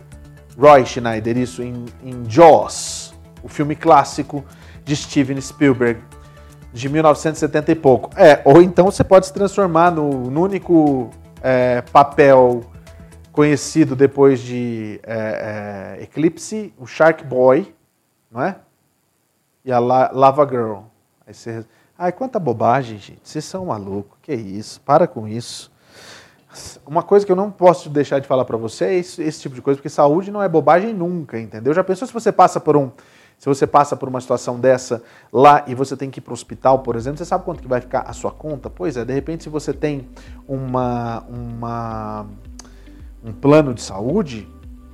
Roy 0.59 0.85
Schneider, 0.85 1.37
isso 1.37 1.63
em, 1.63 1.85
em 2.03 2.29
Jaws, 2.29 3.13
o 3.41 3.47
filme 3.47 3.75
clássico 3.75 4.43
de 4.83 4.95
Steven 4.95 5.39
Spielberg 5.39 6.01
de 6.73 6.89
1970 6.89 7.71
e 7.71 7.75
pouco. 7.75 8.09
É, 8.15 8.41
ou 8.43 8.61
então 8.61 8.85
você 8.85 9.03
pode 9.03 9.27
se 9.27 9.33
transformar 9.33 9.91
no, 9.91 10.29
no 10.29 10.43
único 10.43 11.09
é, 11.41 11.81
papel 11.93 12.63
conhecido 13.31 13.95
depois 13.95 14.39
de 14.39 14.99
é, 15.03 15.97
é, 15.97 16.03
Eclipse, 16.03 16.73
o 16.77 16.85
Shark 16.85 17.23
Boy, 17.23 17.73
não 18.29 18.41
é? 18.41 18.57
E 19.63 19.71
a 19.71 19.79
La 19.79 20.11
Lava 20.11 20.45
Girl. 20.45 20.81
Aí 21.25 21.33
você... 21.33 21.65
Ai, 21.97 22.11
quanta 22.11 22.39
bobagem, 22.39 22.97
gente. 22.97 23.21
Vocês 23.23 23.43
são 23.43 23.65
malucos. 23.65 24.17
Que 24.21 24.33
isso? 24.33 24.79
Para 24.81 25.05
com 25.07 25.27
isso. 25.27 25.71
Uma 26.85 27.03
coisa 27.03 27.25
que 27.25 27.31
eu 27.31 27.35
não 27.35 27.51
posso 27.51 27.89
deixar 27.89 28.19
de 28.19 28.27
falar 28.27 28.45
para 28.45 28.57
você 28.57 28.85
é 28.85 28.95
esse, 28.95 29.21
esse 29.21 29.41
tipo 29.41 29.53
de 29.53 29.61
coisa, 29.61 29.77
porque 29.77 29.89
saúde 29.89 30.31
não 30.31 30.41
é 30.41 30.49
bobagem 30.49 30.93
nunca, 30.93 31.39
entendeu? 31.39 31.73
Já 31.73 31.83
pensou 31.83 32.07
se 32.07 32.13
você 32.13 32.31
passa 32.31 32.59
por 32.59 32.75
um 32.75 32.91
se 33.39 33.45
você 33.45 33.65
passa 33.65 33.95
por 33.95 34.09
uma 34.09 34.19
situação 34.19 34.59
dessa 34.59 35.01
lá 35.31 35.63
e 35.65 35.73
você 35.73 35.95
tem 35.95 36.09
que 36.09 36.19
ir 36.19 36.21
para 36.21 36.31
o 36.31 36.33
hospital, 36.33 36.79
por 36.79 36.97
exemplo, 36.97 37.17
você 37.17 37.25
sabe 37.25 37.45
quanto 37.45 37.61
que 37.61 37.69
vai 37.69 37.79
ficar 37.79 38.01
a 38.01 38.11
sua 38.11 38.31
conta? 38.31 38.69
Pois 38.69 38.97
é, 38.97 39.05
de 39.05 39.13
repente 39.13 39.43
se 39.43 39.49
você 39.49 39.71
tem 39.71 40.09
uma, 40.45 41.23
uma, 41.29 42.25
um 43.23 43.31
plano 43.31 43.73
de 43.73 43.81
saúde, 43.81 44.45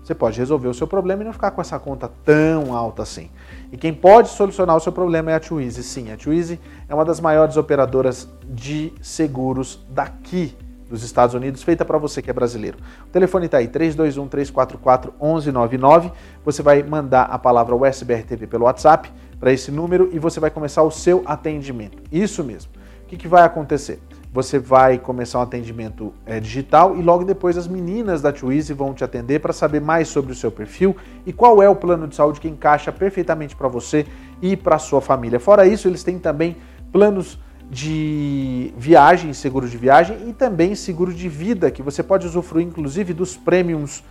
você 0.04 0.14
pode 0.14 0.38
resolver 0.38 0.68
o 0.68 0.76
seu 0.76 0.86
problema 0.86 1.24
e 1.24 1.26
não 1.26 1.34
ficar 1.34 1.50
com 1.50 1.60
essa 1.60 1.80
conta 1.80 2.08
tão 2.24 2.76
alta 2.76 3.02
assim. 3.02 3.32
E 3.72 3.78
quem 3.78 3.92
pode 3.92 4.30
solucionar 4.30 4.76
o 4.76 4.80
seu 4.80 4.92
problema 4.92 5.32
é 5.32 5.34
a 5.34 5.40
Twizy. 5.40 5.82
Sim, 5.82 6.12
a 6.12 6.18
Twizy 6.18 6.60
é 6.88 6.94
uma 6.94 7.04
das 7.04 7.20
maiores 7.20 7.58
operadoras 7.58 8.30
de 8.48 8.94
seguros 9.02 9.84
daqui 9.90 10.56
dos 10.90 11.04
Estados 11.04 11.36
Unidos, 11.36 11.62
feita 11.64 11.84
para 11.84 11.98
você 11.98 12.22
que 12.22 12.30
é 12.30 12.34
brasileiro. 12.34 12.78
O 13.08 13.10
telefone 13.10 13.48
está 13.48 13.58
aí, 13.58 13.68
321-344-1199. 13.68 16.12
Você 16.44 16.62
vai 16.62 16.84
mandar 16.84 17.24
a 17.24 17.40
palavra 17.40 17.76
USBR 17.76 18.24
TV 18.24 18.48
pelo 18.48 18.64
WhatsApp 18.66 19.12
para 19.40 19.52
esse 19.52 19.72
número 19.72 20.10
e 20.12 20.20
você 20.20 20.40
vai 20.40 20.52
começar 20.52 20.84
o 20.84 20.92
seu 20.92 21.24
atendimento. 21.26 21.98
Isso 22.12 22.44
mesmo. 22.44 22.72
O 23.04 23.08
que, 23.08 23.18
que 23.18 23.28
vai 23.28 23.44
acontecer? 23.44 24.00
Você 24.34 24.60
vai 24.60 24.98
começar 24.98 25.40
um 25.40 25.44
atendimento 25.44 26.14
é, 26.26 26.42
digital 26.42 26.98
e 26.98 27.02
logo 27.02 27.24
depois 27.24 27.58
as 27.58 27.68
meninas 27.68 28.22
da 28.22 28.34
Twizy 28.34 28.74
vão 28.74 28.94
te 28.94 29.02
atender 29.02 29.40
para 29.40 29.54
saber 29.54 29.80
mais 29.80 30.10
sobre 30.10 30.34
o 30.34 30.36
seu 30.36 30.52
perfil 30.52 30.94
e 31.26 31.32
qual 31.32 31.64
é 31.64 31.70
o 31.70 31.76
plano 31.76 32.06
de 32.06 32.16
saúde 32.16 32.42
que 32.42 32.50
encaixa 32.50 32.92
perfeitamente 32.92 33.56
para 33.56 33.70
você 33.70 34.06
e 34.42 34.58
para 34.58 34.78
sua 34.78 35.00
família. 35.00 35.40
Fora 35.40 35.66
isso, 35.66 35.88
eles 35.88 36.04
têm 36.04 36.20
também 36.20 36.58
planos 36.92 37.40
de 37.70 38.74
viagem, 38.78 39.34
seguro 39.34 39.68
de 39.68 39.78
viagem 39.78 40.30
e 40.30 40.34
também 40.34 40.76
seguro 40.76 41.14
de 41.14 41.28
vida, 41.28 41.72
que 41.72 41.82
você 41.82 42.04
pode 42.04 42.28
usufruir 42.28 42.66
inclusive 42.66 43.14
dos 43.14 43.36
prêmios 43.36 44.04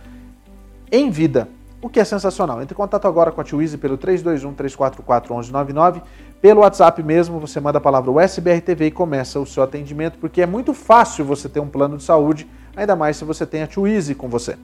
em 0.91 1.09
vida, 1.09 1.47
o 1.81 1.89
que 1.89 1.99
é 1.99 2.03
sensacional. 2.03 2.61
Entre 2.61 2.73
em 2.73 2.77
contato 2.77 3.07
agora 3.07 3.31
com 3.31 3.41
a 3.41 3.43
Twizy 3.43 3.77
pelo 3.77 3.97
321-344-1199, 3.97 6.01
pelo 6.41 6.61
WhatsApp 6.61 7.01
mesmo, 7.01 7.39
você 7.39 7.59
manda 7.59 7.77
a 7.77 7.81
palavra 7.81 8.11
USBRTV 8.11 8.87
e 8.87 8.91
começa 8.91 9.39
o 9.39 9.45
seu 9.45 9.63
atendimento, 9.63 10.17
porque 10.19 10.41
é 10.41 10.45
muito 10.45 10.73
fácil 10.73 11.25
você 11.25 11.49
ter 11.49 11.59
um 11.59 11.67
plano 11.67 11.97
de 11.97 12.03
saúde, 12.03 12.47
ainda 12.75 12.95
mais 12.95 13.17
se 13.17 13.25
você 13.25 13.45
tem 13.45 13.63
a 13.63 13.67
Twizy 13.67 14.13
com 14.13 14.27
você. 14.27 14.57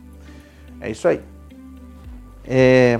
É 0.79 0.91
isso 0.91 1.07
aí. 1.07 1.21
É... 2.45 2.99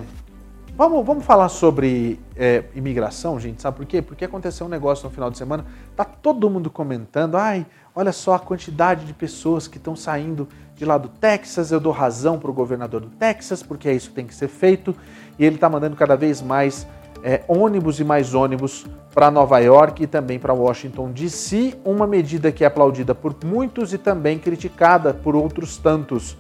Vamos, 0.82 1.06
vamos 1.06 1.24
falar 1.24 1.48
sobre 1.48 2.20
é, 2.36 2.64
imigração, 2.74 3.40
gente, 3.40 3.62
sabe 3.62 3.78
por 3.78 3.86
quê? 3.86 4.02
Porque 4.02 4.26
aconteceu 4.26 4.66
um 4.66 4.70
negócio 4.70 5.06
no 5.06 5.12
final 5.12 5.30
de 5.30 5.38
semana, 5.38 5.64
tá 5.96 6.04
todo 6.04 6.50
mundo 6.50 6.72
comentando, 6.72 7.36
ai, 7.36 7.68
olha 7.94 8.12
só 8.12 8.34
a 8.34 8.40
quantidade 8.40 9.06
de 9.06 9.14
pessoas 9.14 9.68
que 9.68 9.78
estão 9.78 9.96
saindo 9.96 10.48
de 10.76 10.84
lá 10.84 10.98
do 10.98 11.08
Texas, 11.08 11.72
eu 11.72 11.80
dou 11.80 11.94
razão 11.94 12.40
para 12.40 12.50
o 12.50 12.54
governador 12.56 13.00
do 13.00 13.10
Texas, 13.10 13.62
porque 13.62 13.88
é 13.88 13.94
isso 13.94 14.10
que 14.10 14.16
tem 14.16 14.26
que 14.26 14.34
ser 14.34 14.48
feito, 14.48 14.96
e 15.38 15.46
ele 15.46 15.54
está 15.54 15.70
mandando 15.70 15.96
cada 15.96 16.16
vez 16.16 16.42
mais 16.42 16.88
é, 17.24 17.44
ônibus 17.48 18.00
e 18.00 18.04
mais 18.04 18.34
ônibus 18.34 18.88
para 19.14 19.30
Nova 19.30 19.60
York 19.60 20.02
e 20.02 20.08
também 20.08 20.40
para 20.40 20.52
Washington 20.52 21.12
DC, 21.12 21.78
uma 21.86 22.08
medida 22.08 22.52
que 22.52 22.64
é 22.64 22.68
aplaudida 22.68 23.14
por 23.14 23.36
muitos 23.46 23.94
e 23.94 24.00
também 24.00 24.40
criticada 24.40 25.14
por 25.14 25.36
outros 25.36 25.78
tantos, 25.78 26.36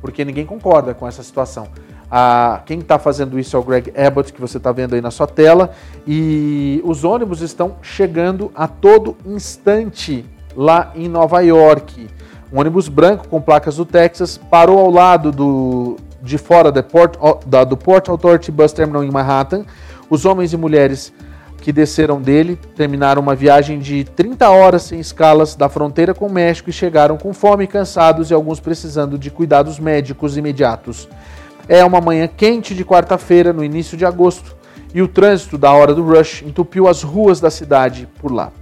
porque 0.00 0.24
ninguém 0.24 0.44
concorda 0.44 0.92
com 0.94 1.06
essa 1.06 1.22
situação. 1.22 1.68
Ah, 2.10 2.62
quem 2.64 2.78
está 2.78 2.98
fazendo 2.98 3.38
isso 3.38 3.56
é 3.56 3.58
o 3.58 3.62
Greg 3.62 3.92
Abbott, 3.96 4.32
que 4.32 4.40
você 4.40 4.58
está 4.58 4.72
vendo 4.72 4.94
aí 4.94 5.00
na 5.00 5.10
sua 5.10 5.26
tela, 5.26 5.72
e 6.06 6.80
os 6.84 7.04
ônibus 7.04 7.40
estão 7.40 7.76
chegando 7.82 8.52
a 8.54 8.68
todo 8.68 9.16
instante 9.26 10.24
lá 10.56 10.92
em 10.94 11.08
Nova 11.08 11.40
York. 11.40 12.08
Um 12.52 12.60
ônibus 12.60 12.88
branco 12.88 13.26
com 13.28 13.40
placas 13.40 13.76
do 13.76 13.84
Texas 13.84 14.38
parou 14.38 14.78
ao 14.78 14.90
lado 14.90 15.32
do, 15.32 15.96
de 16.22 16.38
fora 16.38 16.70
da 16.70 16.82
Port, 16.82 17.16
da, 17.46 17.64
do 17.64 17.76
Port 17.76 18.08
Authority 18.08 18.52
Bus 18.52 18.72
Terminal 18.72 19.02
em 19.02 19.10
Manhattan. 19.10 19.64
Os 20.08 20.24
homens 20.24 20.52
e 20.52 20.56
mulheres 20.56 21.12
que 21.64 21.72
desceram 21.72 22.20
dele 22.20 22.58
terminaram 22.76 23.22
uma 23.22 23.34
viagem 23.34 23.78
de 23.78 24.04
30 24.04 24.50
horas 24.50 24.82
sem 24.82 25.00
escalas 25.00 25.54
da 25.54 25.66
fronteira 25.66 26.12
com 26.12 26.26
o 26.26 26.32
México 26.32 26.68
e 26.68 26.72
chegaram 26.72 27.16
com 27.16 27.32
fome, 27.32 27.66
cansados 27.66 28.30
e 28.30 28.34
alguns 28.34 28.60
precisando 28.60 29.18
de 29.18 29.30
cuidados 29.30 29.78
médicos 29.78 30.36
imediatos. 30.36 31.08
É 31.66 31.82
uma 31.82 31.98
manhã 31.98 32.28
quente 32.28 32.74
de 32.74 32.84
quarta-feira, 32.84 33.50
no 33.50 33.64
início 33.64 33.96
de 33.96 34.04
agosto, 34.04 34.54
e 34.94 35.00
o 35.00 35.08
trânsito 35.08 35.56
da 35.56 35.72
hora 35.72 35.94
do 35.94 36.04
rush 36.04 36.42
entupiu 36.42 36.86
as 36.86 37.02
ruas 37.02 37.40
da 37.40 37.50
cidade 37.50 38.06
por 38.20 38.30
lá. 38.30 38.52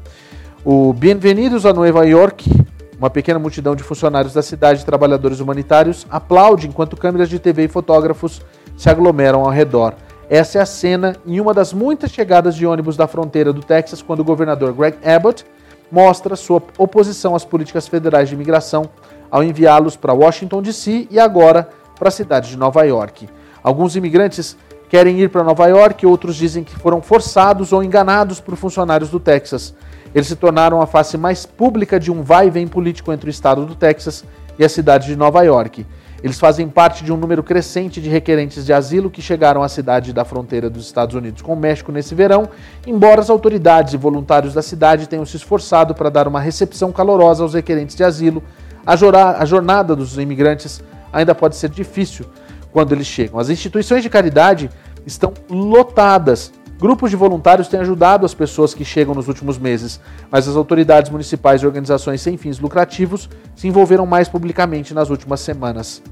O 0.64 0.92
Bem-vindos 0.92 1.66
a 1.66 1.72
Nova 1.72 2.06
York, 2.06 2.48
uma 2.96 3.10
pequena 3.10 3.40
multidão 3.40 3.74
de 3.74 3.82
funcionários 3.82 4.32
da 4.32 4.40
cidade 4.40 4.82
e 4.82 4.86
trabalhadores 4.86 5.40
humanitários 5.40 6.06
aplaude 6.08 6.68
enquanto 6.68 6.96
câmeras 6.96 7.28
de 7.28 7.40
TV 7.40 7.64
e 7.64 7.68
fotógrafos 7.68 8.40
se 8.76 8.88
aglomeram 8.88 9.40
ao 9.40 9.50
redor. 9.50 9.94
Essa 10.30 10.58
é 10.58 10.62
a 10.62 10.66
cena 10.66 11.16
em 11.26 11.40
uma 11.40 11.52
das 11.52 11.72
muitas 11.72 12.12
chegadas 12.12 12.54
de 12.54 12.64
ônibus 12.64 12.96
da 12.96 13.08
fronteira 13.08 13.52
do 13.52 13.62
Texas 13.62 14.00
quando 14.00 14.20
o 14.20 14.24
governador 14.24 14.72
Greg 14.72 14.96
Abbott 15.04 15.44
mostra 15.90 16.36
sua 16.36 16.62
oposição 16.78 17.34
às 17.34 17.44
políticas 17.44 17.88
federais 17.88 18.28
de 18.28 18.36
imigração 18.36 18.88
ao 19.28 19.42
enviá-los 19.42 19.96
para 19.96 20.14
Washington 20.14 20.62
DC 20.62 21.08
e 21.10 21.18
agora 21.18 21.68
para 22.02 22.08
a 22.08 22.12
cidade 22.12 22.50
de 22.50 22.56
Nova 22.56 22.82
York. 22.82 23.28
Alguns 23.62 23.94
imigrantes 23.94 24.56
querem 24.88 25.20
ir 25.20 25.30
para 25.30 25.44
Nova 25.44 25.68
York, 25.68 26.04
outros 26.04 26.34
dizem 26.34 26.64
que 26.64 26.74
foram 26.74 27.00
forçados 27.00 27.72
ou 27.72 27.80
enganados 27.80 28.40
por 28.40 28.56
funcionários 28.56 29.08
do 29.08 29.20
Texas. 29.20 29.72
Eles 30.12 30.26
se 30.26 30.34
tornaram 30.34 30.82
a 30.82 30.86
face 30.88 31.16
mais 31.16 31.46
pública 31.46 32.00
de 32.00 32.10
um 32.10 32.20
vai 32.20 32.48
e 32.48 32.50
vem 32.50 32.66
político 32.66 33.12
entre 33.12 33.28
o 33.28 33.30
estado 33.30 33.64
do 33.64 33.76
Texas 33.76 34.24
e 34.58 34.64
a 34.64 34.68
cidade 34.68 35.06
de 35.06 35.14
Nova 35.14 35.44
York. 35.44 35.86
Eles 36.24 36.40
fazem 36.40 36.68
parte 36.68 37.04
de 37.04 37.12
um 37.12 37.16
número 37.16 37.40
crescente 37.40 38.00
de 38.00 38.08
requerentes 38.08 38.66
de 38.66 38.72
asilo 38.72 39.08
que 39.08 39.22
chegaram 39.22 39.62
à 39.62 39.68
cidade 39.68 40.12
da 40.12 40.24
fronteira 40.24 40.68
dos 40.68 40.86
Estados 40.86 41.14
Unidos 41.14 41.40
com 41.40 41.52
o 41.52 41.56
México 41.56 41.92
nesse 41.92 42.16
verão, 42.16 42.48
embora 42.84 43.20
as 43.20 43.30
autoridades 43.30 43.94
e 43.94 43.96
voluntários 43.96 44.54
da 44.54 44.60
cidade 44.60 45.08
tenham 45.08 45.24
se 45.24 45.36
esforçado 45.36 45.94
para 45.94 46.10
dar 46.10 46.26
uma 46.26 46.40
recepção 46.40 46.90
calorosa 46.90 47.44
aos 47.44 47.54
requerentes 47.54 47.94
de 47.94 48.02
asilo. 48.02 48.42
A 48.84 48.96
jornada 49.44 49.94
dos 49.94 50.18
imigrantes 50.18 50.82
ainda 51.12 51.34
pode 51.34 51.56
ser 51.56 51.68
difícil 51.68 52.26
quando 52.72 52.92
eles 52.92 53.06
chegam. 53.06 53.38
As 53.38 53.50
instituições 53.50 54.02
de 54.02 54.08
caridade 54.08 54.70
estão 55.06 55.32
lotadas 55.50 56.52
Grupos 56.82 57.10
de 57.10 57.16
voluntários 57.16 57.68
têm 57.68 57.78
ajudado 57.78 58.26
as 58.26 58.34
pessoas 58.34 58.74
que 58.74 58.84
chegam 58.84 59.14
nos 59.14 59.28
últimos 59.28 59.56
meses, 59.56 60.00
mas 60.28 60.48
as 60.48 60.56
autoridades 60.56 61.12
municipais 61.12 61.62
e 61.62 61.66
organizações 61.66 62.20
sem 62.20 62.36
fins 62.36 62.58
lucrativos 62.58 63.30
se 63.54 63.68
envolveram 63.68 64.04
mais 64.04 64.28
publicamente 64.28 64.92
nas 64.92 65.08
últimas 65.08 65.38
semanas. 65.38 66.02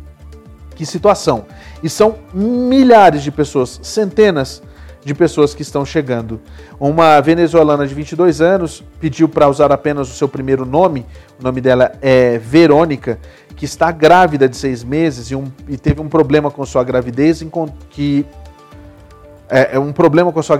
Que 0.76 0.86
situação! 0.86 1.44
E 1.82 1.90
são 1.90 2.18
milhares 2.32 3.24
de 3.24 3.32
pessoas, 3.32 3.80
centenas 3.82 4.62
de 5.04 5.12
pessoas 5.12 5.54
que 5.54 5.62
estão 5.62 5.84
chegando. 5.84 6.40
Uma 6.78 7.20
venezuelana 7.20 7.84
de 7.84 7.92
22 7.92 8.40
anos 8.40 8.84
pediu 9.00 9.28
para 9.28 9.48
usar 9.48 9.72
apenas 9.72 10.08
o 10.08 10.14
seu 10.14 10.28
primeiro 10.28 10.64
nome, 10.64 11.04
o 11.40 11.42
nome 11.42 11.60
dela 11.60 11.90
é 12.00 12.38
Verônica, 12.38 13.18
que 13.60 13.66
está 13.66 13.92
grávida 13.92 14.48
de 14.48 14.56
seis 14.56 14.82
meses 14.82 15.30
e, 15.30 15.36
um, 15.36 15.44
e 15.68 15.76
teve 15.76 16.00
um 16.00 16.08
problema 16.08 16.50
com 16.50 16.64
sua 16.64 16.82
gravidez, 16.82 17.44
que 17.90 18.24
é, 19.50 19.76
é 19.76 19.78
um 19.78 19.92
problema 19.92 20.32
com 20.32 20.42
sua 20.42 20.58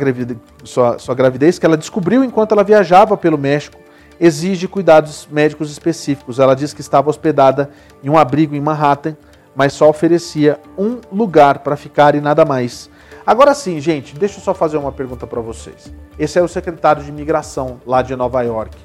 sua, 0.65 0.99
sua 0.99 1.15
gravidez 1.15 1.59
que 1.59 1.65
ela 1.65 1.79
descobriu 1.79 2.23
enquanto 2.23 2.53
ela 2.53 2.63
viajava 2.63 3.17
pelo 3.17 3.39
México 3.39 3.79
exige 4.21 4.69
cuidados 4.69 5.27
médicos 5.33 5.73
específicos. 5.73 6.39
Ela 6.39 6.55
diz 6.55 6.75
que 6.75 6.83
estava 6.83 7.09
hospedada 7.09 7.71
em 8.05 8.11
um 8.11 8.19
abrigo 8.19 8.55
em 8.55 8.61
Manhattan, 8.61 9.17
mas 9.57 9.73
só 9.73 9.89
oferecia 9.89 10.61
um 10.77 10.99
lugar 11.11 11.61
para 11.61 11.77
ficar 11.77 12.15
e 12.15 12.21
nada 12.21 12.45
mais. 12.45 12.91
Agora 13.27 13.55
sim, 13.55 13.81
gente, 13.81 14.15
deixa 14.15 14.37
eu 14.37 14.43
só 14.43 14.53
fazer 14.53 14.77
uma 14.77 14.93
pergunta 14.93 15.27
para 15.27 15.41
vocês. 15.41 15.91
Esse 16.19 16.39
é 16.39 16.43
o 16.43 16.49
secretário 16.49 17.03
de 17.03 17.09
imigração 17.09 17.81
lá 17.87 18.03
de 18.03 18.15
Nova 18.15 18.43
York. 18.43 18.77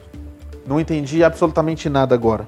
Não 0.65 0.79
entendi 0.79 1.21
absolutamente 1.21 1.89
nada 1.89 2.15
agora. 2.15 2.47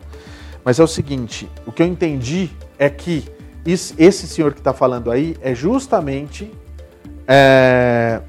Mas 0.67 0.81
é 0.81 0.83
o 0.83 0.87
seguinte: 0.87 1.49
o 1.65 1.71
que 1.71 1.81
eu 1.81 1.87
entendi 1.87 2.49
é 2.77 2.89
que 2.89 3.23
esse 3.65 4.27
senhor 4.27 4.51
que 4.51 4.59
está 4.59 4.73
falando 4.73 5.09
aí 5.09 5.37
é 5.41 5.55
justamente 5.55 6.51
é, 7.25 8.19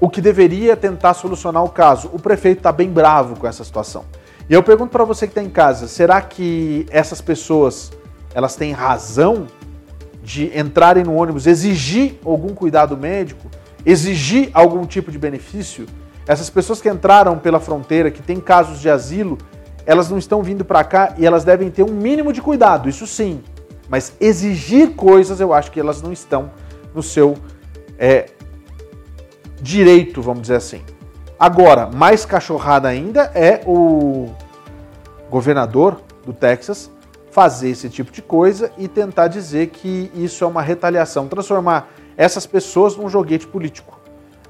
o 0.00 0.08
que 0.08 0.22
deveria 0.22 0.74
tentar 0.74 1.12
solucionar 1.12 1.62
o 1.62 1.68
caso. 1.68 2.08
O 2.14 2.18
prefeito 2.18 2.60
está 2.60 2.72
bem 2.72 2.88
bravo 2.88 3.38
com 3.38 3.46
essa 3.46 3.62
situação. 3.62 4.06
E 4.48 4.54
eu 4.54 4.62
pergunto 4.62 4.90
para 4.90 5.04
você 5.04 5.26
que 5.26 5.32
está 5.32 5.42
em 5.42 5.50
casa, 5.50 5.86
será 5.86 6.22
que 6.22 6.86
essas 6.88 7.20
pessoas 7.20 7.92
elas 8.32 8.56
têm 8.56 8.72
razão 8.72 9.46
de 10.22 10.58
entrarem 10.58 11.04
no 11.04 11.14
ônibus, 11.14 11.46
exigir 11.46 12.18
algum 12.24 12.54
cuidado 12.54 12.96
médico, 12.96 13.50
exigir 13.84 14.48
algum 14.54 14.86
tipo 14.86 15.12
de 15.12 15.18
benefício? 15.18 15.84
Essas 16.26 16.48
pessoas 16.48 16.80
que 16.80 16.88
entraram 16.88 17.38
pela 17.38 17.60
fronteira, 17.60 18.10
que 18.10 18.22
têm 18.22 18.40
casos 18.40 18.80
de 18.80 18.88
asilo, 18.88 19.36
elas 19.86 20.10
não 20.10 20.18
estão 20.18 20.42
vindo 20.42 20.64
para 20.64 20.82
cá 20.82 21.14
e 21.16 21.24
elas 21.24 21.44
devem 21.44 21.70
ter 21.70 21.84
um 21.84 21.92
mínimo 21.92 22.32
de 22.32 22.42
cuidado, 22.42 22.88
isso 22.88 23.06
sim. 23.06 23.40
Mas 23.88 24.12
exigir 24.20 24.94
coisas, 24.96 25.40
eu 25.40 25.54
acho 25.54 25.70
que 25.70 25.78
elas 25.78 26.02
não 26.02 26.12
estão 26.12 26.50
no 26.92 27.02
seu 27.02 27.36
é, 27.96 28.26
direito, 29.62 30.20
vamos 30.20 30.42
dizer 30.42 30.56
assim. 30.56 30.82
Agora, 31.38 31.86
mais 31.86 32.24
cachorrada 32.26 32.88
ainda 32.88 33.30
é 33.34 33.62
o 33.64 34.30
governador 35.30 36.00
do 36.24 36.32
Texas 36.32 36.90
fazer 37.30 37.68
esse 37.68 37.88
tipo 37.90 38.10
de 38.10 38.22
coisa 38.22 38.72
e 38.78 38.88
tentar 38.88 39.28
dizer 39.28 39.68
que 39.68 40.10
isso 40.14 40.42
é 40.42 40.46
uma 40.46 40.62
retaliação, 40.62 41.28
transformar 41.28 41.90
essas 42.16 42.46
pessoas 42.46 42.96
num 42.96 43.08
joguete 43.08 43.46
político. 43.46 44.00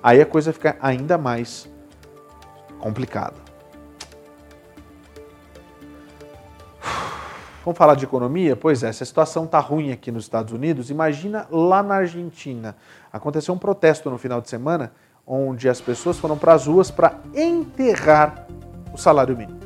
Aí 0.01 0.21
a 0.21 0.27
coisa 0.27 0.53
fica 0.53 0.77
ainda 0.81 1.19
mais 1.19 1.69
complicada. 2.79 3.46
Vamos 7.67 7.79
falar 7.79 7.97
de 7.97 8.05
economia? 8.05 8.55
Pois 8.55 8.85
é, 8.85 8.89
essa 8.91 9.05
situação 9.05 9.45
está 9.45 9.59
ruim 9.59 9.91
aqui 9.91 10.13
nos 10.13 10.23
Estados 10.23 10.53
Unidos. 10.53 10.89
Imagina 10.89 11.49
lá 11.51 11.83
na 11.83 11.97
Argentina. 11.97 12.77
Aconteceu 13.13 13.53
um 13.53 13.59
protesto 13.59 14.09
no 14.09 14.17
final 14.17 14.41
de 14.41 14.49
semana 14.49 14.93
onde 15.27 15.69
as 15.69 15.81
pessoas 15.81 16.17
foram 16.17 16.39
para 16.39 16.55
as 16.55 16.69
ruas 16.69 16.93
para 16.93 17.19
enterrar 17.35 18.47
o 18.95 18.97
salário 18.97 19.37
mínimo. 19.37 19.59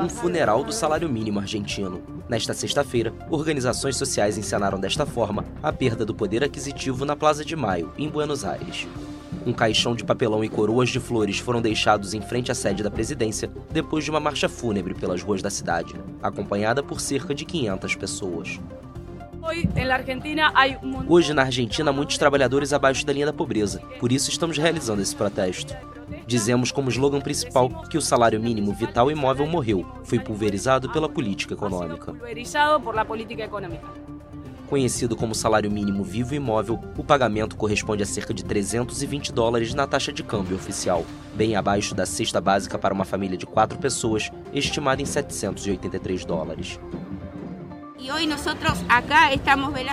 Um 0.00 0.08
funeral 0.08 0.64
do 0.64 0.72
salário 0.72 1.08
mínimo 1.08 1.38
argentino. 1.38 2.02
Nesta 2.28 2.52
sexta-feira, 2.52 3.14
organizações 3.30 3.96
sociais 3.96 4.36
encenaram 4.36 4.80
desta 4.80 5.06
forma 5.06 5.44
a 5.62 5.72
perda 5.72 6.04
do 6.04 6.12
poder 6.12 6.42
aquisitivo 6.42 7.04
na 7.04 7.14
Plaza 7.14 7.44
de 7.44 7.54
Maio, 7.54 7.92
em 7.96 8.08
Buenos 8.08 8.44
Aires. 8.44 8.88
Um 9.46 9.52
caixão 9.52 9.94
de 9.94 10.04
papelão 10.04 10.44
e 10.44 10.48
coroas 10.48 10.88
de 10.88 11.00
flores 11.00 11.38
foram 11.38 11.62
deixados 11.62 12.14
em 12.14 12.20
frente 12.20 12.50
à 12.50 12.54
sede 12.54 12.82
da 12.82 12.90
presidência 12.90 13.50
depois 13.70 14.04
de 14.04 14.10
uma 14.10 14.20
marcha 14.20 14.48
fúnebre 14.48 14.94
pelas 14.94 15.22
ruas 15.22 15.40
da 15.40 15.50
cidade, 15.50 15.94
acompanhada 16.22 16.82
por 16.82 17.00
cerca 17.00 17.34
de 17.34 17.44
500 17.44 17.94
pessoas. 17.94 18.60
Hoje 21.08 21.32
na 21.32 21.42
Argentina 21.42 21.90
há 21.90 21.92
muitos 21.92 22.18
trabalhadores 22.18 22.72
abaixo 22.72 23.06
da 23.06 23.12
linha 23.12 23.26
da 23.26 23.32
pobreza, 23.32 23.80
por 23.98 24.12
isso 24.12 24.30
estamos 24.30 24.58
realizando 24.58 25.00
esse 25.00 25.16
protesto. 25.16 25.74
Dizemos 26.26 26.70
como 26.70 26.90
slogan 26.90 27.20
principal 27.20 27.68
que 27.88 27.96
o 27.96 28.02
salário 28.02 28.40
mínimo 28.40 28.72
vital 28.72 29.10
e 29.10 29.14
móvel 29.14 29.46
morreu, 29.46 29.86
foi 30.04 30.18
pulverizado 30.18 30.90
pela 30.90 31.08
política 31.08 31.54
econômica. 31.54 32.14
Conhecido 34.70 35.16
como 35.16 35.34
salário 35.34 35.68
mínimo 35.68 36.04
vivo 36.04 36.32
e 36.32 36.38
móvel, 36.38 36.78
o 36.96 37.02
pagamento 37.02 37.56
corresponde 37.56 38.04
a 38.04 38.06
cerca 38.06 38.32
de 38.32 38.44
320 38.44 39.32
dólares 39.32 39.74
na 39.74 39.84
taxa 39.84 40.12
de 40.12 40.22
câmbio 40.22 40.54
oficial, 40.54 41.04
bem 41.34 41.56
abaixo 41.56 41.92
da 41.92 42.06
cesta 42.06 42.40
básica 42.40 42.78
para 42.78 42.94
uma 42.94 43.04
família 43.04 43.36
de 43.36 43.46
quatro 43.46 43.76
pessoas, 43.80 44.30
estimada 44.52 45.02
em 45.02 45.04
783 45.04 46.24
dólares. 46.24 46.78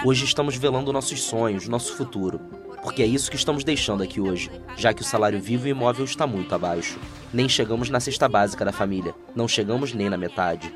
Hoje 0.05 0.25
estamos 0.25 0.55
velando 0.55 0.93
nossos 0.93 1.23
sonhos, 1.23 1.67
nosso 1.67 1.95
futuro. 1.95 2.39
Porque 2.83 3.01
é 3.01 3.05
isso 3.07 3.31
que 3.31 3.35
estamos 3.35 3.63
deixando 3.63 4.03
aqui 4.03 4.21
hoje, 4.21 4.51
já 4.77 4.93
que 4.93 5.01
o 5.01 5.05
salário 5.05 5.41
vivo 5.41 5.65
e 5.65 5.71
imóvel 5.71 6.05
está 6.05 6.27
muito 6.27 6.53
abaixo. 6.53 6.99
Nem 7.33 7.49
chegamos 7.49 7.89
na 7.89 7.99
cesta 7.99 8.29
básica 8.29 8.63
da 8.63 8.71
família, 8.71 9.15
não 9.35 9.47
chegamos 9.47 9.91
nem 9.91 10.07
na 10.07 10.17
metade. 10.17 10.71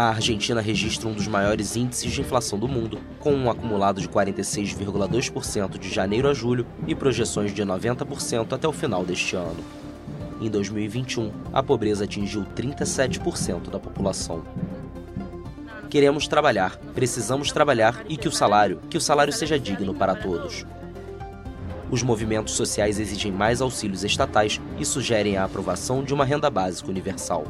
A 0.00 0.08
Argentina 0.08 0.62
registra 0.62 1.06
um 1.10 1.12
dos 1.12 1.28
maiores 1.28 1.76
índices 1.76 2.10
de 2.10 2.22
inflação 2.22 2.58
do 2.58 2.66
mundo, 2.66 2.98
com 3.18 3.34
um 3.34 3.50
acumulado 3.50 4.00
de 4.00 4.08
46,2% 4.08 5.78
de 5.78 5.90
janeiro 5.90 6.26
a 6.26 6.32
julho 6.32 6.66
e 6.86 6.94
projeções 6.94 7.52
de 7.52 7.62
90% 7.62 8.50
até 8.50 8.66
o 8.66 8.72
final 8.72 9.04
deste 9.04 9.36
ano. 9.36 9.62
Em 10.40 10.48
2021, 10.48 11.30
a 11.52 11.62
pobreza 11.62 12.04
atingiu 12.04 12.46
37% 12.56 13.68
da 13.68 13.78
população. 13.78 14.42
Queremos 15.90 16.26
trabalhar, 16.26 16.78
precisamos 16.94 17.52
trabalhar 17.52 18.02
e 18.08 18.16
que 18.16 18.26
o 18.26 18.32
salário, 18.32 18.80
que 18.88 18.96
o 18.96 19.02
salário 19.02 19.34
seja 19.34 19.60
digno 19.60 19.92
para 19.92 20.14
todos. 20.14 20.64
Os 21.90 22.02
movimentos 22.02 22.54
sociais 22.54 22.98
exigem 22.98 23.30
mais 23.30 23.60
auxílios 23.60 24.02
estatais 24.02 24.62
e 24.78 24.84
sugerem 24.86 25.36
a 25.36 25.44
aprovação 25.44 26.02
de 26.02 26.14
uma 26.14 26.24
renda 26.24 26.48
básica 26.48 26.88
universal. 26.88 27.44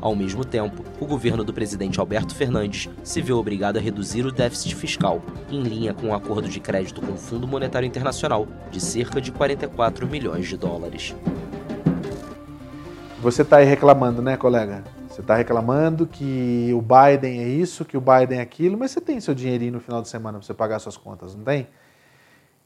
Ao 0.00 0.16
mesmo 0.16 0.46
tempo, 0.46 0.82
o 0.98 1.06
governo 1.06 1.44
do 1.44 1.52
presidente 1.52 2.00
Alberto 2.00 2.34
Fernandes 2.34 2.88
se 3.04 3.20
viu 3.20 3.36
obrigado 3.36 3.76
a 3.76 3.80
reduzir 3.80 4.24
o 4.24 4.32
déficit 4.32 4.74
fiscal, 4.74 5.20
em 5.50 5.62
linha 5.62 5.92
com 5.92 6.06
um 6.06 6.14
acordo 6.14 6.48
de 6.48 6.58
crédito 6.58 7.02
com 7.02 7.12
o 7.12 7.16
Fundo 7.18 7.46
Monetário 7.46 7.86
Internacional 7.86 8.48
de 8.70 8.80
cerca 8.80 9.20
de 9.20 9.30
44 9.30 10.06
milhões 10.06 10.48
de 10.48 10.56
dólares. 10.56 11.14
Você 13.20 13.42
está 13.42 13.58
aí 13.58 13.66
reclamando, 13.66 14.22
né, 14.22 14.38
colega? 14.38 14.82
Você 15.06 15.20
está 15.20 15.34
reclamando 15.34 16.06
que 16.06 16.70
o 16.72 16.80
Biden 16.80 17.42
é 17.42 17.48
isso, 17.48 17.84
que 17.84 17.98
o 17.98 18.00
Biden 18.00 18.38
é 18.38 18.42
aquilo, 18.42 18.78
mas 18.78 18.92
você 18.92 19.02
tem 19.02 19.20
seu 19.20 19.34
dinheirinho 19.34 19.72
no 19.72 19.80
final 19.80 20.00
de 20.00 20.08
semana 20.08 20.38
para 20.38 20.46
você 20.46 20.54
pagar 20.54 20.78
suas 20.78 20.96
contas, 20.96 21.34
não 21.36 21.44
tem? 21.44 21.66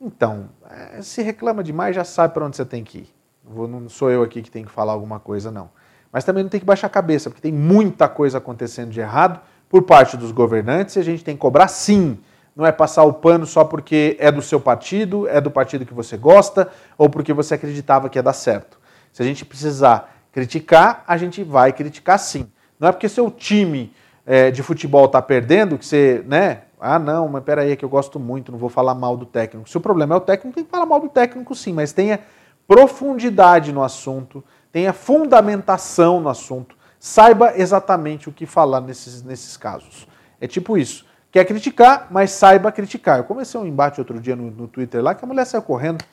Então, 0.01 0.51
é, 0.70 1.02
se 1.02 1.20
reclama 1.20 1.65
demais, 1.65 1.97
já 1.97 2.05
sabe 2.05 2.32
para 2.32 2.47
onde 2.47 2.56
você 2.56 2.65
tem 2.65 2.85
que 2.85 2.98
ir. 2.98 3.15
Não 3.44 3.89
sou 3.89 4.09
eu 4.09 4.23
aqui 4.23 4.40
que 4.40 4.51
tem 4.51 4.65
que 4.65 4.70
falar 4.70 4.93
alguma 4.93 5.19
coisa, 5.19 5.51
não. 5.51 5.69
Mas 6.15 6.24
também 6.24 6.43
não 6.43 6.49
tem 6.49 6.61
que 6.61 6.65
baixar 6.65 6.86
a 6.86 6.91
cabeça, 6.91 7.28
porque 7.28 7.43
tem 7.43 7.53
muita 7.53 8.09
coisa 8.09 8.39
acontecendo 8.39 8.89
de 8.89 9.01
errado 9.01 9.39
por 9.69 9.82
parte 9.82 10.16
dos 10.16 10.32
governantes 10.32 10.97
e 10.97 11.01
a 11.01 11.03
gente 11.03 11.23
tem 11.23 11.35
que 11.35 11.41
cobrar 11.41 11.69
sim. 11.69 12.19
Não 12.57 12.65
é 12.65 12.73
passar 12.73 13.03
o 13.03 13.12
pano 13.12 13.45
só 13.45 13.65
porque 13.65 14.16
é 14.20 14.32
do 14.32 14.41
seu 14.41 14.61
partido, 14.61 15.28
é 15.28 15.41
do 15.41 15.51
partido 15.51 15.85
que 15.85 15.93
você 15.93 16.16
gosta 16.16 16.70
ou 16.97 17.11
porque 17.11 17.32
você 17.32 17.55
acreditava 17.55 18.09
que 18.09 18.16
ia 18.16 18.23
dar 18.23 18.32
certo. 18.32 18.78
Se 19.12 19.23
a 19.23 19.27
gente 19.27 19.45
precisar 19.45 20.15
Criticar, 20.35 21.05
a 21.07 21.16
gente 21.16 21.45
vai 21.45 21.73
criticar 21.73 22.19
sim. 22.19 22.49
Não 22.78 22.89
é 22.89 22.93
porque 22.93 23.09
seu 23.09 23.31
time 23.31 23.93
é, 24.27 24.51
de 24.51 24.65
futebol 24.65 25.05
está 25.05 25.23
perdendo 25.23 25.78
que 25.78 25.86
você, 25.86 26.24
né? 26.27 26.62
Ah, 26.81 26.99
não, 26.99 27.28
mas 27.28 27.45
peraí, 27.45 27.70
é 27.70 27.77
que 27.77 27.85
eu 27.85 27.89
gosto 27.89 28.19
muito, 28.19 28.51
não 28.51 28.59
vou 28.59 28.69
falar 28.69 28.97
mal 28.97 29.16
do 29.16 29.24
técnico. 29.24 29.70
Se 29.70 29.77
o 29.77 29.81
problema 29.81 30.12
é 30.16 30.19
o 30.19 30.20
técnico, 30.20 30.57
tem 30.57 30.65
que 30.65 30.70
falar 30.73 30.86
mal 30.86 30.99
do 30.99 31.09
técnico 31.09 31.55
sim, 31.55 31.73
mas 31.73 31.93
tenha 31.93 32.19
profundidade 32.66 33.73
no 33.73 33.85
assunto, 33.85 34.43
tenha 34.75 34.93
fundamentação 34.93 36.21
no 36.21 36.29
assunto, 36.29 36.77
saiba 36.99 37.57
exatamente 37.57 38.29
o 38.29 38.33
que 38.33 38.45
falar 38.45 38.81
nesses, 38.81 39.23
nesses 39.23 39.57
casos. 39.57 40.09
É 40.41 40.49
tipo 40.49 40.77
isso. 40.77 41.07
Quer 41.31 41.45
criticar, 41.45 42.09
mas 42.11 42.33
saiba 42.33 42.73
criticar. 42.73 43.19
Eu 43.19 43.25
comecei 43.25 43.59
um 43.61 43.67
embate 43.67 44.01
outro 44.01 44.19
dia 44.19 44.35
no, 44.35 44.51
no 44.51 44.67
Twitter 44.67 45.01
lá 45.01 45.15
que 45.15 45.25
a 45.25 45.29
mulher 45.29 45.45
saiu 45.45 45.63
correndo 45.63 46.05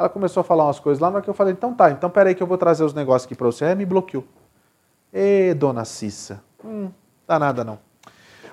ela 0.00 0.08
começou 0.08 0.40
a 0.40 0.44
falar 0.44 0.64
umas 0.64 0.80
coisas 0.80 0.98
lá, 0.98 1.10
na 1.10 1.16
hora 1.16 1.22
que 1.22 1.28
eu 1.28 1.34
falei, 1.34 1.52
então 1.52 1.74
tá, 1.74 1.90
então 1.90 2.08
peraí 2.08 2.34
que 2.34 2.42
eu 2.42 2.46
vou 2.46 2.56
trazer 2.56 2.82
os 2.82 2.94
negócios 2.94 3.26
aqui 3.26 3.34
para 3.34 3.46
você. 3.46 3.66
Aí 3.66 3.74
me 3.74 3.84
bloqueou. 3.84 4.24
Ê, 5.12 5.52
dona 5.52 5.84
Cissa. 5.84 6.42
Hum, 6.64 6.90
dá 7.28 7.38
nada 7.38 7.62
não. 7.62 7.78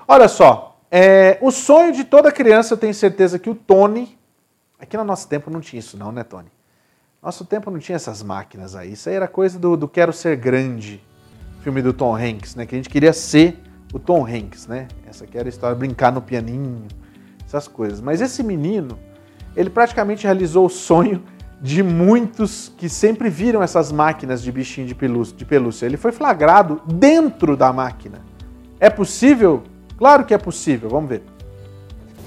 Olha 0.05 0.27
só, 0.27 0.77
é, 0.91 1.37
o 1.41 1.49
sonho 1.49 1.93
de 1.93 2.03
toda 2.03 2.33
criança, 2.33 2.73
eu 2.73 2.77
tenho 2.77 2.93
certeza 2.93 3.39
que 3.39 3.49
o 3.49 3.55
Tony. 3.55 4.19
Aqui 4.77 4.97
no 4.97 5.05
nosso 5.05 5.29
tempo 5.29 5.49
não 5.49 5.61
tinha 5.61 5.79
isso, 5.79 5.97
não, 5.97 6.11
né, 6.11 6.21
Tony? 6.21 6.51
Nosso 7.21 7.43
tempo 7.45 7.71
não 7.71 7.79
tinha 7.79 7.95
essas 7.95 8.21
máquinas 8.21 8.75
aí. 8.75 8.93
Isso 8.93 9.09
aí 9.09 9.15
era 9.15 9.27
coisa 9.27 9.57
do, 9.57 9.75
do 9.75 9.87
Quero 9.87 10.13
Ser 10.13 10.35
Grande, 10.35 11.03
filme 11.61 11.81
do 11.81 11.91
Tom 11.91 12.15
Hanks, 12.15 12.55
né? 12.55 12.65
Que 12.65 12.75
a 12.75 12.77
gente 12.77 12.89
queria 12.89 13.11
ser 13.11 13.59
o 13.91 13.97
Tom 13.97 14.25
Hanks, 14.25 14.67
né? 14.67 14.87
Essa 15.07 15.23
aqui 15.23 15.37
era 15.37 15.47
a 15.47 15.49
história, 15.49 15.75
brincar 15.75 16.11
no 16.11 16.21
pianinho, 16.21 16.85
essas 17.43 17.67
coisas. 17.67 17.99
Mas 17.99 18.21
esse 18.21 18.43
menino, 18.43 18.99
ele 19.55 19.69
praticamente 19.69 20.25
realizou 20.25 20.67
o 20.67 20.69
sonho 20.69 21.23
de 21.59 21.81
muitos 21.81 22.71
que 22.77 22.87
sempre 22.87 23.31
viram 23.31 23.63
essas 23.63 23.91
máquinas 23.91 24.43
de 24.43 24.51
bichinho 24.51 24.85
de 24.85 24.93
pelúcia, 24.93 25.35
de 25.35 25.43
pelúcia. 25.43 25.87
Ele 25.87 25.97
foi 25.97 26.11
flagrado 26.11 26.79
dentro 26.85 27.57
da 27.57 27.73
máquina. 27.73 28.21
É 28.79 28.91
possível? 28.91 29.63
Claro 29.97 30.23
que 30.23 30.35
é 30.35 30.37
possível. 30.37 30.87
Vamos 30.87 31.09
ver. 31.09 31.23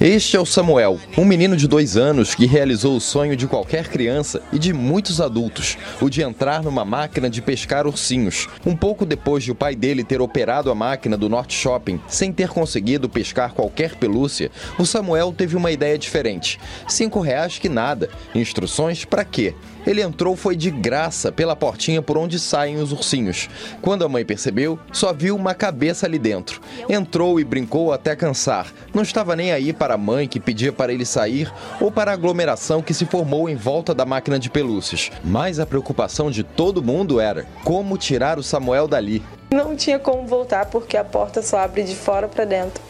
Este 0.00 0.34
é 0.34 0.40
o 0.40 0.46
Samuel, 0.46 0.98
um 1.18 1.26
menino 1.26 1.54
de 1.54 1.68
dois 1.68 1.94
anos 1.94 2.34
que 2.34 2.46
realizou 2.46 2.96
o 2.96 3.00
sonho 3.02 3.36
de 3.36 3.46
qualquer 3.46 3.86
criança 3.86 4.40
e 4.50 4.58
de 4.58 4.72
muitos 4.72 5.20
adultos, 5.20 5.76
o 6.00 6.08
de 6.08 6.22
entrar 6.22 6.62
numa 6.62 6.86
máquina 6.86 7.28
de 7.28 7.42
pescar 7.42 7.86
ursinhos. 7.86 8.48
Um 8.64 8.74
pouco 8.74 9.04
depois 9.04 9.44
de 9.44 9.52
o 9.52 9.54
pai 9.54 9.76
dele 9.76 10.02
ter 10.02 10.22
operado 10.22 10.70
a 10.70 10.74
máquina 10.74 11.18
do 11.18 11.28
Norte 11.28 11.54
Shopping 11.54 12.00
sem 12.08 12.32
ter 12.32 12.48
conseguido 12.48 13.10
pescar 13.10 13.52
qualquer 13.52 13.94
pelúcia, 13.96 14.50
o 14.78 14.86
Samuel 14.86 15.34
teve 15.36 15.54
uma 15.54 15.70
ideia 15.70 15.98
diferente. 15.98 16.58
Cinco 16.88 17.20
reais 17.20 17.58
que 17.58 17.68
nada. 17.68 18.08
Instruções 18.34 19.04
para 19.04 19.22
quê? 19.22 19.54
Ele 19.86 20.02
entrou 20.02 20.36
foi 20.36 20.56
de 20.56 20.70
graça 20.70 21.32
pela 21.32 21.56
portinha 21.56 22.02
por 22.02 22.18
onde 22.18 22.38
saem 22.38 22.76
os 22.76 22.92
ursinhos. 22.92 23.48
Quando 23.80 24.04
a 24.04 24.08
mãe 24.08 24.24
percebeu, 24.24 24.78
só 24.92 25.12
viu 25.12 25.34
uma 25.34 25.54
cabeça 25.54 26.06
ali 26.06 26.18
dentro. 26.18 26.60
Entrou 26.88 27.40
e 27.40 27.44
brincou 27.44 27.92
até 27.92 28.14
cansar. 28.14 28.72
Não 28.94 29.02
estava 29.02 29.34
nem 29.34 29.52
aí 29.52 29.72
para 29.72 29.89
a 29.94 29.98
mãe 29.98 30.28
que 30.28 30.40
pedia 30.40 30.72
para 30.72 30.92
ele 30.92 31.04
sair 31.04 31.52
ou 31.80 31.90
para 31.90 32.10
a 32.10 32.14
aglomeração 32.14 32.82
que 32.82 32.94
se 32.94 33.06
formou 33.06 33.48
em 33.48 33.56
volta 33.56 33.94
da 33.94 34.04
máquina 34.04 34.38
de 34.38 34.50
pelúcias. 34.50 35.10
Mas 35.24 35.58
a 35.58 35.66
preocupação 35.66 36.30
de 36.30 36.42
todo 36.42 36.82
mundo 36.82 37.20
era 37.20 37.46
como 37.64 37.98
tirar 37.98 38.38
o 38.38 38.42
Samuel 38.42 38.88
dali. 38.88 39.22
Não 39.50 39.74
tinha 39.74 39.98
como 39.98 40.26
voltar 40.26 40.66
porque 40.66 40.96
a 40.96 41.02
porta 41.02 41.42
só 41.42 41.58
abre 41.58 41.82
de 41.82 41.96
fora 41.96 42.28
para 42.28 42.44
dentro. 42.44 42.80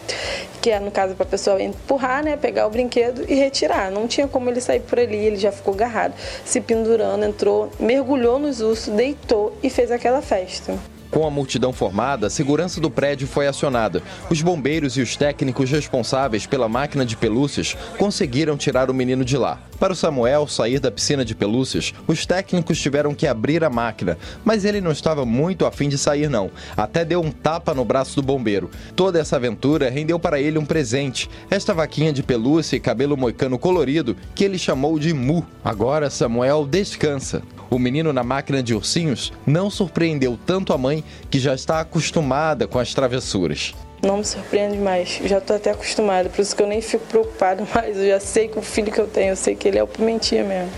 Que 0.60 0.70
é, 0.70 0.78
no 0.78 0.90
caso, 0.90 1.14
para 1.14 1.24
a 1.24 1.28
pessoa 1.28 1.62
empurrar, 1.62 2.22
né, 2.22 2.36
pegar 2.36 2.66
o 2.66 2.70
brinquedo 2.70 3.24
e 3.26 3.34
retirar. 3.34 3.90
Não 3.90 4.06
tinha 4.06 4.28
como 4.28 4.50
ele 4.50 4.60
sair 4.60 4.80
por 4.80 4.98
ali, 4.98 5.16
ele 5.16 5.36
já 5.36 5.50
ficou 5.50 5.72
agarrado, 5.72 6.12
se 6.44 6.60
pendurando, 6.60 7.24
entrou, 7.24 7.70
mergulhou 7.80 8.38
nos 8.38 8.60
ursos, 8.60 8.92
deitou 8.94 9.56
e 9.62 9.70
fez 9.70 9.90
aquela 9.90 10.20
festa. 10.20 10.78
Com 11.10 11.26
a 11.26 11.30
multidão 11.30 11.72
formada, 11.72 12.28
a 12.28 12.30
segurança 12.30 12.80
do 12.80 12.88
prédio 12.88 13.26
foi 13.26 13.48
acionada. 13.48 14.00
Os 14.30 14.40
bombeiros 14.40 14.96
e 14.96 15.00
os 15.00 15.16
técnicos 15.16 15.68
responsáveis 15.68 16.46
pela 16.46 16.68
máquina 16.68 17.04
de 17.04 17.16
pelúcias 17.16 17.76
conseguiram 17.98 18.56
tirar 18.56 18.90
o 18.90 18.94
menino 18.94 19.24
de 19.24 19.36
lá. 19.36 19.58
Para 19.80 19.92
o 19.92 19.96
Samuel 19.96 20.46
sair 20.46 20.78
da 20.78 20.90
piscina 20.90 21.24
de 21.24 21.34
pelúcias, 21.34 21.92
os 22.06 22.26
técnicos 22.26 22.78
tiveram 22.78 23.14
que 23.14 23.26
abrir 23.26 23.64
a 23.64 23.70
máquina, 23.70 24.18
mas 24.44 24.64
ele 24.64 24.80
não 24.80 24.92
estava 24.92 25.24
muito 25.24 25.66
afim 25.66 25.88
de 25.88 25.98
sair 25.98 26.28
não. 26.28 26.50
Até 26.76 27.04
deu 27.04 27.20
um 27.20 27.32
tapa 27.32 27.74
no 27.74 27.84
braço 27.84 28.16
do 28.16 28.22
bombeiro. 28.22 28.70
Toda 28.94 29.18
essa 29.18 29.36
aventura 29.36 29.90
rendeu 29.90 30.18
para 30.18 30.40
ele 30.40 30.58
um 30.58 30.66
presente, 30.66 31.28
esta 31.50 31.74
vaquinha 31.74 32.12
de 32.12 32.22
pelúcia 32.22 32.76
e 32.76 32.80
cabelo 32.80 33.16
moicano 33.16 33.58
colorido 33.58 34.16
que 34.34 34.44
ele 34.44 34.58
chamou 34.58 34.98
de 34.98 35.12
Mu. 35.12 35.44
Agora 35.64 36.10
Samuel 36.10 36.66
descansa. 36.66 37.42
O 37.70 37.78
menino 37.78 38.12
na 38.12 38.24
máquina 38.24 38.60
de 38.60 38.74
ursinhos 38.74 39.32
não 39.46 39.70
surpreendeu 39.70 40.36
tanto 40.44 40.72
a 40.72 40.78
mãe, 40.78 40.99
que 41.30 41.38
já 41.38 41.54
está 41.54 41.80
acostumada 41.80 42.66
com 42.66 42.78
as 42.78 42.94
travessuras. 42.94 43.74
Não 44.02 44.18
me 44.18 44.24
surpreende 44.24 44.78
mais, 44.78 45.20
já 45.24 45.38
estou 45.38 45.56
até 45.56 45.72
acostumada, 45.72 46.28
por 46.30 46.40
isso 46.40 46.56
que 46.56 46.62
eu 46.62 46.66
nem 46.66 46.80
fico 46.80 47.04
preocupado 47.06 47.66
mais. 47.74 47.96
Eu 47.96 48.08
já 48.08 48.20
sei 48.20 48.48
que 48.48 48.58
o 48.58 48.62
filho 48.62 48.90
que 48.90 49.00
eu 49.00 49.06
tenho, 49.06 49.30
eu 49.30 49.36
sei 49.36 49.54
que 49.54 49.68
ele 49.68 49.78
é 49.78 49.82
o 49.82 49.86
Pimentinha 49.86 50.44
mesmo. 50.44 50.70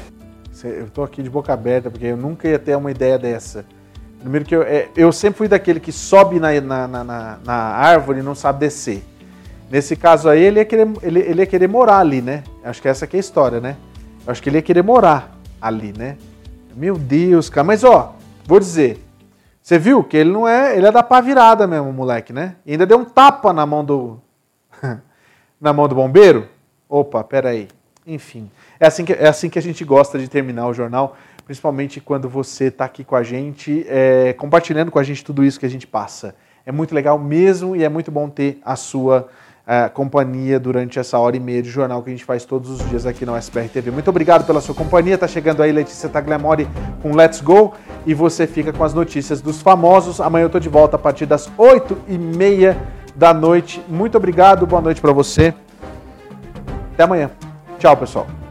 Eu 0.65 0.87
estou 0.87 1.03
aqui 1.03 1.23
de 1.23 1.31
boca 1.31 1.53
aberta, 1.53 1.91
porque 1.91 2.07
eu 2.07 2.17
nunca 2.17 2.49
ia 2.49 2.59
ter 2.59 2.77
uma 2.77 2.91
ideia 2.91 3.19
dessa. 3.19 3.65
Primeiro 4.21 4.45
que 4.45 4.55
eu, 4.55 4.63
é, 4.63 4.89
eu 4.97 5.11
sempre 5.11 5.39
fui 5.39 5.49
daquele 5.49 5.81
que 5.81 5.91
sobe 5.91 6.39
na, 6.39 6.61
na, 6.61 6.87
na, 6.87 7.39
na, 7.45 7.55
árvore 7.55 8.21
e 8.21 8.23
não 8.23 8.37
sabe 8.37 8.61
descer. 8.61 9.03
Nesse 9.69 9.97
caso 9.97 10.29
aí, 10.29 10.41
ele 10.41 10.61
ia, 10.61 10.65
querer, 10.65 10.89
ele, 11.03 11.19
ele 11.21 11.41
ia 11.41 11.47
querer 11.47 11.67
morar 11.67 11.99
ali, 11.99 12.23
né? 12.23 12.45
Acho 12.63 12.81
que 12.81 12.87
essa 12.87 13.07
que 13.07 13.17
é 13.17 13.19
a 13.19 13.21
história, 13.21 13.61
né? 13.61 13.77
Eu 14.25 14.31
acho 14.31 14.41
que 14.41 14.49
ele 14.49 14.59
ia 14.59 14.63
querer 14.63 14.83
morar 14.83 15.37
ali, 15.61 15.93
né? 15.97 16.17
Meu 16.77 16.97
Deus, 16.97 17.51
cara. 17.51 17.65
Mas 17.65 17.83
ó, 17.83 18.15
vou 18.47 18.61
dizer. 18.61 19.03
Você 19.63 19.79
viu 19.79 20.03
que 20.03 20.17
ele 20.17 20.31
não 20.31 20.47
é. 20.47 20.77
Ele 20.77 20.87
é 20.87 20.91
da 20.91 21.03
pá 21.03 21.21
virada 21.21 21.67
mesmo, 21.67 21.93
moleque, 21.93 22.33
né? 22.33 22.57
E 22.67 22.73
ainda 22.73 22.85
deu 22.85 22.99
um 22.99 23.05
tapa 23.05 23.53
na 23.53 23.65
mão 23.65 23.85
do. 23.85 24.21
na 25.61 25.73
mão 25.73 25.87
do 25.87 25.95
bombeiro. 25.95 26.49
Opa, 26.89 27.23
peraí. 27.23 27.69
Enfim. 28.05 28.51
É 28.81 28.87
assim, 28.87 29.05
que, 29.05 29.13
é 29.13 29.29
assim 29.29 29.49
que 29.49 29.59
a 29.59 29.63
gente 29.63 29.85
gosta 29.85 30.19
de 30.19 30.29
terminar 30.29 30.67
o 30.67 30.75
jornal, 30.75 31.17
principalmente 31.45 32.01
quando 32.01 32.29
você 32.29 32.65
está 32.65 32.85
aqui 32.85 33.05
com 33.05 33.15
a 33.15 33.23
gente, 33.23 33.87
é, 33.89 34.33
compartilhando 34.33 34.91
com 34.91 34.99
a 34.99 35.05
gente 35.05 35.25
tudo 35.25 35.45
isso 35.45 35.61
que 35.61 35.67
a 35.67 35.71
gente 35.71 35.87
passa. 35.87 36.35
É 36.67 36.73
muito 36.73 36.93
legal 36.93 37.17
mesmo 37.17 37.77
e 37.77 37.85
é 37.85 37.89
muito 37.89 38.11
bom 38.11 38.29
ter 38.29 38.61
a 38.65 38.75
sua 38.75 39.29
é, 39.67 39.89
companhia 39.89 40.59
durante 40.59 40.99
essa 40.99 41.19
hora 41.19 41.37
e 41.37 41.41
meia 41.41 41.63
de 41.63 41.71
jornal 41.71 42.03
que 42.03 42.11
a 42.11 42.13
gente 42.13 42.25
faz 42.25 42.45
todos 42.45 42.71
os 42.71 42.89
dias 42.89 43.07
aqui 43.07 43.25
na 43.25 43.35
USBR 43.35 43.69
TV. 43.69 43.91
Muito 43.91 44.09
obrigado 44.09 44.45
pela 44.45 44.61
sua 44.61 44.75
companhia. 44.75 45.17
Tá 45.17 45.29
chegando 45.29 45.63
aí 45.63 45.71
Letícia 45.71 46.09
Tagliamori 46.09 46.69
com 47.01 47.15
Let's 47.15 47.41
Go 47.41 47.75
e 48.05 48.15
você 48.15 48.47
fica 48.47 48.73
com 48.73 48.83
as 48.83 48.93
notícias 48.93 49.41
dos 49.41 49.63
famosos. 49.63 50.21
Amanhã 50.21 50.45
eu 50.45 50.51
tô 50.51 50.59
de 50.59 50.69
volta 50.69 50.97
a 50.97 50.99
partir 50.99 51.27
das 51.27 51.51
oito 51.57 51.97
e 52.09 52.19
meia 52.19 52.77
da 53.15 53.33
noite. 53.33 53.83
Muito 53.89 54.17
obrigado, 54.17 54.67
boa 54.67 54.83
noite 54.83 55.01
para 55.01 55.13
você. 55.13 55.55
Até 56.95 57.05
amanhã. 57.05 57.31
Tchau, 57.79 57.97
pessoal. 57.97 58.42